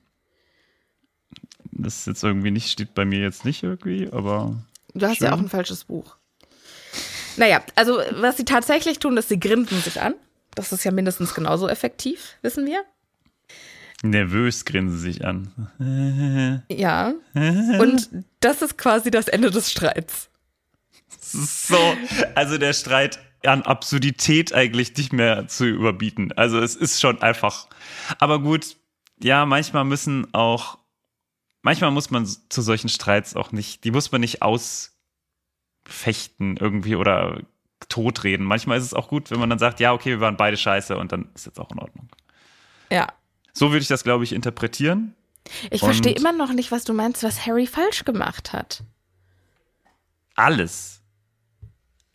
Das 1.72 2.00
ist 2.00 2.08
jetzt 2.08 2.24
irgendwie 2.24 2.52
nicht, 2.52 2.72
steht 2.72 2.96
bei 2.96 3.06
mir 3.06 3.20
jetzt 3.20 3.46
nicht 3.46 3.64
irgendwie, 3.64 4.10
aber. 4.12 4.56
Du 4.94 5.06
hast 5.06 5.18
schön. 5.18 5.28
ja 5.28 5.34
auch 5.34 5.40
ein 5.40 5.50
falsches 5.50 5.84
Buch. 5.84 6.16
Naja, 7.38 7.62
also 7.76 8.00
was 8.12 8.38
sie 8.38 8.46
tatsächlich 8.46 9.00
tun, 9.00 9.18
ist, 9.18 9.30
sie 9.30 9.40
grinsen 9.40 9.82
sich 9.82 10.02
an. 10.02 10.14
Das 10.56 10.72
ist 10.72 10.86
ja 10.86 10.92
mindestens 10.92 11.34
genauso 11.34 11.68
effektiv, 11.68 12.38
wissen 12.42 12.66
wir. 12.66 12.84
Nervös 14.04 14.66
grinsen 14.66 14.98
sich 14.98 15.26
an. 15.26 15.52
Ja. 16.70 17.14
Und 17.34 18.10
das 18.40 18.62
ist 18.62 18.78
quasi 18.78 19.12
das 19.12 19.28
Ende 19.28 19.52
des 19.52 19.72
Streits. 19.72 20.30
So, 21.20 21.78
also 22.36 22.58
der 22.58 22.74
Streit 22.74 23.20
an 23.48 23.62
Absurdität 23.64 24.54
eigentlich 24.54 24.96
nicht 24.98 25.14
mehr 25.14 25.48
zu 25.48 25.66
überbieten. 25.66 26.32
Also 26.34 26.60
es 26.60 26.76
ist 26.76 27.00
schon 27.02 27.22
einfach. 27.22 27.68
Aber 28.20 28.40
gut, 28.40 28.78
ja, 29.22 29.46
manchmal 29.46 29.86
müssen 29.86 30.34
auch, 30.34 30.78
manchmal 31.62 31.92
muss 31.92 32.10
man 32.12 32.26
zu 32.26 32.62
solchen 32.62 32.90
Streits 32.90 33.36
auch 33.36 33.52
nicht, 33.52 33.84
die 33.84 33.92
muss 33.92 34.12
man 34.12 34.22
nicht 34.22 34.42
ausfechten 34.42 34.92
irgendwie 36.58 36.96
oder 36.96 37.42
totreden. 37.90 38.46
Manchmal 38.46 38.78
ist 38.78 38.86
es 38.86 38.94
auch 38.94 39.08
gut, 39.08 39.32
wenn 39.32 39.40
man 39.40 39.50
dann 39.50 39.60
sagt, 39.60 39.80
ja, 39.80 39.94
okay, 39.94 40.10
wir 40.12 40.22
waren 40.22 40.38
beide 40.38 40.58
scheiße 40.58 40.98
und 40.98 41.12
dann 41.12 41.30
ist 41.36 41.46
jetzt 41.46 41.60
auch 41.60 41.72
in 41.72 41.80
Ordnung. 41.80 42.10
Ja. 42.90 43.08
So 43.54 43.72
würde 43.72 43.82
ich 43.82 43.88
das, 43.88 44.04
glaube 44.04 44.24
ich, 44.24 44.34
interpretieren. 44.34 45.16
Ich 45.70 45.82
verstehe 45.82 46.14
immer 46.14 46.32
noch 46.32 46.52
nicht, 46.54 46.72
was 46.72 46.84
du 46.84 46.94
meinst, 46.94 47.24
was 47.24 47.46
Harry 47.46 47.68
falsch 47.68 48.04
gemacht 48.04 48.52
hat. 48.52 48.84
Alles. 50.36 51.02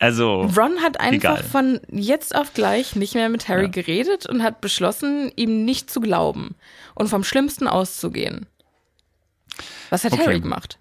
Also. 0.01 0.49
Ron 0.57 0.81
hat 0.81 0.99
einfach 0.99 1.37
egal. 1.37 1.43
von 1.43 1.79
jetzt 1.91 2.35
auf 2.35 2.55
gleich 2.55 2.95
nicht 2.95 3.13
mehr 3.13 3.29
mit 3.29 3.47
Harry 3.47 3.65
ja. 3.65 3.69
geredet 3.69 4.25
und 4.25 4.41
hat 4.41 4.59
beschlossen, 4.59 5.31
ihm 5.35 5.63
nicht 5.63 5.91
zu 5.91 6.01
glauben 6.01 6.55
und 6.95 7.07
vom 7.07 7.23
Schlimmsten 7.23 7.67
auszugehen. 7.67 8.47
Was 9.91 10.03
hat 10.03 10.13
okay. 10.13 10.23
Harry 10.25 10.39
gemacht? 10.39 10.79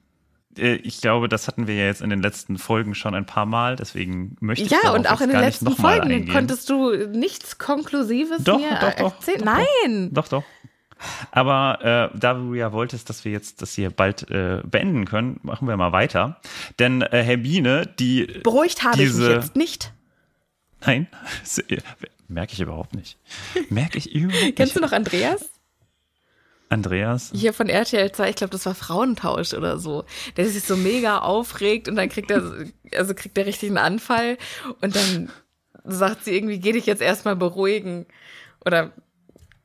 Äh, 0.57 0.77
ich 0.77 1.03
glaube, 1.03 1.29
das 1.29 1.49
hatten 1.49 1.66
wir 1.66 1.75
ja 1.75 1.85
jetzt 1.85 2.01
in 2.01 2.09
den 2.09 2.23
letzten 2.23 2.57
Folgen 2.57 2.95
schon 2.95 3.14
ein 3.14 3.27
paar 3.27 3.45
Mal, 3.45 3.77
deswegen 3.77 4.37
möchte 4.41 4.64
ich 4.64 4.71
Ja, 4.71 4.93
und 4.93 5.11
auch 5.11 5.21
in 5.21 5.29
den 5.29 5.41
letzten 5.41 5.71
Folgen 5.77 6.27
konntest 6.33 6.71
du 6.71 6.91
nichts 7.09 7.59
Konklusives 7.59 8.45
doch, 8.45 8.59
mir 8.59 8.71
doch, 8.81 8.95
doch, 8.95 9.14
erzählen. 9.16 9.39
Doch, 9.41 9.45
Nein! 9.85 10.11
Doch, 10.14 10.29
doch. 10.29 10.45
Aber 11.30 12.11
äh, 12.12 12.18
da 12.18 12.34
du 12.34 12.55
ja 12.55 12.72
wolltest, 12.72 13.09
dass 13.09 13.24
wir 13.24 13.32
jetzt 13.32 13.62
das 13.62 13.74
hier 13.74 13.90
bald 13.90 14.30
äh, 14.30 14.61
beenden 14.64 15.05
können, 15.05 15.40
machen 15.42 15.66
wir 15.68 15.76
mal 15.76 15.92
weiter. 15.92 16.40
Denn 16.78 17.03
äh, 17.03 17.22
Hermine, 17.22 17.86
die. 17.98 18.40
Beruhigt 18.42 18.84
habe 18.84 18.96
diese... 18.98 19.22
ich 19.22 19.28
mich 19.28 19.44
jetzt 19.44 19.57
nicht. 19.57 19.92
Nein, 20.84 21.09
merke 22.28 22.53
ich 22.53 22.61
überhaupt 22.61 22.94
nicht. 22.94 23.18
Merke 23.68 23.98
ich 23.98 24.14
überhaupt 24.14 24.42
nicht. 24.42 24.57
Kennst 24.57 24.76
du 24.76 24.80
noch 24.80 24.92
Andreas? 24.92 25.51
Andreas? 26.70 27.32
Hier 27.34 27.53
von 27.53 27.68
RTL 27.68 28.12
2, 28.12 28.30
ich 28.30 28.36
glaube, 28.36 28.53
das 28.53 28.64
war 28.64 28.76
Frauentausch 28.76 29.55
oder 29.55 29.78
so. 29.78 30.05
Der 30.36 30.48
sich 30.48 30.62
so 30.62 30.76
mega 30.76 31.18
aufregt 31.18 31.88
und 31.88 31.96
dann 31.96 32.09
kriegt 32.09 32.30
er, 32.30 32.66
also 32.96 33.14
kriegt 33.14 33.36
er 33.36 33.46
richtig 33.46 33.70
einen 33.70 33.78
Anfall 33.78 34.38
und 34.80 34.94
dann 34.94 35.30
sagt 35.84 36.24
sie 36.24 36.36
irgendwie, 36.36 36.61
geh 36.61 36.72
dich 36.72 36.86
jetzt 36.86 37.03
erstmal 37.03 37.34
beruhigen. 37.34 38.07
Oder 38.64 38.92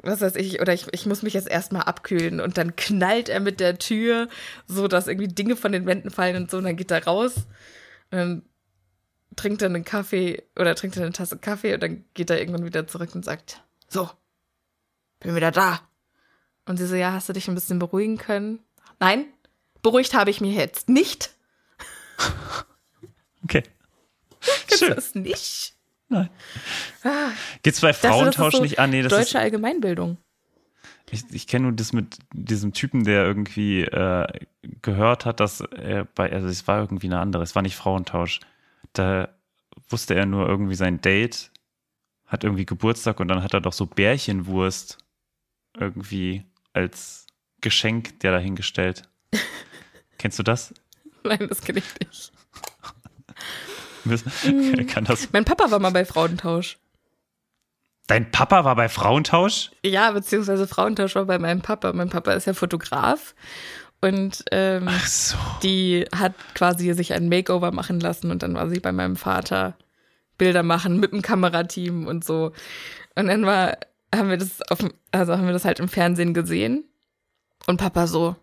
was 0.05 0.21
weiß 0.21 0.35
ich, 0.35 0.61
oder 0.61 0.73
ich, 0.73 0.87
ich 0.91 1.05
muss 1.05 1.23
mich 1.23 1.33
jetzt 1.33 1.49
erstmal 1.49 1.83
abkühlen 1.83 2.39
und 2.39 2.57
dann 2.57 2.75
knallt 2.75 3.29
er 3.29 3.39
mit 3.39 3.59
der 3.59 3.77
Tür, 3.77 4.29
so 4.67 4.87
dass 4.87 5.07
irgendwie 5.07 5.27
Dinge 5.27 5.55
von 5.55 5.71
den 5.71 5.85
Wänden 5.85 6.09
fallen 6.11 6.35
und 6.35 6.51
so, 6.51 6.57
und 6.57 6.63
dann 6.63 6.77
geht 6.77 6.91
er 6.91 7.05
raus 7.05 7.35
und 8.11 8.17
dann 8.17 8.41
trinkt 9.35 9.61
er 9.61 9.69
einen 9.69 9.83
Kaffee 9.83 10.43
oder 10.55 10.75
trinkt 10.75 10.97
er 10.97 11.03
eine 11.03 11.13
Tasse 11.13 11.37
Kaffee 11.37 11.73
und 11.73 11.83
dann 11.83 12.05
geht 12.13 12.29
er 12.29 12.39
irgendwann 12.39 12.65
wieder 12.65 12.87
zurück 12.87 13.13
und 13.15 13.25
sagt, 13.25 13.63
so, 13.87 14.09
bin 15.19 15.35
wieder 15.35 15.51
da. 15.51 15.81
Und 16.65 16.77
sie 16.77 16.87
so, 16.87 16.95
ja, 16.95 17.11
hast 17.11 17.29
du 17.29 17.33
dich 17.33 17.47
ein 17.47 17.55
bisschen 17.55 17.79
beruhigen 17.79 18.17
können? 18.17 18.59
Nein, 18.99 19.25
beruhigt 19.81 20.13
habe 20.13 20.29
ich 20.29 20.41
mich 20.41 20.55
jetzt 20.55 20.89
nicht. 20.89 21.31
Okay. 23.43 23.61
Kennst 24.65 24.81
du 24.81 24.89
das 24.89 25.13
nicht? 25.13 25.74
Nein. 26.09 26.29
Ah, 27.03 27.29
Geht's 27.63 27.81
bei 27.81 27.93
Frauentausch 27.93 28.55
so 28.55 28.61
nicht 28.61 28.79
an? 28.79 28.89
Ah, 28.89 28.91
nee, 28.91 29.01
das 29.01 29.11
deutsche 29.11 29.37
ist, 29.37 29.43
Allgemeinbildung. 29.43 30.17
Ich, 31.11 31.23
ich 31.31 31.47
kenne 31.47 31.63
nur 31.63 31.73
das 31.73 31.93
mit 31.93 32.17
diesem 32.33 32.73
Typen, 32.73 33.03
der 33.03 33.25
irgendwie 33.25 33.81
äh, 33.81 34.27
gehört 34.81 35.25
hat, 35.25 35.39
dass 35.39 35.61
er 35.61 36.05
bei, 36.05 36.31
also 36.31 36.47
es 36.47 36.67
war 36.67 36.79
irgendwie 36.79 37.07
eine 37.07 37.19
andere, 37.19 37.43
es 37.43 37.55
war 37.55 37.61
nicht 37.61 37.75
Frauentausch. 37.75 38.39
Da 38.93 39.29
wusste 39.89 40.15
er 40.15 40.25
nur 40.25 40.47
irgendwie 40.47 40.75
sein 40.75 41.01
Date, 41.01 41.51
hat 42.25 42.43
irgendwie 42.43 42.65
Geburtstag 42.65 43.19
und 43.19 43.27
dann 43.27 43.43
hat 43.43 43.53
er 43.53 43.61
doch 43.61 43.73
so 43.73 43.85
Bärchenwurst 43.85 44.97
irgendwie 45.77 46.43
als 46.73 47.27
Geschenk 47.61 48.19
der 48.21 48.31
dahingestellt. 48.31 49.03
Kennst 50.17 50.39
du 50.39 50.43
das? 50.43 50.73
Nein, 51.23 51.47
das 51.49 51.61
kenne 51.61 51.79
ich 51.79 51.99
nicht. 51.99 52.31
Mhm. 54.05 54.87
Kann 54.87 55.05
das? 55.05 55.29
Mein 55.31 55.45
Papa 55.45 55.71
war 55.71 55.79
mal 55.79 55.91
bei 55.91 56.05
Frauentausch. 56.05 56.77
Dein 58.07 58.29
Papa 58.29 58.63
war 58.65 58.75
bei 58.75 58.87
Frauentausch? 58.87 59.71
Ja, 59.83 60.11
beziehungsweise 60.11 60.67
Frauentausch 60.67 61.15
war 61.15 61.25
bei 61.25 61.39
meinem 61.39 61.61
Papa. 61.61 61.91
Mein 61.93 62.09
Papa 62.09 62.33
ist 62.33 62.45
ja 62.45 62.53
Fotograf 62.53 63.33
und 64.01 64.43
ähm, 64.51 64.87
so. 65.05 65.37
die 65.63 66.05
hat 66.15 66.33
quasi 66.53 66.93
sich 66.93 67.13
ein 67.13 67.29
Makeover 67.29 67.71
machen 67.71 67.99
lassen 67.99 68.29
und 68.29 68.43
dann 68.43 68.53
war 68.53 68.69
sie 68.69 68.79
bei 68.79 68.91
meinem 68.91 69.15
Vater 69.15 69.75
Bilder 70.37 70.63
machen 70.63 70.99
mit 70.99 71.13
dem 71.13 71.21
Kamerateam 71.21 72.05
und 72.05 72.23
so. 72.23 72.51
Und 73.15 73.27
dann 73.27 73.45
war, 73.45 73.77
haben 74.13 74.29
wir 74.29 74.37
das 74.37 74.61
auf, 74.69 74.79
also 75.11 75.33
haben 75.33 75.45
wir 75.45 75.53
das 75.53 75.65
halt 75.65 75.79
im 75.79 75.87
Fernsehen 75.87 76.33
gesehen 76.33 76.83
und 77.65 77.77
Papa 77.77 78.05
so, 78.05 78.35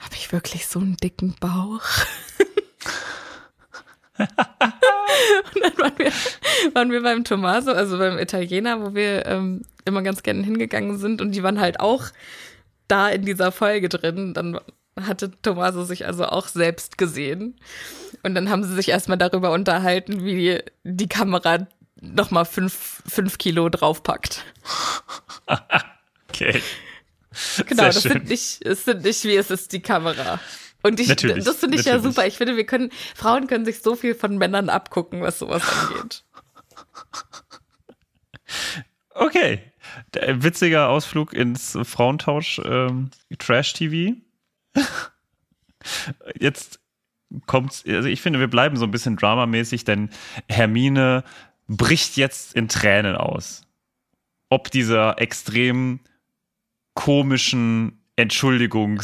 habe 0.00 0.14
ich 0.14 0.32
wirklich 0.32 0.66
so 0.66 0.80
einen 0.80 0.96
dicken 0.96 1.36
Bauch? 1.40 1.82
und 5.54 5.62
dann 5.62 5.78
waren 5.78 5.98
wir, 5.98 6.12
waren 6.74 6.90
wir 6.90 7.02
beim 7.02 7.24
Tommaso, 7.24 7.72
also 7.72 7.98
beim 7.98 8.18
Italiener, 8.18 8.80
wo 8.82 8.94
wir 8.94 9.26
ähm, 9.26 9.62
immer 9.84 10.02
ganz 10.02 10.22
gerne 10.22 10.42
hingegangen 10.42 10.98
sind 10.98 11.20
und 11.20 11.32
die 11.32 11.42
waren 11.42 11.60
halt 11.60 11.80
auch 11.80 12.04
da 12.88 13.08
in 13.08 13.24
dieser 13.24 13.52
Folge 13.52 13.88
drin. 13.88 14.34
Dann 14.34 14.58
hatte 15.00 15.30
Tommaso 15.42 15.84
sich 15.84 16.06
also 16.06 16.26
auch 16.26 16.48
selbst 16.48 16.98
gesehen. 16.98 17.58
Und 18.22 18.34
dann 18.34 18.50
haben 18.50 18.64
sie 18.64 18.74
sich 18.74 18.88
erstmal 18.88 19.18
darüber 19.18 19.52
unterhalten, 19.52 20.24
wie 20.24 20.62
die, 20.84 21.08
Kamera 21.08 21.66
nochmal 22.00 22.44
fünf, 22.44 23.02
fünf 23.06 23.38
Kilo 23.38 23.68
draufpackt. 23.68 24.42
okay. 26.28 26.62
Genau, 27.66 27.82
Sehr 27.82 27.92
das 27.92 28.02
sind 28.02 28.28
nicht, 28.28 28.64
es 28.64 28.84
sind 28.84 29.02
nicht 29.02 29.24
wie 29.24 29.36
es 29.36 29.50
ist 29.50 29.72
die 29.72 29.82
Kamera. 29.82 30.38
Und 30.84 31.00
ich, 31.00 31.08
natürlich, 31.08 31.44
das 31.44 31.56
finde 31.56 31.78
ich 31.78 31.86
natürlich. 31.86 32.04
ja 32.04 32.10
super. 32.10 32.26
Ich 32.26 32.36
finde, 32.36 32.56
wir 32.58 32.66
können, 32.66 32.90
Frauen 33.14 33.46
können 33.46 33.64
sich 33.64 33.80
so 33.80 33.96
viel 33.96 34.14
von 34.14 34.36
Männern 34.36 34.68
abgucken, 34.68 35.22
was 35.22 35.38
sowas 35.38 35.62
angeht. 35.66 36.24
Okay. 39.14 39.62
äh, 40.14 40.34
witziger 40.38 40.90
Ausflug 40.90 41.32
ins 41.32 41.78
Frauentausch 41.84 42.60
ähm. 42.66 43.10
Jetzt 46.38 46.80
kommt's, 47.46 47.82
also 47.86 48.08
ich 48.08 48.20
finde, 48.20 48.38
wir 48.38 48.48
bleiben 48.48 48.76
so 48.76 48.84
ein 48.84 48.90
bisschen 48.90 49.16
dramamäßig, 49.16 49.84
denn 49.84 50.10
Hermine 50.50 51.24
bricht 51.66 52.18
jetzt 52.18 52.54
in 52.54 52.68
Tränen 52.68 53.16
aus. 53.16 53.62
Ob 54.50 54.70
dieser 54.70 55.18
extrem 55.18 56.00
komischen 56.92 58.04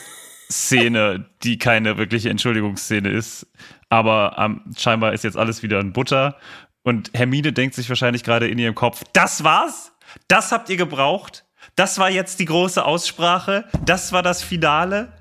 Entschuldigungsszene, 0.49 1.25
die 1.43 1.57
keine 1.57 1.97
wirkliche 1.97 2.29
Entschuldigungsszene 2.29 3.09
ist, 3.09 3.47
aber 3.89 4.35
ähm, 4.37 4.61
scheinbar 4.77 5.13
ist 5.13 5.23
jetzt 5.23 5.37
alles 5.37 5.63
wieder 5.63 5.79
in 5.79 5.93
Butter 5.93 6.37
und 6.83 7.11
Hermine 7.13 7.53
denkt 7.53 7.75
sich 7.75 7.89
wahrscheinlich 7.89 8.23
gerade 8.23 8.47
in 8.47 8.59
ihrem 8.59 8.75
Kopf, 8.75 9.03
das 9.13 9.43
war's? 9.43 9.91
Das 10.27 10.51
habt 10.51 10.69
ihr 10.69 10.77
gebraucht? 10.77 11.45
Das 11.75 11.97
war 11.97 12.09
jetzt 12.09 12.39
die 12.39 12.45
große 12.45 12.83
Aussprache? 12.83 13.67
Das 13.85 14.11
war 14.11 14.21
das 14.21 14.43
Finale? 14.43 15.13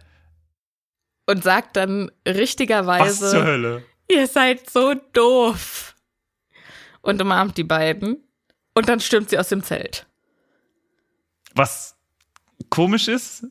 Und 1.26 1.44
sagt 1.44 1.76
dann 1.76 2.10
Was 2.26 2.36
richtigerweise, 2.36 3.30
zur 3.30 3.44
Hölle? 3.44 3.84
ihr 4.08 4.26
seid 4.26 4.68
so 4.68 4.94
doof. 5.12 5.94
Und 7.00 7.20
umarmt 7.22 7.56
die 7.56 7.64
beiden. 7.64 8.22
Und 8.74 8.88
dann 8.88 9.00
stürmt 9.00 9.30
sie 9.30 9.38
aus 9.38 9.48
dem 9.48 9.62
Zelt. 9.62 10.06
Was 11.54 11.96
komisch 12.70 13.08
ist, 13.08 13.44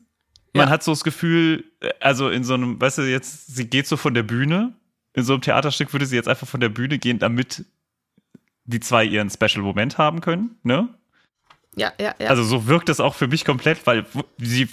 man 0.54 0.66
Ja. 0.68 0.70
hat 0.72 0.82
so 0.82 0.92
das 0.92 1.04
Gefühl, 1.04 1.64
äh, 1.80 1.90
also 2.00 2.28
in 2.28 2.44
so 2.44 2.54
einem, 2.54 2.80
weißt 2.80 2.98
du, 2.98 3.02
jetzt, 3.02 3.54
sie 3.54 3.66
geht 3.68 3.86
so 3.86 3.96
von 3.96 4.14
der 4.14 4.22
Bühne. 4.22 4.74
In 5.14 5.24
so 5.24 5.32
einem 5.34 5.42
Theaterstück 5.42 5.92
würde 5.92 6.06
sie 6.06 6.16
jetzt 6.16 6.28
einfach 6.28 6.48
von 6.48 6.60
der 6.60 6.68
Bühne 6.70 6.98
gehen, 6.98 7.18
damit 7.18 7.64
die 8.64 8.80
zwei 8.80 9.04
ihren 9.04 9.28
Special 9.30 9.62
Moment 9.62 9.98
haben 9.98 10.20
können, 10.20 10.56
ne? 10.62 10.88
Ja, 11.74 11.92
ja, 11.98 12.14
ja. 12.18 12.28
Also 12.28 12.44
so 12.44 12.66
wirkt 12.66 12.88
das 12.90 13.00
auch 13.00 13.14
für 13.14 13.28
mich 13.28 13.44
komplett, 13.46 13.86
weil 13.86 14.04
sie 14.38 14.68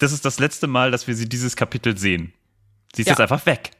das 0.00 0.12
ist 0.12 0.24
das 0.24 0.38
letzte 0.40 0.66
Mal, 0.66 0.90
dass 0.90 1.06
wir 1.06 1.14
sie 1.14 1.28
dieses 1.28 1.54
Kapitel 1.56 1.96
sehen. 1.96 2.32
Sie 2.94 3.02
ist 3.02 3.06
Ja. 3.08 3.12
jetzt 3.12 3.20
einfach 3.20 3.46
weg. 3.46 3.70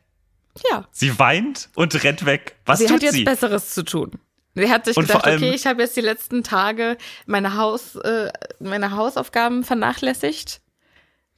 ja. 0.71 0.87
Sie 0.93 1.19
weint 1.19 1.71
und 1.75 2.03
rennt 2.05 2.25
weg. 2.27 2.57
Was 2.67 2.79
sie 2.79 2.87
tut 2.87 2.97
hat 2.97 3.03
jetzt 3.03 3.15
sie? 3.15 3.25
Besseres 3.25 3.75
zu 3.75 3.85
tun. 3.85 4.13
Sie 4.55 4.71
hat 4.71 4.85
sich 4.85 4.97
Und 4.97 5.07
gedacht, 5.07 5.25
allem- 5.25 5.43
okay, 5.43 5.55
ich 5.55 5.67
habe 5.67 5.83
jetzt 5.83 5.97
die 5.97 6.03
letzten 6.03 6.43
Tage 6.45 6.99
meine, 7.27 7.57
Haus, 7.57 7.97
äh, 7.97 8.31
meine 8.61 8.91
Hausaufgaben 8.93 9.65
vernachlässigt, 9.65 10.61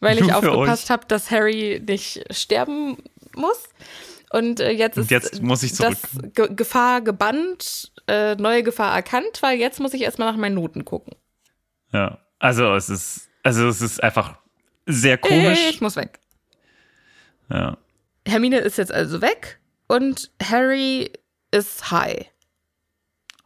weil 0.05 0.19
ich 0.19 0.33
aufgepasst 0.33 0.91
habe, 0.91 1.07
dass 1.09 1.31
Harry 1.31 1.83
nicht 1.87 2.25
sterben 2.31 2.97
muss. 3.35 3.65
Und 4.31 4.61
äh, 4.61 4.71
jetzt 4.71 4.97
ist 4.97 5.05
Und 5.05 5.11
jetzt 5.11 5.43
muss 5.43 5.63
ich 5.63 5.77
das 5.77 5.97
Ge 6.35 6.49
Gefahr 6.55 7.01
gebannt, 7.01 7.93
äh, 8.07 8.35
neue 8.37 8.63
Gefahr 8.63 8.95
erkannt, 8.95 9.43
weil 9.43 9.59
jetzt 9.59 9.81
muss 9.81 9.95
ich 9.95 10.03
erstmal 10.03 10.31
nach 10.31 10.39
meinen 10.39 10.55
Noten 10.55 10.85
gucken. 10.85 11.15
Ja. 11.93 12.19
Also 12.39 12.75
es 12.75 12.89
ist, 12.89 13.29
also 13.43 13.69
es 13.69 13.81
ist 13.81 14.03
einfach 14.03 14.37
sehr 14.87 15.19
komisch. 15.19 15.61
Ich 15.71 15.81
muss 15.81 15.97
weg. 15.97 16.19
Ja. 17.51 17.77
Hermine 18.27 18.59
ist 18.59 18.79
jetzt 18.79 18.93
also 18.93 19.21
weg 19.21 19.61
und 19.87 20.31
Harry 20.43 21.13
ist 21.51 21.91
high. 21.91 22.27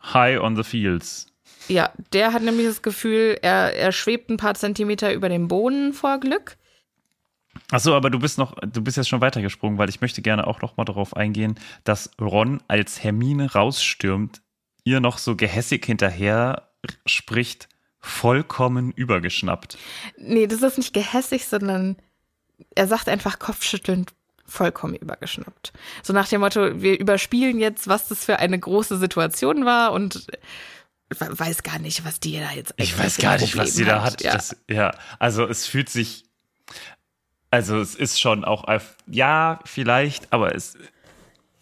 High 0.02 0.40
on 0.40 0.56
the 0.56 0.62
fields. 0.62 1.26
Ja, 1.68 1.92
der 2.12 2.32
hat 2.32 2.42
nämlich 2.42 2.66
das 2.66 2.82
Gefühl, 2.82 3.38
er, 3.42 3.74
er 3.76 3.92
schwebt 3.92 4.30
ein 4.30 4.36
paar 4.36 4.54
Zentimeter 4.54 5.12
über 5.12 5.28
dem 5.28 5.48
Boden 5.48 5.92
vor 5.92 6.18
Glück. 6.18 6.56
Achso, 7.70 7.94
aber 7.94 8.10
du 8.10 8.18
bist 8.18 8.38
noch, 8.38 8.54
du 8.60 8.82
bist 8.82 8.96
jetzt 8.96 9.08
schon 9.08 9.20
weitergesprungen, 9.20 9.78
weil 9.78 9.88
ich 9.88 10.00
möchte 10.00 10.22
gerne 10.22 10.46
auch 10.46 10.62
noch 10.62 10.76
mal 10.76 10.84
darauf 10.84 11.16
eingehen, 11.16 11.58
dass 11.84 12.10
Ron 12.20 12.62
als 12.68 13.02
Hermine 13.02 13.52
rausstürmt, 13.52 14.40
ihr 14.84 15.00
noch 15.00 15.18
so 15.18 15.36
gehässig 15.36 15.84
hinterher 15.84 16.70
spricht, 17.04 17.68
vollkommen 18.00 18.92
übergeschnappt. 18.92 19.76
Nee, 20.16 20.46
das 20.46 20.62
ist 20.62 20.78
nicht 20.78 20.94
gehässig, 20.94 21.46
sondern 21.46 21.96
er 22.74 22.86
sagt 22.86 23.08
einfach 23.08 23.38
kopfschüttelnd 23.38 24.12
vollkommen 24.46 24.94
übergeschnappt. 24.94 25.72
So 26.02 26.12
nach 26.14 26.28
dem 26.28 26.40
Motto, 26.40 26.80
wir 26.80 26.98
überspielen 26.98 27.58
jetzt, 27.58 27.86
was 27.86 28.08
das 28.08 28.24
für 28.24 28.38
eine 28.38 28.58
große 28.58 28.96
Situation 28.96 29.66
war 29.66 29.92
und 29.92 30.26
weiß 31.10 31.62
gar 31.62 31.78
nicht, 31.78 32.04
was 32.04 32.20
die 32.20 32.38
da 32.38 32.52
jetzt 32.52 32.74
Ich 32.76 32.98
weiß 32.98 33.16
gar 33.18 33.38
nicht, 33.38 33.56
was 33.56 33.70
Problem 33.70 33.72
sie 33.72 33.84
da 33.84 34.02
hat. 34.02 34.22
Ja. 34.22 34.32
Das, 34.34 34.56
ja, 34.68 34.92
also 35.18 35.46
es 35.46 35.66
fühlt 35.66 35.88
sich, 35.88 36.24
also 37.50 37.78
es 37.80 37.94
ist 37.94 38.20
schon 38.20 38.44
auch, 38.44 38.64
ja, 39.06 39.60
vielleicht, 39.64 40.32
aber 40.32 40.54
es, 40.54 40.76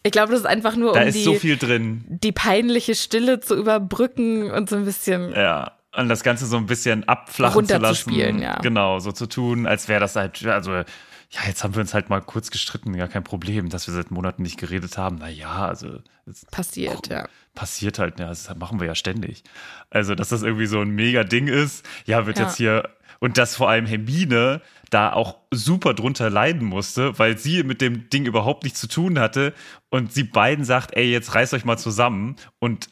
ich 0.03 0.11
glaube, 0.11 0.31
das 0.31 0.41
ist 0.41 0.45
einfach 0.45 0.75
nur, 0.75 0.93
da 0.93 1.01
um 1.01 1.07
ist 1.07 1.15
die, 1.15 1.23
so 1.23 1.33
viel 1.33 1.57
drin. 1.57 2.05
die 2.07 2.31
peinliche 2.31 2.95
Stille 2.95 3.39
zu 3.41 3.55
überbrücken 3.55 4.51
und 4.51 4.69
so 4.69 4.77
ein 4.77 4.85
bisschen. 4.85 5.33
Ja. 5.33 5.73
Und 5.95 6.09
das 6.09 6.23
Ganze 6.23 6.45
so 6.45 6.57
ein 6.57 6.65
bisschen 6.65 7.07
abflachen 7.07 7.65
zu 7.65 7.73
lassen. 7.73 7.83
Runterzuspielen, 7.83 8.39
ja. 8.39 8.59
Genau, 8.59 8.99
so 8.99 9.11
zu 9.11 9.25
tun, 9.25 9.65
als 9.65 9.87
wäre 9.87 9.99
das 9.99 10.15
halt, 10.15 10.45
also, 10.45 10.83
ja, 11.29 11.41
jetzt 11.47 11.63
haben 11.63 11.75
wir 11.75 11.81
uns 11.81 11.93
halt 11.93 12.09
mal 12.09 12.21
kurz 12.21 12.51
gestritten, 12.51 12.95
gar 12.95 13.09
kein 13.09 13.23
Problem, 13.23 13.69
dass 13.69 13.87
wir 13.87 13.93
seit 13.93 14.11
Monaten 14.11 14.43
nicht 14.43 14.57
geredet 14.57 14.97
haben. 14.97 15.17
Naja, 15.17 15.67
also, 15.67 15.99
es 16.25 16.45
Passiert, 16.45 17.07
ja. 17.07 17.27
passiert 17.53 17.99
halt, 17.99 18.19
ja, 18.19 18.29
das 18.29 18.53
machen 18.55 18.79
wir 18.79 18.87
ja 18.87 18.95
ständig. 18.95 19.43
Also, 19.89 20.15
dass 20.15 20.29
das 20.29 20.43
irgendwie 20.43 20.67
so 20.67 20.79
ein 20.79 20.89
mega 20.89 21.23
Ding 21.25 21.47
ist, 21.47 21.85
ja, 22.05 22.25
wird 22.25 22.39
Ja. 22.39 22.45
jetzt 22.45 22.55
hier, 22.57 22.89
und 23.19 23.37
dass 23.37 23.55
vor 23.55 23.69
allem 23.69 23.85
Hermine 23.85 24.61
da 24.89 25.11
auch 25.11 25.37
super 25.51 25.93
drunter 25.93 26.29
leiden 26.29 26.65
musste, 26.65 27.17
weil 27.19 27.37
sie 27.37 27.63
mit 27.63 27.81
dem 27.81 28.09
Ding 28.09 28.25
überhaupt 28.25 28.63
nichts 28.63 28.79
zu 28.79 28.87
tun 28.87 29.19
hatte 29.19 29.53
und 29.89 30.13
sie 30.13 30.23
beiden 30.23 30.63
sagt, 30.63 30.95
ey, 30.95 31.11
jetzt 31.11 31.35
reißt 31.35 31.53
euch 31.53 31.65
mal 31.65 31.77
zusammen 31.77 32.37
und 32.59 32.89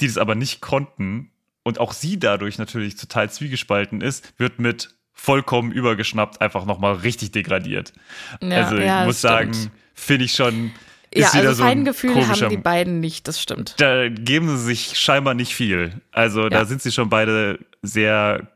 die 0.00 0.06
das 0.08 0.18
aber 0.18 0.34
nicht 0.34 0.60
konnten 0.60 1.30
und 1.62 1.78
auch 1.78 1.92
sie 1.92 2.18
dadurch 2.18 2.58
natürlich 2.58 2.96
total 2.96 3.30
zwiegespalten 3.30 4.00
ist, 4.00 4.32
wird 4.38 4.58
mit 4.58 4.95
vollkommen 5.18 5.72
übergeschnappt 5.72 6.40
einfach 6.40 6.66
nochmal 6.66 6.94
richtig 6.96 7.32
degradiert. 7.32 7.92
Ja, 8.40 8.64
also 8.64 8.76
ich 8.76 8.84
ja, 8.84 9.04
muss 9.04 9.20
sagen, 9.20 9.72
finde 9.94 10.26
ich 10.26 10.32
schon, 10.32 10.70
ist 11.10 11.34
Ja, 11.34 11.40
also 11.40 11.54
so 11.54 11.62
ein 11.64 11.68
Feingefühl 11.78 12.28
haben 12.28 12.50
die 12.50 12.56
beiden 12.58 13.00
nicht, 13.00 13.26
das 13.26 13.40
stimmt. 13.42 13.74
da 13.80 14.08
geben 14.08 14.48
sie 14.50 14.62
sich 14.62 14.98
scheinbar 14.98 15.34
nicht 15.34 15.54
viel. 15.54 16.00
Also 16.12 16.48
da 16.48 16.58
Ja. 16.58 16.64
sind 16.66 16.82
sie 16.82 16.92
schon 16.92 17.08
beide 17.08 17.58
sehr 17.82 18.46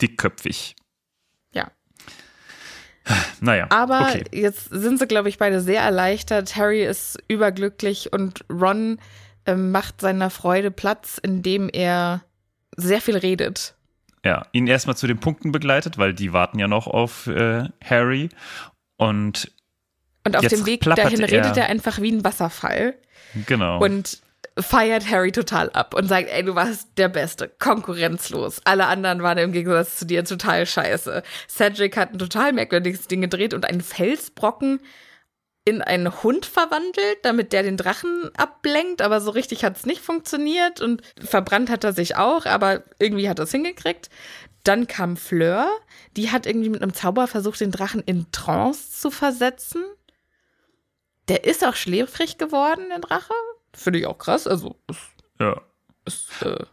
dickköpfig. 0.00 0.74
Ja. 1.52 1.70
Naja, 3.40 3.66
Aber 3.70 4.00
okay. 4.08 4.24
jetzt 4.32 4.70
sind 4.70 4.98
sie, 4.98 5.06
glaube 5.06 5.28
ich, 5.28 5.36
beide 5.38 5.60
sehr 5.60 5.82
erleichtert. 5.82 6.56
Harry 6.56 6.84
ist 6.84 7.18
überglücklich 7.28 8.12
und 8.12 8.44
Ron 8.50 8.98
ähm, 9.46 9.70
macht 9.72 10.00
seiner 10.00 10.30
Freude 10.30 10.70
Platz, 10.70 11.18
indem 11.22 11.68
er 11.68 12.24
sehr 12.76 13.02
viel 13.02 13.16
redet. 13.18 13.74
Ja, 14.24 14.46
ihn 14.52 14.66
erstmal 14.66 14.96
zu 14.96 15.06
den 15.06 15.18
Punkten 15.18 15.52
begleitet, 15.52 15.98
weil 15.98 16.14
die 16.14 16.32
warten 16.32 16.58
ja 16.58 16.66
noch 16.66 16.86
auf 16.86 17.26
äh, 17.26 17.68
Harry. 17.84 18.30
Und 18.96 19.52
Und 20.24 20.36
auf 20.36 20.46
dem 20.46 20.64
Weg 20.66 20.80
dahin 20.80 21.22
redet 21.22 21.56
er. 21.56 21.64
er 21.64 21.68
einfach 21.68 22.00
wie 22.00 22.10
ein 22.10 22.24
Wasserfall 22.24 22.94
genau. 23.46 23.78
und 23.84 24.18
feiert 24.58 25.10
Harry 25.10 25.32
total 25.32 25.68
ab 25.70 25.94
und 25.94 26.08
sagt, 26.08 26.30
ey, 26.30 26.44
du 26.44 26.54
warst 26.54 26.96
der 26.96 27.08
Beste, 27.08 27.50
konkurrenzlos. 27.58 28.60
Alle 28.64 28.86
anderen 28.86 29.22
waren 29.22 29.38
im 29.38 29.52
Gegensatz 29.52 29.96
zu 29.98 30.06
dir 30.06 30.24
total 30.24 30.64
scheiße. 30.64 31.22
Cedric 31.48 31.96
hat 31.96 32.12
ein 32.12 32.18
total 32.18 32.52
merkwürdiges 32.52 33.08
Ding 33.08 33.20
gedreht 33.20 33.52
und 33.52 33.68
einen 33.68 33.80
Felsbrocken 33.80 34.80
in 35.64 35.80
einen 35.80 36.22
Hund 36.22 36.44
verwandelt, 36.44 37.18
damit 37.22 37.52
der 37.52 37.62
den 37.62 37.78
Drachen 37.78 38.30
ablenkt, 38.36 39.00
aber 39.00 39.20
so 39.20 39.30
richtig 39.30 39.64
hat 39.64 39.76
es 39.76 39.86
nicht 39.86 40.02
funktioniert 40.02 40.80
und 40.80 41.02
verbrannt 41.18 41.70
hat 41.70 41.84
er 41.84 41.94
sich 41.94 42.16
auch, 42.16 42.44
aber 42.44 42.82
irgendwie 42.98 43.28
hat 43.28 43.38
er 43.38 43.44
es 43.44 43.50
hingekriegt. 43.50 44.10
Dann 44.62 44.86
kam 44.86 45.16
Fleur, 45.16 45.68
die 46.16 46.30
hat 46.30 46.46
irgendwie 46.46 46.68
mit 46.68 46.82
einem 46.82 46.92
Zauber 46.92 47.26
versucht, 47.26 47.60
den 47.60 47.70
Drachen 47.70 48.02
in 48.02 48.30
Trance 48.30 48.92
zu 48.92 49.10
versetzen. 49.10 49.82
Der 51.28 51.44
ist 51.44 51.64
auch 51.64 51.74
schläfrig 51.74 52.36
geworden, 52.36 52.84
der 52.90 52.98
Drache. 52.98 53.32
Finde 53.72 53.98
ich 53.98 54.06
auch 54.06 54.18
krass. 54.18 54.46
Also, 54.46 54.76
es 54.88 54.96
ja. 55.40 55.60
ist, 56.04 56.42
äh, 56.42 56.64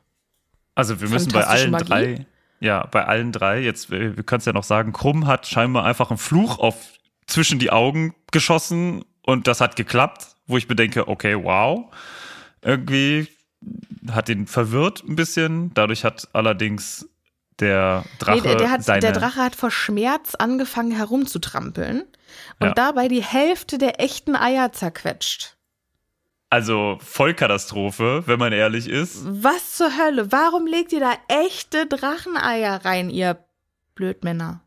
Also 0.75 0.99
wir 0.99 1.07
müssen 1.07 1.31
bei 1.31 1.45
allen 1.45 1.71
Magie. 1.71 1.85
drei, 1.85 2.25
ja, 2.59 2.85
bei 2.87 3.05
allen 3.05 3.31
drei, 3.31 3.61
jetzt, 3.61 3.89
wir 3.89 4.13
können 4.23 4.39
es 4.39 4.45
ja 4.45 4.53
noch 4.53 4.63
sagen, 4.63 4.91
Krumm 4.91 5.27
hat 5.27 5.47
scheinbar 5.47 5.85
einfach 5.85 6.11
einen 6.11 6.17
Fluch 6.17 6.59
auf 6.59 6.75
zwischen 7.31 7.59
die 7.59 7.71
Augen 7.71 8.13
geschossen 8.31 9.05
und 9.23 9.47
das 9.47 9.61
hat 9.61 9.75
geklappt, 9.75 10.27
wo 10.47 10.57
ich 10.57 10.67
bedenke, 10.67 11.07
okay, 11.07 11.35
wow. 11.41 11.91
Irgendwie 12.61 13.27
hat 14.11 14.29
ihn 14.29 14.47
verwirrt 14.47 15.03
ein 15.07 15.15
bisschen. 15.15 15.73
Dadurch 15.73 16.03
hat 16.03 16.27
allerdings 16.33 17.07
der 17.59 18.03
Drache 18.19 18.37
nee, 18.37 18.41
der, 18.41 18.55
der, 18.55 18.71
hat, 18.71 18.83
seine 18.83 19.01
der 19.01 19.11
Drache 19.13 19.39
hat 19.41 19.55
vor 19.55 19.71
Schmerz 19.71 20.35
angefangen 20.35 20.91
herumzutrampeln 20.91 22.01
und 22.59 22.67
Ja. 22.67 22.73
dabei 22.73 23.07
die 23.07 23.23
Hälfte 23.23 23.77
der 23.77 23.99
echten 24.01 24.35
Eier 24.35 24.71
zerquetscht. 24.71 25.57
Also 26.49 26.97
Vollkatastrophe, 27.01 28.23
wenn 28.25 28.39
man 28.39 28.51
ehrlich 28.51 28.89
ist. 28.89 29.21
Was 29.25 29.77
zur 29.77 29.97
Hölle? 29.97 30.31
Warum 30.31 30.67
legt 30.67 30.91
ihr 30.91 30.99
da 30.99 31.13
echte 31.29 31.85
Dracheneier 31.85 32.83
rein, 32.83 33.09
ihr 33.09 33.37
Blödmänner? 33.95 34.61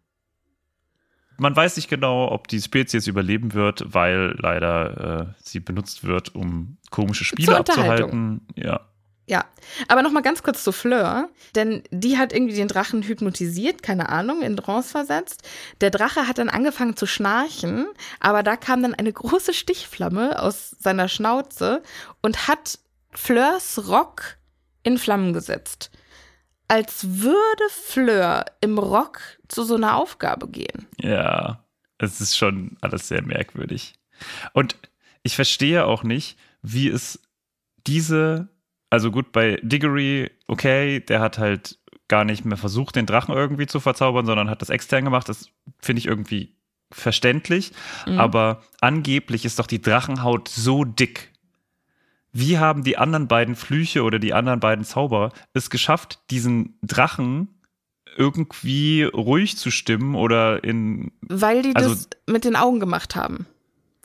Man 1.36 1.54
weiß 1.54 1.76
nicht 1.76 1.88
genau, 1.88 2.30
ob 2.30 2.48
die 2.48 2.60
Spezies 2.60 3.06
überleben 3.06 3.54
wird, 3.54 3.94
weil 3.94 4.36
leider 4.38 5.28
äh, 5.28 5.42
sie 5.42 5.60
benutzt 5.60 6.04
wird, 6.04 6.34
um 6.34 6.78
komische 6.90 7.24
Spiele 7.24 7.56
abzuhalten. 7.56 8.46
Ja. 8.54 8.80
Ja, 9.26 9.46
aber 9.88 10.02
noch 10.02 10.10
mal 10.10 10.20
ganz 10.20 10.42
kurz 10.42 10.62
zu 10.62 10.70
Fleur, 10.70 11.30
denn 11.54 11.82
die 11.90 12.18
hat 12.18 12.34
irgendwie 12.34 12.56
den 12.56 12.68
Drachen 12.68 13.02
hypnotisiert, 13.02 13.82
keine 13.82 14.10
Ahnung, 14.10 14.42
in 14.42 14.54
Trance 14.54 14.90
versetzt. 14.90 15.48
Der 15.80 15.90
Drache 15.90 16.28
hat 16.28 16.36
dann 16.36 16.50
angefangen 16.50 16.94
zu 16.94 17.06
schnarchen, 17.06 17.86
aber 18.20 18.42
da 18.42 18.56
kam 18.56 18.82
dann 18.82 18.92
eine 18.92 19.12
große 19.12 19.54
Stichflamme 19.54 20.42
aus 20.42 20.76
seiner 20.78 21.08
Schnauze 21.08 21.82
und 22.20 22.48
hat 22.48 22.78
Fleurs 23.12 23.88
Rock 23.88 24.36
in 24.82 24.98
Flammen 24.98 25.32
gesetzt. 25.32 25.90
Als 26.74 27.20
würde 27.20 27.68
Fleur 27.70 28.44
im 28.60 28.78
Rock 28.78 29.20
zu 29.48 29.62
so 29.62 29.76
einer 29.76 29.96
Aufgabe 29.96 30.48
gehen. 30.48 30.86
Ja, 30.98 31.64
es 31.98 32.20
ist 32.20 32.36
schon 32.36 32.76
alles 32.80 33.08
sehr 33.08 33.22
merkwürdig. 33.22 33.94
Und 34.52 34.76
ich 35.22 35.36
verstehe 35.36 35.86
auch 35.86 36.02
nicht, 36.02 36.36
wie 36.62 36.88
es 36.88 37.20
diese 37.86 38.48
also 38.94 39.10
gut, 39.10 39.32
bei 39.32 39.58
Diggory, 39.60 40.30
okay, 40.46 41.00
der 41.00 41.18
hat 41.18 41.38
halt 41.38 41.80
gar 42.06 42.24
nicht 42.24 42.44
mehr 42.44 42.56
versucht, 42.56 42.94
den 42.94 43.06
Drachen 43.06 43.34
irgendwie 43.34 43.66
zu 43.66 43.80
verzaubern, 43.80 44.24
sondern 44.24 44.48
hat 44.48 44.62
das 44.62 44.70
extern 44.70 45.04
gemacht. 45.04 45.28
Das 45.28 45.48
finde 45.80 45.98
ich 45.98 46.06
irgendwie 46.06 46.54
verständlich. 46.92 47.72
Mhm. 48.06 48.20
Aber 48.20 48.62
angeblich 48.80 49.44
ist 49.44 49.58
doch 49.58 49.66
die 49.66 49.82
Drachenhaut 49.82 50.48
so 50.48 50.84
dick. 50.84 51.32
Wie 52.36 52.58
haben 52.58 52.82
die 52.82 52.98
anderen 52.98 53.28
beiden 53.28 53.54
Flüche 53.54 54.02
oder 54.02 54.18
die 54.18 54.34
anderen 54.34 54.58
beiden 54.58 54.84
Zauberer 54.84 55.32
es 55.52 55.70
geschafft, 55.70 56.18
diesen 56.30 56.76
Drachen 56.82 57.60
irgendwie 58.16 59.04
ruhig 59.04 59.56
zu 59.56 59.70
stimmen 59.70 60.16
oder 60.16 60.62
in. 60.64 61.12
Weil 61.22 61.62
die 61.62 61.76
also, 61.76 61.90
das 61.90 62.08
mit 62.26 62.44
den 62.44 62.56
Augen 62.56 62.80
gemacht 62.80 63.14
haben. 63.14 63.46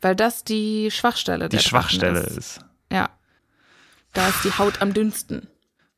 Weil 0.02 0.16
das 0.16 0.44
die 0.44 0.92
Schwachstelle 0.92 1.50
die 1.50 1.58
der 1.58 1.64
Schwachstelle 1.64 2.20
ist. 2.20 2.38
ist. 2.38 2.66
Ja. 2.92 3.10
Da 4.14 4.28
ist 4.28 4.44
die 4.44 4.52
Haut 4.58 4.82
am 4.82 4.94
dünnsten. 4.94 5.48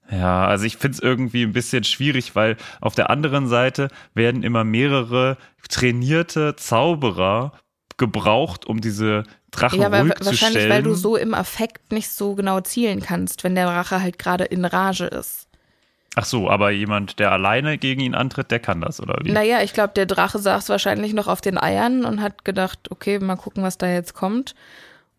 Ja, 0.10 0.46
also 0.46 0.66
ich 0.66 0.78
finde 0.78 0.96
es 0.96 1.04
irgendwie 1.04 1.44
ein 1.44 1.54
bisschen 1.54 1.84
schwierig, 1.84 2.36
weil 2.36 2.56
auf 2.80 2.96
der 2.96 3.10
anderen 3.10 3.48
Seite 3.48 3.90
werden 4.14 4.44
immer 4.44 4.64
mehrere 4.64 5.38
trainierte 5.70 6.56
Zauberer 6.56 7.54
gebraucht, 7.98 8.66
um 8.66 8.80
diese 8.80 9.24
Drachen 9.52 9.82
ja, 9.82 9.90
zu 9.90 10.26
wahrscheinlich, 10.26 10.64
stellen. 10.64 10.70
weil 10.70 10.84
du 10.84 10.94
so 10.94 11.18
im 11.18 11.34
Affekt 11.34 11.92
nicht 11.92 12.10
so 12.10 12.36
genau 12.36 12.62
zielen 12.62 13.02
kannst, 13.02 13.44
wenn 13.44 13.56
der 13.56 13.68
Drache 13.68 14.02
halt 14.02 14.18
gerade 14.18 14.46
in 14.46 14.66
Rage 14.66 15.06
ist. 15.06 15.48
Ach 16.16 16.26
so, 16.26 16.50
aber 16.50 16.72
jemand, 16.72 17.20
der 17.20 17.32
alleine 17.32 17.78
gegen 17.78 18.02
ihn 18.02 18.16
antritt, 18.16 18.52
der 18.52 18.60
kann 18.60 18.82
das, 18.82 19.00
oder 19.00 19.18
wie? 19.24 19.32
Naja, 19.32 19.62
ich 19.62 19.74
glaube, 19.74 19.94
der 19.94 20.06
Drache 20.06 20.40
saß 20.40 20.68
wahrscheinlich 20.68 21.14
noch 21.14 21.28
auf 21.28 21.40
den 21.40 21.58
Eiern 21.58 22.04
und 22.04 22.22
hat 22.22 22.44
gedacht, 22.44 22.92
okay, 22.92 23.20
mal 23.20 23.38
gucken, 23.38 23.64
was 23.64 23.78
da 23.78 23.88
jetzt 23.88 24.14
kommt. 24.14 24.54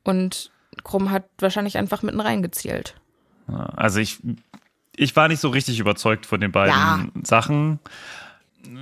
Und 0.04 0.50
Krumm 0.84 1.10
hat 1.10 1.24
wahrscheinlich 1.38 1.78
einfach 1.78 2.02
mitten 2.02 2.20
reingezielt. 2.20 2.94
Also 3.46 4.00
ich, 4.00 4.18
ich 4.94 5.16
war 5.16 5.28
nicht 5.28 5.40
so 5.40 5.48
richtig 5.48 5.78
überzeugt 5.78 6.26
von 6.26 6.40
den 6.40 6.52
beiden 6.52 6.74
ja. 6.74 7.06
Sachen. 7.22 7.78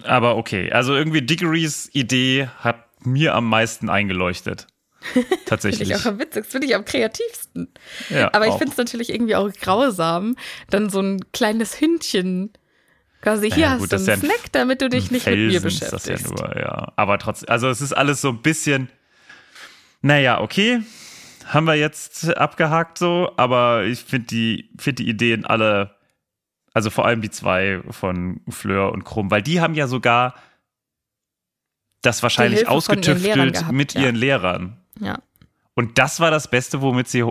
Aber 0.05 0.36
okay, 0.36 0.72
also 0.72 0.94
irgendwie 0.94 1.22
Diggory's 1.22 1.90
Idee 1.92 2.48
hat 2.59 2.86
mir 3.05 3.34
am 3.34 3.48
meisten 3.48 3.88
eingeleuchtet. 3.88 4.66
Tatsächlich. 5.46 5.88
finde 5.88 5.94
ich 5.94 6.01
auch 6.01 6.07
am 6.07 6.18
witzigsten, 6.18 6.51
finde 6.51 6.66
ich 6.66 6.74
am 6.74 6.84
kreativsten. 6.84 7.68
Ja, 8.11 8.32
Aber 8.34 8.46
ich 8.46 8.55
finde 8.55 8.72
es 8.72 8.76
natürlich 8.76 9.11
irgendwie 9.11 9.34
auch 9.34 9.51
grausam, 9.53 10.36
dann 10.68 10.90
so 10.90 11.01
ein 11.01 11.20
kleines 11.32 11.80
Hündchen 11.80 12.53
quasi 13.22 13.51
hier 13.51 13.62
ja, 13.62 13.76
gut, 13.76 13.92
hast 13.92 14.07
du 14.07 14.12
einen 14.12 14.22
Snack, 14.22 14.53
damit 14.53 14.82
du 14.82 14.88
dich 14.88 15.11
nicht 15.11 15.24
Felsen 15.24 15.44
mit 15.44 15.53
mir 15.55 15.61
beschäftigst. 15.61 16.07
Ist 16.07 16.30
das 16.30 16.40
ja 16.40 16.46
nur, 16.46 16.59
ja. 16.59 16.92
Aber 16.96 17.18
trotzdem, 17.18 17.48
also 17.48 17.68
es 17.68 17.80
ist 17.80 17.92
alles 17.92 18.20
so 18.20 18.28
ein 18.30 18.42
bisschen, 18.42 18.88
naja, 20.03 20.40
okay, 20.40 20.82
haben 21.46 21.66
wir 21.66 21.74
jetzt 21.74 22.36
abgehakt 22.36 22.98
so, 22.98 23.32
aber 23.36 23.84
ich 23.84 24.01
finde 24.01 24.26
die, 24.28 24.70
find 24.78 24.98
die 24.98 25.09
Ideen 25.09 25.44
alle, 25.44 25.96
also 26.72 26.90
vor 26.90 27.07
allem 27.07 27.20
die 27.20 27.30
zwei 27.30 27.82
von 27.90 28.40
Fleur 28.48 28.92
und 28.92 29.05
Krumm, 29.05 29.30
weil 29.30 29.42
die 29.42 29.61
haben 29.61 29.74
ja 29.74 29.86
sogar 29.86 30.34
das 32.03 32.22
wahrscheinlich 32.22 32.66
ausgetüftelt 32.68 33.36
ihren 33.36 33.53
gehabt, 33.53 33.72
mit 33.72 33.94
ja. 33.94 34.03
ihren 34.03 34.16
Lehrern. 34.16 34.80
Ja. 34.99 35.20
Und 35.74 35.99
das 35.99 36.20
war 36.20 36.30
das 36.30 36.51
Beste, 36.51 36.82
womit 36.82 37.09
sie 37.09 37.24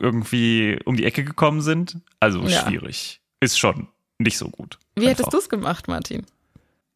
irgendwie 0.00 0.78
um 0.84 0.96
die 0.96 1.04
Ecke 1.04 1.24
gekommen 1.24 1.60
sind. 1.60 1.98
Also 2.20 2.42
ja. 2.42 2.66
schwierig. 2.66 3.20
Ist 3.40 3.58
schon 3.58 3.88
nicht 4.18 4.38
so 4.38 4.48
gut. 4.48 4.78
Wie 4.94 5.06
einfach. 5.06 5.18
hättest 5.18 5.32
du 5.32 5.38
es 5.38 5.48
gemacht, 5.48 5.88
Martin? 5.88 6.26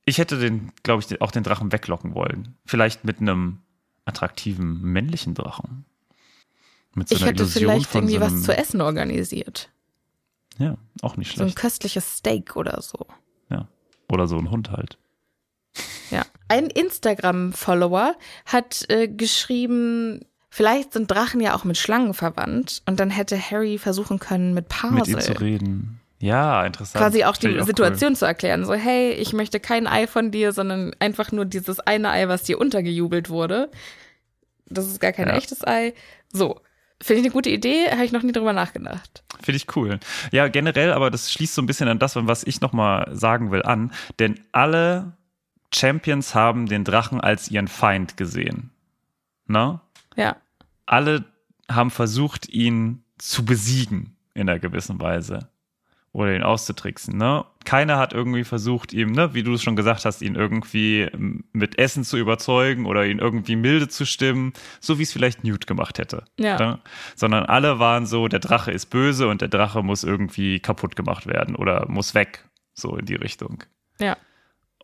Ich 0.05 0.19
hätte 0.19 0.39
den, 0.39 0.73
glaube 0.83 1.03
ich, 1.03 1.21
auch 1.21 1.31
den 1.31 1.43
Drachen 1.43 1.73
weglocken 1.73 2.14
wollen. 2.14 2.57
Vielleicht 2.64 3.05
mit 3.05 3.21
einem 3.21 3.59
attraktiven 4.05 4.81
männlichen 4.81 5.35
Drachen. 5.35 5.85
Mit 6.95 7.09
so 7.09 7.16
ich 7.16 7.25
hätte 7.25 7.43
Illusion 7.43 7.62
vielleicht 7.62 7.95
irgendwie 7.95 8.14
so 8.14 8.21
was 8.21 8.43
zu 8.43 8.57
essen 8.57 8.81
organisiert. 8.81 9.71
Ja, 10.59 10.77
auch 11.03 11.16
nicht 11.16 11.29
schlecht. 11.29 11.39
So 11.39 11.45
ein 11.45 11.55
köstliches 11.55 12.16
Steak 12.16 12.57
oder 12.57 12.81
so. 12.83 13.07
Ja. 13.51 13.69
Oder 14.11 14.27
so 14.27 14.39
ein 14.39 14.51
Hund 14.51 14.71
halt. 14.71 14.99
Ja. 16.11 16.25
Ein 16.49 16.67
Instagram-Follower 16.69 18.15
hat 18.47 18.85
äh, 18.89 19.09
geschrieben, 19.09 20.21
vielleicht 20.51 20.93
sind 20.95 21.11
Drachen 21.11 21.41
ja 21.41 21.55
auch 21.55 21.65
mit 21.65 21.77
Schlangen 21.77 22.15
verwandt 22.15 22.83
und 22.87 23.01
dann 23.01 23.11
hätte 23.11 23.39
Harry 23.39 23.79
versuchen 23.79 24.19
können, 24.19 24.55
mit 24.55 24.69
Parsel. 24.69 24.99
Mit 24.99 25.09
ihm 25.09 25.21
zu 25.21 25.33
reden. 25.33 26.01
Ja, 26.21 26.65
interessant. 26.65 27.03
Quasi 27.03 27.25
auch 27.25 27.37
die 27.37 27.61
auch 27.61 27.67
Situation 27.67 28.11
cool. 28.11 28.17
zu 28.17 28.25
erklären. 28.25 28.65
So, 28.65 28.75
hey, 28.75 29.13
ich 29.13 29.33
möchte 29.33 29.61
kein 29.61 29.87
Ei 29.87 30.07
von 30.07 30.31
dir, 30.31 30.53
sondern 30.53 30.95
einfach 30.99 31.31
nur 31.31 31.45
dieses 31.45 31.79
eine 31.81 32.11
Ei, 32.11 32.27
was 32.29 32.43
dir 32.43 32.59
untergejubelt 32.59 33.31
wurde. 33.31 33.71
Das 34.67 34.87
ist 34.87 35.01
gar 35.01 35.13
kein 35.13 35.29
ja. 35.29 35.37
echtes 35.37 35.67
Ei. 35.67 35.95
So. 36.33 36.61
Finde 37.01 37.21
ich 37.21 37.27
eine 37.27 37.33
gute 37.33 37.51
Idee, 37.51 37.93
habe 37.93 38.05
ich 38.05 38.11
noch 38.11 38.25
nie 38.25 38.33
drüber 38.33 38.53
nachgedacht. 38.53 39.23
Finde 39.41 39.57
ich 39.57 39.77
cool. 39.77 40.01
Ja, 40.33 40.49
generell, 40.49 40.93
aber 40.93 41.13
das 41.13 41.31
schließt 41.31 41.55
so 41.55 41.63
ein 41.63 41.67
bisschen 41.67 41.87
an 41.87 42.01
das, 42.01 42.17
was 42.17 42.43
ich 42.43 42.61
nochmal 42.61 43.09
sagen 43.15 43.53
will, 43.53 43.63
an. 43.63 43.93
Denn 44.19 44.41
alle 44.51 45.13
Champions 45.75 46.35
haben 46.35 46.66
den 46.66 46.85
Drachen 46.85 47.21
als 47.21 47.51
ihren 47.51 47.69
Feind 47.69 48.16
gesehen. 48.16 48.71
Ne? 49.47 49.81
Ja. 50.16 50.37
Alle 50.87 51.25
haben 51.71 51.91
versucht, 51.91 52.49
ihn 52.49 53.03
zu 53.19 53.45
besiegen 53.45 54.16
in 54.35 54.49
einer 54.49 54.59
gewissen 54.59 55.01
Weise 55.01 55.49
oder 56.12 56.35
ihn 56.35 56.43
auszutricksen. 56.43 57.16
Ne? 57.16 57.45
Keiner 57.64 57.99
hat 57.99 58.12
irgendwie 58.12 58.45
versucht, 58.45 58.93
ihm, 58.93 59.12
ne, 59.12 59.35
wie 59.35 59.43
du 59.43 59.53
es 59.55 59.62
schon 59.62 59.77
gesagt 59.77 60.05
hast, 60.05 60.23
ihn 60.23 60.37
irgendwie 60.37 61.09
mit 61.53 61.79
Essen 61.79 62.03
zu 62.03 62.16
überzeugen 62.16 62.87
oder 62.87 63.05
ihn 63.05 63.19
irgendwie 63.19 63.57
milde 63.57 63.89
zu 63.89 64.07
stimmen, 64.07 64.53
so 64.81 64.99
wie 64.99 65.03
es 65.03 65.12
vielleicht 65.12 65.45
Newt 65.45 65.66
gemacht 65.66 65.99
hätte. 65.99 66.25
Ja. 66.39 66.59
Ne? 66.59 66.79
Sondern 67.14 67.45
alle 67.45 67.79
waren 67.79 68.07
so, 68.07 68.27
der 68.29 68.41
Drache 68.41 68.71
ist 68.71 68.87
böse 68.87 69.29
und 69.29 69.43
der 69.43 69.49
Drache 69.49 69.83
muss 69.83 70.03
irgendwie 70.03 70.61
kaputt 70.61 70.97
gemacht 70.97 71.27
werden 71.27 71.55
oder 71.55 71.87
muss 71.89 72.14
weg, 72.14 72.49
so 72.73 72.97
in 72.97 73.05
die 73.05 73.16
Richtung. 73.16 73.64
Ja. 74.01 74.16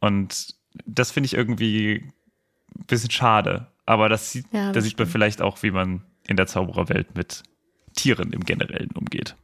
Und 0.00 0.54
das 0.86 1.10
finde 1.10 1.26
ich 1.26 1.34
irgendwie 1.34 2.04
ein 2.76 2.86
bisschen 2.86 3.10
schade. 3.10 3.68
Aber 3.86 4.08
das 4.08 4.32
sieht, 4.32 4.46
ja, 4.52 4.72
da 4.72 4.80
sieht 4.80 4.98
man 4.98 5.06
vielleicht 5.06 5.42
auch, 5.42 5.62
wie 5.62 5.70
man 5.70 6.04
in 6.26 6.36
der 6.36 6.46
Zaubererwelt 6.46 7.14
mit 7.16 7.42
Tieren 7.94 8.32
im 8.32 8.44
Generellen 8.44 8.90
umgeht. 8.92 9.36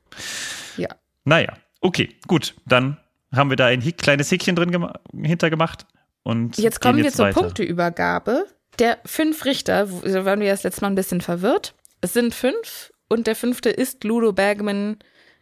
Ja. 0.77 0.89
Naja, 1.25 1.57
Okay, 1.81 2.15
gut. 2.27 2.55
Dann 2.67 2.99
haben 3.33 3.51
wir 3.51 3.57
da 3.57 3.67
ein 3.67 3.81
kleines 3.97 4.31
Häkchen 4.31 4.57
drin 4.57 4.71
gem 4.71 4.91
hintergemacht. 5.13 5.87
Und 6.23 6.59
jetzt 6.59 6.81
kommen 6.81 6.99
jetzt 6.99 7.19
wir 7.19 7.33
zur 7.33 7.43
Punkteübergabe. 7.43 8.47
Der 8.79 8.99
fünf 9.05 9.45
Richter, 9.45 9.87
da 9.87 10.25
waren 10.25 10.41
wir 10.41 10.51
das 10.51 10.63
letzte 10.63 10.83
Mal 10.83 10.89
ein 10.89 10.95
bisschen 10.95 11.21
verwirrt. 11.21 11.75
Es 12.01 12.13
sind 12.13 12.35
fünf 12.35 12.93
und 13.09 13.27
der 13.27 13.37
fünfte 13.37 13.71
ist 13.71 14.05
Ludo 14.05 14.33
Bergman, 14.33 14.99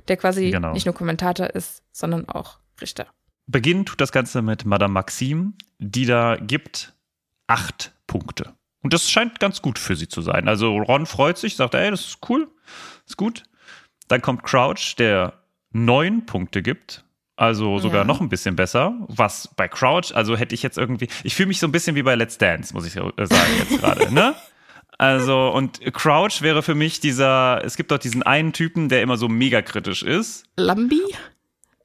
der 0.06 0.16
quasi 0.16 0.50
genau. 0.50 0.72
nicht 0.72 0.86
nur 0.86 0.94
Kommentator 0.94 1.48
ist, 1.50 1.82
sondern 1.92 2.28
auch 2.28 2.58
Richter. 2.80 3.06
Beginnen 3.48 3.86
tut 3.86 4.00
das 4.00 4.12
Ganze 4.12 4.42
mit 4.42 4.66
Madame 4.66 4.92
Maxime, 4.92 5.54
die 5.78 6.04
da 6.04 6.36
gibt 6.36 6.92
acht 7.46 7.92
Punkte. 8.06 8.52
Und 8.82 8.92
das 8.92 9.10
scheint 9.10 9.40
ganz 9.40 9.62
gut 9.62 9.78
für 9.78 9.96
sie 9.96 10.06
zu 10.06 10.20
sein. 10.20 10.48
Also 10.48 10.76
Ron 10.76 11.06
freut 11.06 11.38
sich, 11.38 11.56
sagt, 11.56 11.74
ey, 11.74 11.90
das 11.90 12.00
ist 12.00 12.18
cool, 12.28 12.48
ist 13.06 13.16
gut. 13.16 13.44
Dann 14.06 14.22
kommt 14.22 14.42
Crouch, 14.44 14.94
der 14.96 15.32
neun 15.72 16.26
Punkte 16.26 16.62
gibt. 16.62 17.04
Also 17.36 17.78
sogar 17.78 18.00
ja. 18.00 18.04
noch 18.04 18.20
ein 18.20 18.28
bisschen 18.28 18.54
besser. 18.54 18.94
Was 19.08 19.48
bei 19.56 19.66
Crouch, 19.66 20.14
also 20.14 20.36
hätte 20.36 20.54
ich 20.54 20.62
jetzt 20.62 20.76
irgendwie, 20.76 21.08
ich 21.22 21.34
fühle 21.34 21.48
mich 21.48 21.58
so 21.58 21.66
ein 21.66 21.72
bisschen 21.72 21.96
wie 21.96 22.02
bei 22.02 22.16
Let's 22.16 22.36
Dance, 22.36 22.74
muss 22.74 22.86
ich 22.86 22.92
sagen 22.92 23.12
jetzt 23.16 23.80
gerade, 23.80 24.12
ne? 24.12 24.34
Also, 25.00 25.50
und 25.50 25.80
Crouch 25.94 26.42
wäre 26.42 26.60
für 26.60 26.74
mich 26.74 26.98
dieser, 26.98 27.64
es 27.64 27.76
gibt 27.76 27.92
doch 27.92 27.98
diesen 27.98 28.24
einen 28.24 28.52
Typen, 28.52 28.88
der 28.88 29.00
immer 29.00 29.16
so 29.16 29.28
mega 29.28 29.62
kritisch 29.62 30.02
ist. 30.02 30.44
Lambi? 30.56 31.00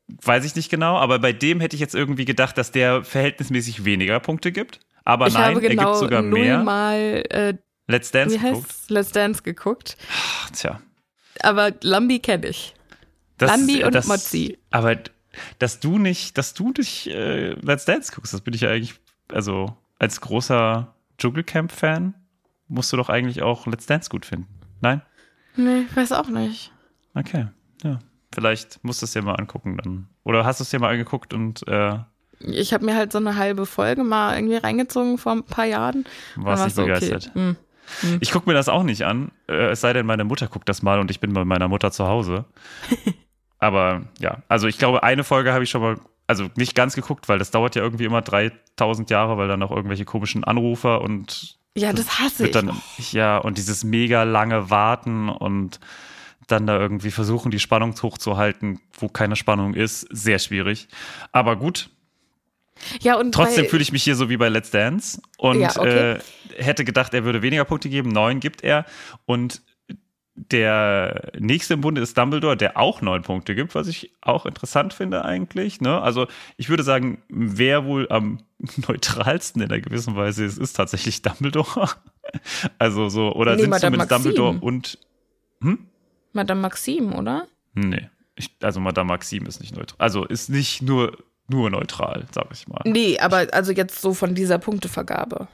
Weiß 0.07 0.43
ich 0.45 0.55
nicht 0.55 0.69
genau, 0.69 0.97
aber 0.97 1.19
bei 1.19 1.31
dem 1.33 1.59
hätte 1.59 1.75
ich 1.75 1.79
jetzt 1.79 1.95
irgendwie 1.95 2.25
gedacht, 2.25 2.57
dass 2.57 2.71
der 2.71 3.03
verhältnismäßig 3.03 3.85
weniger 3.85 4.19
Punkte 4.19 4.51
gibt. 4.51 4.79
Aber 5.05 5.27
ich 5.27 5.33
nein, 5.33 5.59
genau 5.59 5.63
er 5.63 5.75
gibt 5.75 5.97
sogar 5.97 6.21
mehr. 6.21 6.63
Mal, 6.63 7.23
äh, 7.29 7.53
Let's 7.87 8.11
Dance 8.11 8.37
geguckt. 8.37 8.73
Let's 8.89 9.11
Dance 9.11 9.43
geguckt. 9.43 9.97
Ach, 10.11 10.49
tja. 10.51 10.81
Aber 11.41 11.71
Lambi 11.81 12.19
kenne 12.19 12.47
ich. 12.47 12.73
Das, 13.37 13.51
Bambi 13.51 13.83
und 13.83 13.95
das, 13.95 14.07
Mozzi. 14.07 14.57
Aber 14.71 14.97
dass 15.59 15.79
du 15.79 15.97
nicht, 15.97 16.37
dass 16.37 16.53
du 16.53 16.71
dich 16.71 17.09
äh, 17.09 17.51
Let's 17.53 17.85
Dance 17.85 18.11
guckst, 18.13 18.33
das 18.33 18.41
bin 18.41 18.53
ich 18.53 18.61
ja 18.61 18.69
eigentlich, 18.69 18.95
also 19.29 19.75
als 19.99 20.21
großer 20.21 20.93
Dschungelcamp-Fan 21.17 22.13
musst 22.67 22.93
du 22.93 22.97
doch 22.97 23.09
eigentlich 23.09 23.41
auch 23.41 23.67
Let's 23.67 23.85
Dance 23.85 24.09
gut 24.09 24.25
finden. 24.25 24.47
Nein? 24.81 25.01
Nee, 25.55 25.85
weiß 25.93 26.11
auch 26.11 26.29
nicht. 26.29 26.71
Okay, 27.13 27.47
ja. 27.83 27.99
Vielleicht 28.33 28.83
musst 28.83 29.01
du 29.01 29.05
es 29.05 29.11
dir 29.13 29.21
mal 29.21 29.35
angucken 29.35 29.77
dann. 29.83 30.07
Oder 30.23 30.45
hast 30.45 30.59
du 30.59 30.63
es 30.63 30.69
dir 30.69 30.79
mal 30.79 30.91
angeguckt 30.91 31.33
und 31.33 31.67
äh, 31.67 31.97
Ich 32.39 32.73
habe 32.73 32.85
mir 32.85 32.95
halt 32.95 33.11
so 33.11 33.17
eine 33.19 33.35
halbe 33.35 33.65
Folge 33.65 34.03
mal 34.03 34.35
irgendwie 34.35 34.57
reingezogen 34.57 35.17
vor 35.17 35.31
ein 35.33 35.43
paar 35.43 35.65
Jahren. 35.65 36.05
warst 36.35 36.65
nicht 36.65 36.75
begeistert? 36.75 37.31
Okay. 37.33 37.55
hm. 38.01 38.17
Ich 38.21 38.31
gucke 38.31 38.49
mir 38.49 38.53
das 38.53 38.69
auch 38.69 38.83
nicht 38.83 39.05
an, 39.05 39.31
äh, 39.47 39.71
es 39.71 39.81
sei 39.81 39.91
denn, 39.93 40.05
meine 40.05 40.23
Mutter 40.23 40.47
guckt 40.47 40.69
das 40.69 40.81
mal 40.83 40.99
und 40.99 41.11
ich 41.11 41.19
bin 41.19 41.33
bei 41.33 41.43
meiner 41.45 41.67
Mutter 41.67 41.91
zu 41.91 42.07
Hause. 42.07 42.45
Aber 43.59 44.03
ja, 44.19 44.37
also 44.47 44.67
ich 44.67 44.77
glaube, 44.77 45.03
eine 45.03 45.23
Folge 45.23 45.53
habe 45.53 45.63
ich 45.63 45.69
schon 45.69 45.81
mal, 45.81 45.97
also 46.27 46.49
nicht 46.55 46.75
ganz 46.75 46.95
geguckt, 46.95 47.29
weil 47.29 47.39
das 47.39 47.51
dauert 47.51 47.75
ja 47.75 47.81
irgendwie 47.81 48.05
immer 48.05 48.21
3000 48.21 49.09
Jahre, 49.09 49.37
weil 49.37 49.47
dann 49.47 49.59
noch 49.59 49.71
irgendwelche 49.71 50.05
komischen 50.05 50.43
Anrufer 50.43 51.01
und 51.01 51.57
Ja, 51.77 51.93
das 51.93 52.19
hasse 52.19 52.45
ich. 52.47 52.51
dann, 52.51 52.71
ja, 53.11 53.37
und 53.37 53.57
dieses 53.57 53.83
mega 53.83 54.23
lange 54.23 54.69
Warten 54.69 55.29
und 55.29 55.79
dann 56.47 56.67
da 56.67 56.79
irgendwie 56.79 57.11
versuchen, 57.11 57.51
die 57.51 57.59
Spannung 57.59 57.95
hochzuhalten, 58.01 58.79
wo 58.99 59.07
keine 59.07 59.35
Spannung 59.35 59.73
ist, 59.73 60.07
sehr 60.11 60.39
schwierig. 60.39 60.87
Aber 61.31 61.55
gut, 61.55 61.89
ja, 63.01 63.15
und 63.15 63.33
Trotzdem 63.33 63.67
fühle 63.67 63.83
ich 63.83 63.91
mich 63.91 64.03
hier 64.03 64.15
so 64.15 64.29
wie 64.29 64.37
bei 64.37 64.49
Let's 64.49 64.71
Dance 64.71 65.21
und 65.37 65.59
Ja, 65.59 65.69
okay. 65.77 66.13
äh, 66.13 66.19
hätte 66.57 66.83
gedacht, 66.83 67.13
er 67.13 67.23
würde 67.23 67.41
weniger 67.41 67.65
Punkte 67.65 67.89
geben. 67.89 68.09
Neun 68.09 68.39
gibt 68.39 68.63
er. 68.63 68.85
Und 69.25 69.61
der 70.35 71.31
nächste 71.37 71.75
im 71.75 71.81
Bunde 71.81 72.01
ist 72.01 72.17
Dumbledore, 72.17 72.57
der 72.57 72.77
auch 72.77 73.01
neun 73.01 73.21
Punkte 73.21 73.53
gibt, 73.53 73.75
was 73.75 73.87
ich 73.87 74.11
auch 74.21 74.47
interessant 74.47 74.93
finde 74.93 75.23
eigentlich. 75.23 75.79
Ne? 75.79 76.01
Also 76.01 76.27
ich 76.57 76.69
würde 76.69 76.83
sagen, 76.83 77.21
wer 77.29 77.85
wohl 77.85 78.07
am 78.09 78.39
neutralsten 78.87 79.61
in 79.61 79.71
einer 79.71 79.81
gewissen 79.81 80.15
Weise 80.15 80.43
ist, 80.43 80.57
ist 80.57 80.73
tatsächlich 80.73 81.21
Dumbledore. 81.21 81.89
Also 82.79 83.09
so, 83.09 83.33
oder 83.35 83.55
Nee, 83.55 83.63
sind 83.63 83.69
Madame 83.69 83.97
zumindest. 83.97 84.11
Dumbledore 84.11 84.57
und 84.61 84.97
Madame 86.33 86.61
Maxime, 86.61 87.15
oder? 87.15 87.47
nee. 87.73 88.09
Ich, 88.35 88.49
also 88.63 88.79
Madame 88.79 89.09
Maxime 89.09 89.47
ist 89.47 89.61
nicht 89.61 89.75
neutral. 89.75 89.95
Also 89.99 90.25
ist 90.25 90.49
nicht 90.49 90.81
nur, 90.81 91.15
nur 91.47 91.69
neutral, 91.69 92.25
sag 92.33 92.47
ich 92.51 92.67
mal. 92.67 92.81
Nee, 92.83 93.19
aber 93.19 93.45
also 93.51 93.71
jetzt 93.71 94.01
so 94.01 94.15
von 94.15 94.33
dieser 94.33 94.57
Punktevergabe. 94.57 95.47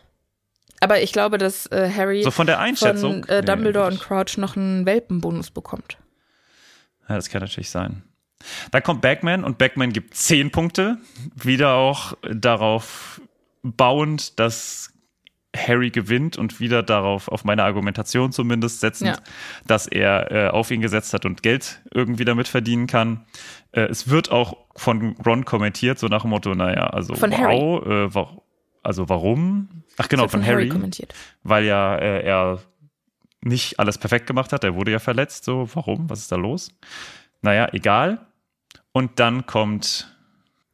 Aber 0.79 1.01
ich 1.01 1.11
glaube, 1.11 1.37
dass 1.37 1.65
äh, 1.73 1.91
Harry 1.93 2.23
So 2.23 2.31
von 2.31 2.47
der 2.47 2.59
Einschätzung. 2.61 3.25
von 3.25 3.29
äh, 3.29 3.41
Nee, 3.41 3.45
Dumbledore 3.45 3.87
würde 3.87 3.95
und 3.97 4.01
Crouch 4.01 4.37
noch 4.37 4.55
einen 4.55 4.85
Welpenbonus 4.85 5.51
bekommt. 5.51 5.97
Ja, 7.09 7.15
das 7.15 7.27
kann 7.29 7.41
natürlich 7.41 7.69
sein. 7.69 8.03
Dann 8.71 8.81
kommt 8.83 9.01
Bagman 9.01 9.43
und 9.43 9.57
Bagman 9.57 9.91
gibt 9.91 10.15
10 10.15 10.51
Punkte. 10.51 10.99
Wieder 11.35 11.73
auch 11.73 12.13
darauf 12.31 13.19
bauend, 13.61 14.39
dass 14.39 14.93
Harry 15.67 15.89
gewinnt 15.91 16.37
und 16.37 16.59
wieder 16.59 16.81
darauf, 16.83 17.27
auf 17.27 17.43
meine 17.43 17.63
Argumentation 17.63 18.31
zumindest 18.31 18.79
setzend, 18.79 19.09
Ja. 19.11 19.17
dass 19.67 19.85
er 19.87 20.31
äh, 20.31 20.47
auf 20.49 20.71
ihn 20.71 20.81
gesetzt 20.81 21.13
hat 21.13 21.25
und 21.25 21.43
Geld 21.43 21.81
irgendwie 21.93 22.25
damit 22.25 22.47
verdienen 22.47 22.87
kann. 22.87 23.25
Äh, 23.71 23.81
es 23.81 24.09
wird 24.09 24.31
auch 24.31 24.57
von 24.75 25.15
Ron 25.25 25.45
kommentiert, 25.45 25.99
so 25.99 26.07
nach 26.07 26.21
dem 26.21 26.31
Motto, 26.31 26.55
naja, 26.55 26.87
also 26.87 27.13
Von 27.15 27.31
wow, 27.31 27.85
äh, 27.85 28.13
wa 28.15 28.41
also 28.81 29.09
warum? 29.09 29.83
Ach 29.97 30.07
genau, 30.07 30.23
wird 30.23 30.31
von, 30.31 30.45
Harry 30.45 30.69
kommentiert. 30.69 31.13
weil 31.43 31.65
ja 31.65 31.95
äh, 31.97 32.23
er 32.23 32.59
nicht 33.41 33.79
alles 33.79 33.97
perfekt 33.97 34.25
gemacht 34.27 34.53
hat. 34.53 34.63
Er 34.63 34.73
wurde 34.75 34.91
ja 34.91 34.99
verletzt. 34.99 35.43
So, 35.45 35.69
warum? 35.73 36.09
Was 36.09 36.19
ist 36.19 36.31
da 36.31 36.35
los? 36.37 36.71
Naja, 37.41 37.67
egal. 37.73 38.25
Und 38.93 39.19
dann 39.19 39.45
kommt, 39.45 40.13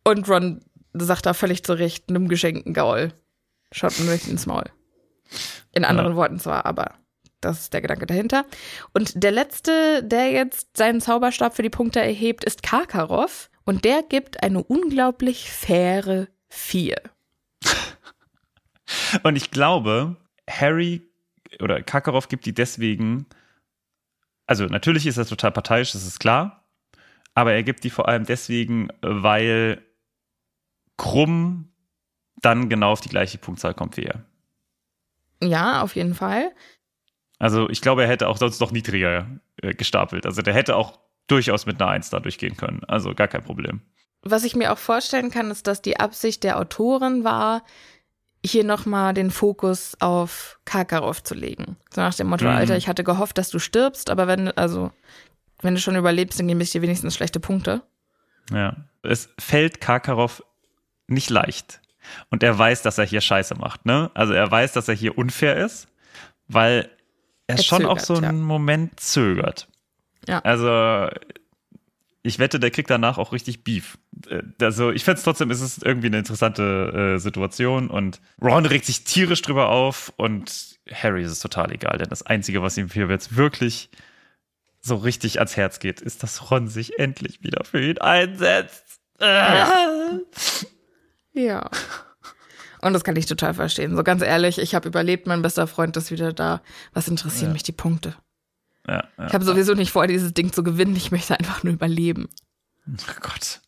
Und 0.04 0.30
Ron 0.30 0.62
sagt 0.94 1.26
da 1.26 1.34
völlig 1.34 1.64
zu 1.64 1.74
Recht, 1.74 2.10
einem 2.10 2.28
geschenkten 2.28 2.74
Gaul. 2.74 3.12
Schaut 3.72 4.00
mir 4.00 4.12
nicht 4.12 4.28
ins 4.28 4.46
Maul. 4.46 4.64
In 5.72 5.86
anderen 5.86 6.16
Worten 6.16 6.40
zwar, 6.40 6.66
aber 6.66 6.94
das 7.42 7.62
ist 7.62 7.74
der 7.74 7.82
Gedanke 7.82 8.06
dahinter. 8.06 8.46
Und 8.94 9.24
der 9.24 9.32
letzte, 9.32 10.04
der 10.04 10.32
jetzt 10.32 10.76
seinen 10.78 11.02
Zauberstab 11.02 11.56
für 11.56 11.64
die 11.64 11.70
Punkte 11.70 12.02
erhebt, 12.02 12.44
ist 12.44 12.64
Karkaroff. 12.64 13.50
Und 13.66 13.86
der 13.86 14.04
gibt 14.04 14.44
eine 14.44 14.64
unglaublich 14.64 15.50
faire 15.50 16.28
4. 16.50 16.96
und 19.24 19.36
ich 19.36 19.52
glaube, 19.52 20.18
Harry 20.50 21.02
oder 21.60 21.82
Kakarov 21.82 22.28
gibt 22.28 22.46
die 22.46 22.54
deswegen, 22.54 23.26
also 24.46 24.66
natürlich 24.66 25.08
ist 25.08 25.18
er 25.18 25.26
total 25.26 25.52
parteiisch, 25.52 25.94
das 25.94 26.06
ist 26.06 26.20
klar, 26.20 26.64
aber 27.34 27.54
er 27.54 27.64
gibt 27.64 27.84
die 27.84 27.90
vor 27.90 28.08
allem 28.08 28.26
deswegen, 28.26 28.90
weil 29.02 29.84
Krumm 30.98 31.72
dann 32.42 32.70
genau 32.70 32.92
auf 32.92 33.02
die 33.02 33.10
gleiche 33.10 33.38
Punktzahl 33.38 33.74
kommt 33.74 33.98
wie 33.98 34.04
er. 34.04 34.26
Ja, 35.42 35.82
auf 35.82 35.96
jeden 35.96 36.14
Fall. 36.14 36.52
Also 37.40 37.70
ich 37.70 37.82
glaube, 37.82 38.04
er 38.04 38.08
hätte 38.10 38.28
auch 38.28 38.38
sonst 38.38 38.60
noch 38.62 38.72
niedriger 38.72 39.28
äh, 39.62 39.74
gestapelt. 39.74 40.26
Also 40.26 40.42
der 40.42 40.54
hätte 40.54 40.76
auch 40.76 41.00
durchaus 41.28 41.66
mit 41.66 41.82
einer 41.82 41.92
Eins 41.92 42.10
da 42.10 42.20
durchgehen 42.20 42.56
können. 42.56 42.84
Also 42.88 43.14
gar 43.14 43.28
kein 43.28 43.44
Problem. 43.44 43.82
Was 44.22 44.44
ich 44.44 44.56
mir 44.56 44.72
auch 44.72 44.78
vorstellen 44.78 45.30
kann, 45.32 45.52
ist, 45.52 45.68
dass 45.68 45.82
die 45.82 46.00
Absicht 46.00 46.44
der 46.44 46.60
Autorin 46.60 47.24
war, 47.24 47.64
hier 48.44 48.64
nochmal 48.64 49.14
den 49.14 49.32
Fokus 49.32 49.98
auf 50.00 50.60
Karkaroff 50.66 51.24
zu 51.24 51.34
legen. 51.36 51.78
So 51.94 52.02
nach 52.02 52.14
dem 52.14 52.28
Motto, 52.28 52.46
Mhm. 52.46 52.52
Alter, 52.52 52.78
ich 52.78 52.88
hatte 52.88 53.04
gehofft, 53.04 53.38
dass 53.38 53.50
du 53.50 53.60
stirbst, 53.60 54.10
aber 54.10 54.28
wenn, 54.28 54.50
also, 54.52 54.92
wenn 55.62 55.76
du 55.76 55.82
schon 55.82 55.96
überlebst, 55.96 56.40
dann 56.40 56.48
gebe 56.48 56.62
ich 56.62 56.72
dir 56.72 56.82
wenigstens 56.82 57.16
schlechte 57.16 57.40
Punkte. 57.40 57.82
Ja. 58.52 58.76
Es 59.02 59.30
fällt 59.40 59.82
Karkaroff 59.82 60.44
nicht 61.08 61.30
leicht. 61.30 61.82
Und 62.30 62.43
er 62.43 62.58
weiß, 62.58 62.82
dass 62.82 62.97
er 62.97 63.06
hier 63.06 63.22
Scheiße 63.22 63.56
macht. 63.56 63.86
Ne? 63.86 64.12
Also 64.14 64.34
er 64.34 64.49
weiß, 64.49 64.74
dass 64.74 64.88
er 64.88 64.95
hier 64.95 65.18
unfair 65.18 65.58
ist, 65.58 65.88
weil 66.47 66.89
er, 67.47 67.58
Er 67.58 67.64
schon 67.64 67.86
auch 67.86 67.97
zögert, 67.97 68.06
so 68.06 68.14
einen 68.16 68.39
ja. 68.39 68.45
Moment 68.45 68.99
zögert. 68.99 69.68
Ja. 70.28 70.39
Also 70.39 71.10
ich 72.24 72.39
wette, 72.39 72.60
der 72.60 72.72
kriegt 72.72 72.89
danach 72.89 73.20
auch 73.20 73.34
richtig 73.34 73.64
Beef. 73.64 73.97
Äh, 74.28 74.41
Also 74.60 74.91
ich 74.91 75.03
fände 75.03 75.20
es 75.20 75.24
trotzdem, 75.24 75.51
ist 75.51 75.62
es 75.62 75.78
irgendwie 75.78 76.08
eine 76.08 76.18
interessante 76.18 77.14
äh, 77.16 77.20
Situation 77.20 77.89
und 77.89 78.20
Ron 78.41 78.66
regt 78.66 78.86
sich 78.86 79.03
tierisch 79.03 79.43
drüber 79.43 79.70
auf 79.70 80.12
und 80.18 80.80
Harry 80.91 81.24
ist 81.24 81.32
es 81.32 81.39
total 81.39 81.72
egal, 81.72 81.97
denn 81.99 82.10
das 82.10 82.24
Einzige, 82.24 82.62
was 82.64 82.78
ihm 82.78 82.89
hier 82.89 83.08
jetzt 83.10 83.36
wirklich 83.36 83.89
so 84.82 84.95
richtig 84.95 85.38
ans 85.39 85.56
Herz 85.58 85.80
geht, 85.80 86.01
ist, 86.01 86.24
dass 86.24 86.49
Ron 86.51 86.68
sich 86.68 86.97
endlich 86.99 87.43
wieder 87.43 87.64
für 87.64 87.82
ihn 87.82 87.97
einsetzt. 87.99 88.99
Äh. 89.20 89.26
Ja. 89.26 90.20
Und 92.82 92.94
das 92.94 93.04
kann 93.04 93.16
ich 93.16 93.26
total 93.26 93.54
verstehen. 93.54 93.96
So 93.96 94.04
ganz 94.04 94.22
ehrlich, 94.22 94.60
ich 94.60 94.76
habe 94.76 94.88
überlebt, 94.88 95.28
mein 95.28 95.42
bester 95.42 95.68
Freund 95.68 95.98
ist 95.98 96.12
wieder 96.12 96.34
da. 96.34 96.62
Was 96.94 97.08
interessieren 97.08 97.52
mich 97.54 97.64
die 97.64 97.72
Punkte? 97.72 98.16
Ja, 98.88 99.08
ja. 99.18 99.28
Ich 99.28 99.34
habe 99.34 99.44
sowieso 99.44 99.74
nicht 99.74 99.92
vor, 99.92 100.06
dieses 100.08 100.34
Ding 100.34 100.54
zu 100.54 100.64
gewinnen. 100.64 100.96
Ich 100.96 101.12
möchte 101.12 101.38
einfach 101.40 101.64
nur 101.64 101.74
überleben. 101.74 102.30
Oh 102.88 103.22
Gott. 103.22 103.62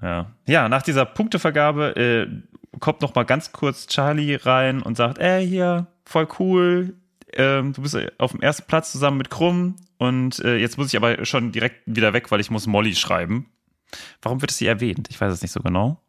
Ja. 0.00 0.32
ja, 0.46 0.68
nach 0.68 0.82
dieser 0.82 1.04
Punktevergabe 1.04 1.96
äh, 1.96 2.78
kommt 2.80 3.02
noch 3.02 3.14
mal 3.14 3.24
ganz 3.24 3.52
kurz 3.52 3.86
Charlie 3.86 4.34
rein 4.34 4.82
und 4.82 4.96
sagt, 4.96 5.18
ey, 5.18 5.46
hier, 5.46 5.86
voll 6.04 6.26
cool, 6.38 6.96
ähm, 7.34 7.72
du 7.72 7.82
bist 7.82 7.96
auf 8.18 8.32
dem 8.32 8.40
ersten 8.40 8.64
Platz 8.66 8.92
zusammen 8.92 9.18
mit 9.18 9.30
Krumm 9.30 9.76
und 9.98 10.40
äh, 10.40 10.56
jetzt 10.56 10.76
muss 10.76 10.88
ich 10.88 10.96
aber 10.96 11.24
schon 11.24 11.52
direkt 11.52 11.82
wieder 11.86 12.12
weg, 12.12 12.30
weil 12.30 12.40
ich 12.40 12.50
muss 12.50 12.66
Molly 12.66 12.94
schreiben. 12.94 13.51
Warum 14.22 14.40
wird 14.40 14.50
es 14.50 14.58
sie 14.58 14.66
erwähnt? 14.66 15.08
Ich 15.10 15.20
weiß 15.20 15.32
es 15.32 15.42
nicht 15.42 15.52
so 15.52 15.60
genau. 15.60 16.00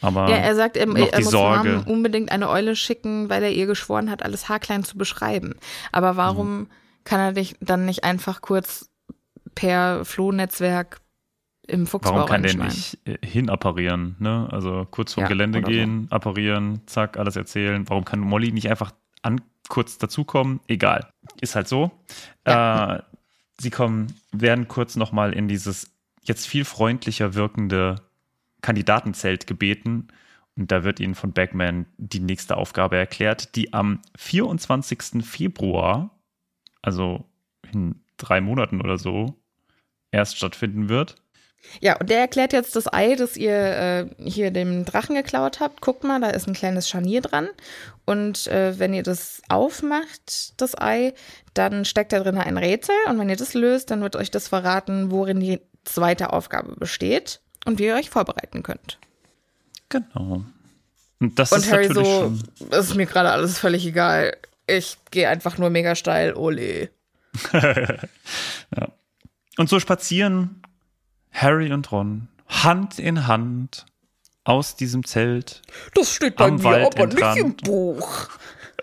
Aber 0.00 0.28
Ja, 0.28 0.36
er 0.36 0.54
sagt, 0.54 0.76
er, 0.76 0.86
er 0.88 1.18
die 1.18 1.22
muss 1.22 1.30
Sorge. 1.30 1.82
Mom 1.84 1.92
unbedingt 1.94 2.30
eine 2.32 2.48
Eule 2.48 2.76
schicken, 2.76 3.28
weil 3.28 3.42
er 3.42 3.52
ihr 3.52 3.66
geschworen 3.66 4.10
hat, 4.10 4.22
alles 4.22 4.48
haarklein 4.48 4.84
zu 4.84 4.98
beschreiben. 4.98 5.54
Aber 5.92 6.16
warum 6.16 6.60
Mhm. 6.60 6.66
kann 7.04 7.20
er 7.20 7.32
dich 7.32 7.56
dann 7.60 7.84
nicht 7.86 8.04
einfach 8.04 8.40
kurz 8.40 8.90
per 9.54 10.04
Flohnetzwerk 10.04 11.00
im 11.66 11.86
Fuchsbau 11.86 12.14
Warum 12.16 12.28
kann 12.28 12.42
der 12.42 12.54
nicht 12.56 12.98
äh, 13.06 13.16
hinapparieren? 13.26 14.16
Ne? 14.18 14.48
Also 14.50 14.86
kurz 14.90 15.14
vom 15.14 15.22
Ja, 15.22 15.28
Gelände 15.28 15.58
oder 15.60 15.66
so. 15.66 15.72
gehen, 15.72 16.06
apparieren, 16.10 16.80
zack, 16.86 17.16
alles 17.16 17.36
erzählen. 17.36 17.88
Warum 17.88 18.04
kann 18.04 18.20
Molly 18.20 18.52
nicht 18.52 18.68
einfach 18.68 18.92
an, 19.22 19.40
kurz 19.68 19.96
dazukommen? 19.96 20.60
Egal. 20.66 21.08
Ist 21.40 21.54
halt 21.56 21.68
so. 21.68 21.90
Äh, 22.44 22.98
sie 23.58 23.70
kommen, 23.70 24.14
werden 24.32 24.68
kurz 24.68 24.96
nochmal 24.96 25.32
in 25.32 25.48
dieses 25.48 25.90
jetzt 26.24 26.46
viel 26.46 26.64
freundlicher 26.64 27.34
wirkende 27.34 27.96
Kandidatenzelt 28.62 29.46
gebeten. 29.46 30.08
Und 30.56 30.70
da 30.70 30.84
wird 30.84 31.00
ihnen 31.00 31.14
von 31.14 31.32
Bagman 31.32 31.86
die 31.96 32.20
nächste 32.20 32.56
Aufgabe 32.56 32.96
erklärt, 32.96 33.56
die 33.56 33.72
am 33.72 34.00
24. 34.16 35.24
Februar, 35.24 36.10
also 36.80 37.24
in 37.72 38.00
drei 38.16 38.40
Monaten 38.40 38.80
oder 38.80 38.98
so, 38.98 39.34
erst 40.12 40.36
stattfinden 40.36 40.88
wird. 40.88 41.16
Ja, 41.80 41.98
und 41.98 42.10
der 42.10 42.20
erklärt 42.20 42.52
jetzt 42.52 42.76
das 42.76 42.92
Ei, 42.92 43.16
das 43.16 43.36
ihr 43.36 43.52
äh, 43.52 44.06
hier 44.18 44.50
dem 44.50 44.84
Drachen 44.84 45.16
geklaut 45.16 45.60
habt. 45.60 45.80
Guckt 45.80 46.04
mal, 46.04 46.20
da 46.20 46.30
ist 46.30 46.46
ein 46.46 46.54
kleines 46.54 46.88
Scharnier 46.88 47.20
dran. 47.20 47.48
Und 48.04 48.46
äh, 48.48 48.78
wenn 48.78 48.94
ihr 48.94 49.02
das 49.02 49.42
aufmacht, 49.48 50.60
das 50.60 50.78
Ei, 50.78 51.14
dann 51.54 51.84
steckt 51.84 52.12
da 52.12 52.20
drin 52.20 52.38
ein 52.38 52.58
Rätsel. 52.58 52.94
Und 53.08 53.18
wenn 53.18 53.30
ihr 53.30 53.36
das 53.36 53.54
löst, 53.54 53.90
dann 53.90 54.02
wird 54.02 54.16
euch 54.16 54.30
das 54.30 54.48
verraten, 54.48 55.10
worin 55.10 55.40
die 55.40 55.60
zweite 55.84 56.32
Aufgabe 56.32 56.76
besteht 56.76 57.40
und 57.64 57.78
wie 57.78 57.86
ihr 57.86 57.94
euch 57.94 58.10
vorbereiten 58.10 58.62
könnt. 58.62 58.98
Genau. 59.88 60.44
Und 61.20 61.38
das 61.38 61.52
Und 61.52 61.60
ist 61.60 61.72
Harry 61.72 61.88
natürlich 61.88 62.08
so, 62.08 62.20
schon. 62.22 62.42
das 62.70 62.88
ist 62.88 62.94
mir 62.96 63.06
gerade 63.06 63.30
alles 63.30 63.58
völlig 63.58 63.86
egal. 63.86 64.36
Ich 64.66 64.98
gehe 65.10 65.28
einfach 65.28 65.58
nur 65.58 65.70
mega 65.70 65.94
steil, 65.94 66.34
ole. 66.34 66.90
Und 69.56 69.68
so 69.68 69.78
spazieren 69.78 70.62
Harry 71.32 71.72
und 71.72 71.90
Ron 71.92 72.28
Hand 72.48 72.98
in 72.98 73.26
Hand 73.26 73.86
aus 74.44 74.76
diesem 74.76 75.04
Zelt 75.04 75.62
Das 75.94 76.14
steht 76.14 76.36
bei 76.36 76.46
Am 76.46 76.56
mir 76.56 76.64
Wald 76.64 76.98
aber 76.98 77.06
nicht 77.06 77.36
im. 77.36 77.56
Buch. 77.56 78.28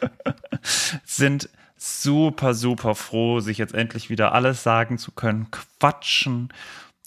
sind 1.06 1.50
super, 1.78 2.54
super 2.54 2.96
froh, 2.96 3.40
sich 3.40 3.58
jetzt 3.58 3.74
endlich 3.74 4.10
wieder 4.10 4.34
alles 4.34 4.64
sagen 4.64 4.98
zu 4.98 5.12
können, 5.12 5.50
quatschen. 5.52 6.50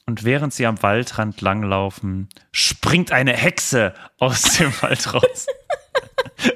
Und 0.07 0.25
während 0.25 0.53
sie 0.53 0.67
am 0.67 0.83
Waldrand 0.83 1.41
langlaufen, 1.41 2.29
springt 2.53 3.11
eine 3.11 3.33
Hexe 3.33 3.95
aus 4.19 4.43
dem 4.59 4.71
Wald 4.83 5.15
raus. 5.15 5.47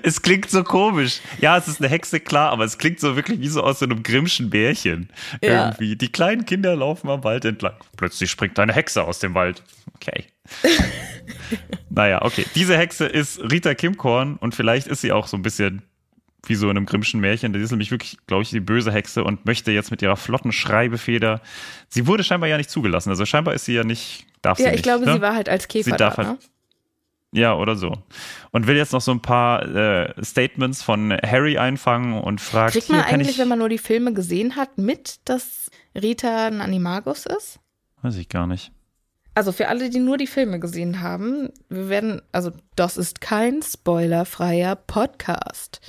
es 0.03 0.20
klingt 0.20 0.51
so 0.51 0.62
komisch. 0.64 1.20
Ja, 1.40 1.57
es 1.57 1.66
ist 1.66 1.80
eine 1.80 1.88
Hexe, 1.88 2.20
klar, 2.20 2.51
aber 2.51 2.64
es 2.64 2.76
klingt 2.76 3.01
so 3.01 3.16
wirklich 3.16 3.40
wie 3.40 3.49
so 3.49 3.62
aus 3.62 3.78
so 3.78 3.86
einem 3.86 4.03
Grimmschen 4.03 4.51
Bärchen. 4.51 5.11
Ja. 5.42 5.66
Irgendwie. 5.68 5.96
Die 5.96 6.12
kleinen 6.12 6.44
Kinder 6.44 6.76
laufen 6.76 7.09
am 7.09 7.24
Wald 7.24 7.46
entlang. 7.46 7.74
Plötzlich 7.96 8.30
springt 8.30 8.59
eine 8.59 8.74
Hexe 8.74 9.05
aus 9.05 9.18
dem 9.18 9.34
Wald. 9.34 9.62
Okay. 9.94 10.26
naja, 11.88 12.22
okay. 12.22 12.44
Diese 12.55 12.76
Hexe 12.76 13.07
ist 13.07 13.40
Rita 13.51 13.74
Kimkorn 13.74 14.36
und 14.36 14.55
vielleicht 14.55 14.88
ist 14.88 15.01
sie 15.01 15.12
auch 15.12 15.26
so 15.26 15.38
ein 15.38 15.42
bisschen 15.42 15.82
wie 16.49 16.55
so 16.55 16.70
in 16.70 16.76
einem 16.76 16.86
Grimmschen 16.86 17.20
Märchen. 17.20 17.53
Das 17.53 17.62
ist 17.62 17.70
nämlich 17.70 17.90
wirklich, 17.90 18.16
glaube 18.26 18.42
ich, 18.42 18.51
die 18.51 18.61
böse 18.61 18.92
Hexe 18.92 19.24
und 19.24 19.44
möchte 19.46 19.70
jetzt 19.72 19.90
mit 19.90 20.03
ihrer 20.03 20.16
flotten 20.16 20.53
Schreibefeder. 20.53 21.40
Sie 21.88 22.07
wurde 22.07 22.24
scheinbar 22.24 22.49
ja 22.49 22.57
nicht 22.57 22.70
zugelassen. 22.70 23.11
Also 23.11 23.24
scheinbar 23.26 23.55
ist 23.55 23.64
sie 23.64 23.74
ja 23.74 23.84
nicht, 23.84 24.26
darf 24.42 24.59
sie 24.59 24.64
Ja, 24.64 24.70
nicht. 24.70 24.78
ich 24.78 24.82
glaube, 24.82 25.05
ne? 25.07 25.14
sie 25.14 25.20
war 25.20 25.34
halt 25.34 25.49
als 25.49 25.68
Käfer 25.68 25.90
Sie 25.90 25.96
darf 25.96 26.16
da, 26.16 26.26
halt- 26.26 26.38
ne? 26.40 26.49
Ja, 27.30 27.55
oder 27.55 27.76
so. 27.76 27.92
Und 28.53 28.66
will 28.66 28.76
jetzt 28.78 28.94
noch 28.94 29.03
so 29.03 29.11
ein 29.12 29.20
paar 29.20 29.62
äh, 29.62 30.24
Statements 30.24 30.82
von 30.82 31.12
Harry 31.12 31.59
einfangen 31.59 32.14
und 32.18 32.40
fragt, 32.40 32.72
Kriegt 32.72 32.88
man 32.88 33.03
eigentlich, 33.03 33.32
ich, 33.32 33.38
wenn 33.38 33.49
man 33.49 33.59
nur 33.59 33.68
die 33.68 33.76
Filme 33.76 34.14
gesehen 34.14 34.57
hat, 34.57 34.78
mit, 34.78 35.20
dass 35.28 35.70
Rita 35.94 36.46
ein 36.46 36.62
Animagus 36.62 37.26
ist? 37.26 37.61
weiß 38.01 38.16
ich 38.16 38.30
gar 38.30 38.46
nicht. 38.46 38.72
Also 39.34 39.53
für 39.53 39.68
alle, 39.68 39.90
die 39.90 39.99
nur 39.99 40.16
die 40.16 40.26
Filme 40.26 40.59
gesehen 40.59 41.01
haben, 41.03 41.51
wir 41.68 41.88
werden, 41.90 42.22
also 42.32 42.51
das 42.76 42.96
ist 42.96 43.20
kein 43.20 43.61
spoilerfreier 43.62 44.74
Podcast. 44.74 45.80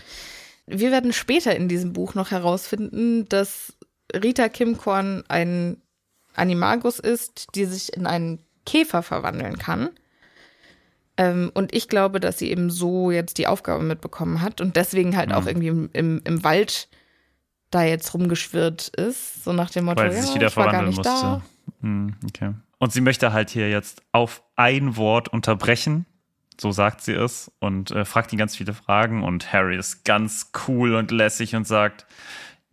Wir 0.70 0.92
werden 0.92 1.14
später 1.14 1.56
in 1.56 1.68
diesem 1.68 1.94
Buch 1.94 2.14
noch 2.16 2.32
herausfinden, 2.32 3.28
dass 3.30 3.74
Rita 4.14 4.50
Kimkorn 4.50 5.24
ein 5.28 5.78
Animagus 6.36 7.00
ist, 7.00 7.56
die 7.56 7.66
sich 7.66 7.94
in 7.94 8.06
einen 8.06 8.40
Käfer 8.66 9.02
verwandeln 9.04 9.58
kann. 9.58 9.90
Ähm, 11.18 11.52
und 11.54 11.76
ich 11.76 11.88
glaube, 11.90 12.20
dass 12.20 12.38
sie 12.40 12.50
eben 12.52 12.70
so 12.70 13.12
jetzt 13.12 13.38
die 13.38 13.48
Aufgabe 13.48 13.84
mitbekommen 13.84 14.42
hat 14.42 14.62
und 14.62 14.76
deswegen 14.76 15.18
halt 15.18 15.30
Mhm. 15.30 15.36
auch 15.36 15.46
irgendwie 15.48 15.68
im, 15.68 15.90
im, 15.94 16.22
im 16.24 16.44
Wald 16.44 16.88
da 17.72 17.84
jetzt 17.84 18.14
rumgeschwirrt 18.14 18.88
ist, 18.90 19.44
so 19.44 19.54
nach 19.54 19.70
dem 19.70 19.86
Motto, 19.86 20.02
Weil 20.02 20.12
sie 20.12 20.18
ja, 20.20 20.24
sich 20.24 20.36
wieder 20.36 20.48
ich 20.48 20.56
war 20.58 20.66
gar 20.66 20.74
verwandeln 20.74 20.96
musste. 20.96 21.10
da. 21.10 21.42
Hm, 21.82 22.16
okay. 22.26 22.54
Und 22.78 22.94
sie 22.94 23.02
möchte 23.02 23.34
halt 23.34 23.50
hier 23.50 23.70
jetzt 23.70 24.02
auf 24.12 24.42
ein 24.56 24.96
Wort 24.96 25.28
unterbrechen. 25.28 26.06
So 26.60 26.72
sagt 26.72 27.02
sie 27.02 27.14
es 27.14 27.52
und 27.60 27.92
äh, 27.92 28.04
fragt 28.06 28.34
ihn 28.34 28.40
ganz 28.40 28.56
viele 28.56 28.74
Fragen. 28.74 29.24
Und 29.24 29.54
Harry 29.54 29.78
ist 29.78 30.04
ganz 30.04 30.52
cool 30.68 30.96
und 30.96 31.12
lässig 31.12 31.56
und 31.56 31.66
sagt: 31.66 32.06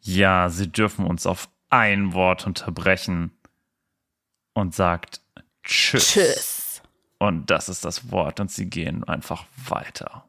Ja, 0.01 0.49
sie 0.49 0.71
dürfen 0.71 1.07
uns 1.07 1.27
auf 1.27 1.49
ein 1.71 2.13
Wort 2.13 2.47
unterbrechen. 2.47 3.31
Und 4.55 4.75
sagt: 4.75 5.21
Tschüss. 5.63 6.13
Tschüss. 6.13 6.83
Und 7.19 7.51
das 7.51 7.69
ist 7.69 7.85
das 7.85 8.11
Wort. 8.11 8.41
Und 8.41 8.51
sie 8.51 8.67
gehen 8.69 9.05
einfach 9.05 9.45
weiter. 9.69 10.25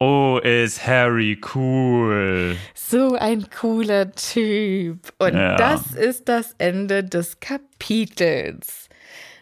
Oh, 0.00 0.38
ist 0.42 0.86
Harry 0.86 1.40
cool. 1.54 2.56
So 2.74 3.16
ein 3.16 3.50
cooler 3.50 4.12
Typ. 4.12 5.12
Und 5.18 5.34
Ja. 5.34 5.56
das 5.56 5.92
ist 5.94 6.28
das 6.28 6.54
Ende 6.58 7.02
des 7.02 7.40
Kapitels. 7.40 8.88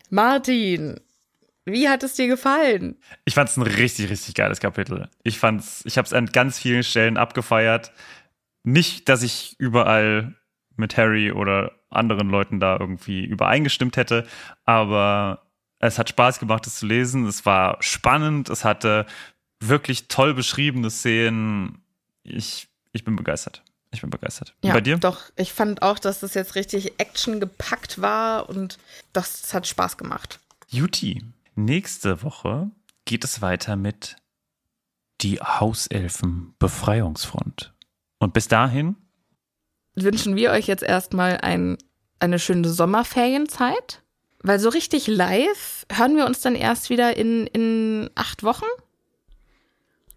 Martin, 0.09 0.99
wie 1.67 1.89
hat 1.89 2.03
es 2.03 2.15
dir 2.15 2.29
gefallen? 2.29 2.97
Ich 3.25 3.35
fand 3.35 3.49
es 3.49 3.57
ein 3.57 3.63
richtig, 3.63 4.09
richtig 4.09 4.35
geiles 4.35 4.61
Kapitel. 4.61 5.09
Ich 5.25 5.39
fand's, 5.39 5.83
ich 5.85 5.99
habe 5.99 6.07
es 6.07 6.13
an 6.13 6.27
ganz 6.27 6.59
vielen 6.59 6.85
Stellen 6.85 7.17
abgefeiert. 7.17 7.93
Nicht, 8.63 9.09
dass 9.09 9.23
ich 9.23 9.57
überall 9.59 10.35
mit 10.77 10.97
Harry 10.97 11.33
oder 11.33 11.73
anderen 11.91 12.29
Leuten 12.31 12.61
da 12.61 12.77
irgendwie 12.79 13.25
übereingestimmt 13.25 13.97
hätte, 13.97 14.27
aber 14.65 15.43
es 15.79 15.99
hat 15.99 16.09
Spaß 16.09 16.39
gemacht, 16.39 16.67
es 16.67 16.79
zu 16.79 16.87
lesen. 16.87 17.27
Es 17.27 17.45
war 17.45 17.79
spannend, 17.81 18.49
es 18.49 18.65
hatte 18.65 19.07
wirklich 19.61 20.09
toll 20.09 20.35
beschriebene 20.35 20.91
Szenen. 20.91 21.83
Ich, 22.23 22.69
ich 22.93 23.05
bin 23.05 23.17
begeistert. 23.17 23.63
Ich 23.93 24.01
bin 24.01 24.11
begeistert. 24.11 24.55
Und 24.63 24.73
bei 24.73 24.81
dir? 24.81 24.99
Doch, 24.99 25.23
ich 25.37 25.53
fand 25.53 25.83
auch, 25.83 25.99
dass 25.99 26.21
das 26.21 26.35
jetzt 26.35 26.55
richtig 26.55 26.95
Action 26.99 27.41
gepackt 27.41 28.01
war 28.01 28.49
und 28.49 28.79
das, 29.13 29.43
das 29.43 29.55
hat 29.55 29.67
Spaß 29.67 29.97
gemacht. 29.97 30.41
Juti. 30.69 31.25
Nächste 31.59 32.23
Woche 32.23 32.71
geht 33.07 33.25
es 33.25 33.41
weiter 33.41 33.77
mit 33.77 34.17
Die 35.23 35.41
Hauselfen 35.41 36.55
Befreiungsfront. 36.59 37.73
Und 38.19 38.35
bis 38.35 38.47
dahin 38.47 38.97
Wünschen 39.95 40.37
wir 40.37 40.51
euch 40.51 40.67
jetzt 40.67 40.83
erstmal 40.83 41.39
ein, 41.39 41.79
eine 42.21 42.39
schöne 42.39 42.69
Sommerferienzeit, 42.69 44.03
weil 44.43 44.61
so 44.61 44.69
richtig 44.69 45.07
live 45.07 45.87
hören 45.91 46.17
wir 46.17 46.27
uns 46.27 46.43
dann 46.43 46.55
erst 46.55 46.91
wieder 46.91 47.17
in, 47.17 47.47
in 47.47 48.11
acht 48.15 48.43
Wochen. 48.43 48.67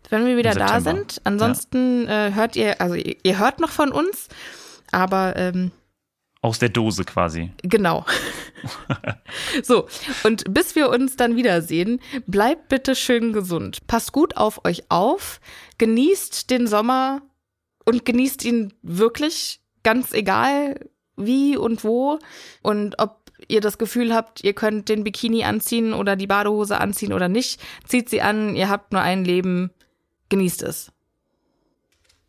Wenn 0.10 0.26
wir 0.26 0.36
wieder 0.36 0.56
da 0.56 0.82
sind. 0.82 1.22
Ansonsten 1.24 2.06
äh, 2.10 2.34
hört 2.34 2.58
ihr, 2.58 2.82
also 2.82 2.96
ihr, 2.96 3.16
ihr 3.24 3.40
hört 3.40 3.62
noch 3.62 3.72
von 3.72 3.94
uns, 3.94 4.28
aber 4.92 5.38
ähm, 5.38 5.72
aus 6.42 6.60
der 6.60 6.70
Dose 6.70 7.04
quasi. 7.04 7.52
Genau. 7.64 8.06
so, 9.64 9.88
und 10.24 10.54
bis 10.54 10.76
wir 10.76 10.90
uns 10.90 11.16
dann 11.18 11.36
wiedersehen, 11.36 12.00
bleibt 12.28 12.70
bitte 12.70 12.96
schön 12.96 13.34
gesund. 13.34 13.86
Passt 13.88 14.14
gut 14.14 14.38
auf 14.38 14.64
euch 14.66 14.90
auf, 14.90 15.42
genießt 15.78 16.50
den 16.50 16.68
Sommer 16.68 17.22
und 17.86 18.06
genießt 18.06 18.46
ihn 18.46 18.74
wirklich, 18.82 19.62
ganz 19.84 20.14
egal 20.14 20.90
wie 21.18 21.58
und 21.58 21.84
wo. 21.84 22.20
Und 22.62 23.00
ob 23.00 23.32
ihr 23.48 23.62
das 23.62 23.78
Gefühl 23.78 24.14
habt, 24.14 24.44
ihr 24.44 24.54
könnt 24.54 24.90
den 24.90 25.04
Bikini 25.04 25.44
anziehen 25.44 25.94
oder 25.94 26.16
die 26.16 26.28
Badehose 26.28 26.80
anziehen 26.80 27.14
oder 27.14 27.28
nicht, 27.28 27.62
zieht 27.86 28.10
sie 28.10 28.22
an, 28.22 28.56
ihr 28.56 28.70
habt 28.70 28.94
nur 28.94 29.02
ein 29.02 29.26
Leben, 29.26 29.72
genießt 30.30 30.64
es. 30.64 30.92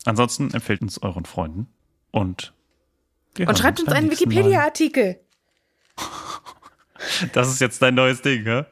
Ansonsten 0.05 0.53
empfehlt 0.53 0.81
uns 0.83 1.01
euren 1.03 1.27
Freunden 1.27 1.69
und 2.11 2.55
wir 3.35 3.49
Und 3.49 3.55
hören 3.55 3.57
schreibt 3.57 3.81
uns 3.81 3.89
einen. 3.89 4.11
Wikipedia-Artikel. 4.11 5.21
Das 7.33 7.49
ist 7.49 7.63
jetzt 7.63 7.81
dein 7.81 7.95
neues 7.95 8.21
Ding, 8.21 8.45
hä? 8.45 8.65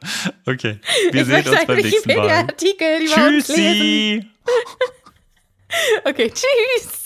Okay. 0.45 0.79
Wir 1.11 1.21
Ich 1.21 1.27
sehen 1.27 1.47
uns 1.47 1.65
beim 1.65 1.77
nächsten 1.77 2.15
Mal. 2.15 2.27
Wikipedia-Artikel. 2.27 3.05
Tschüssi! 3.07 4.27
Okay, 6.03 6.31
tschüss. 6.31 7.05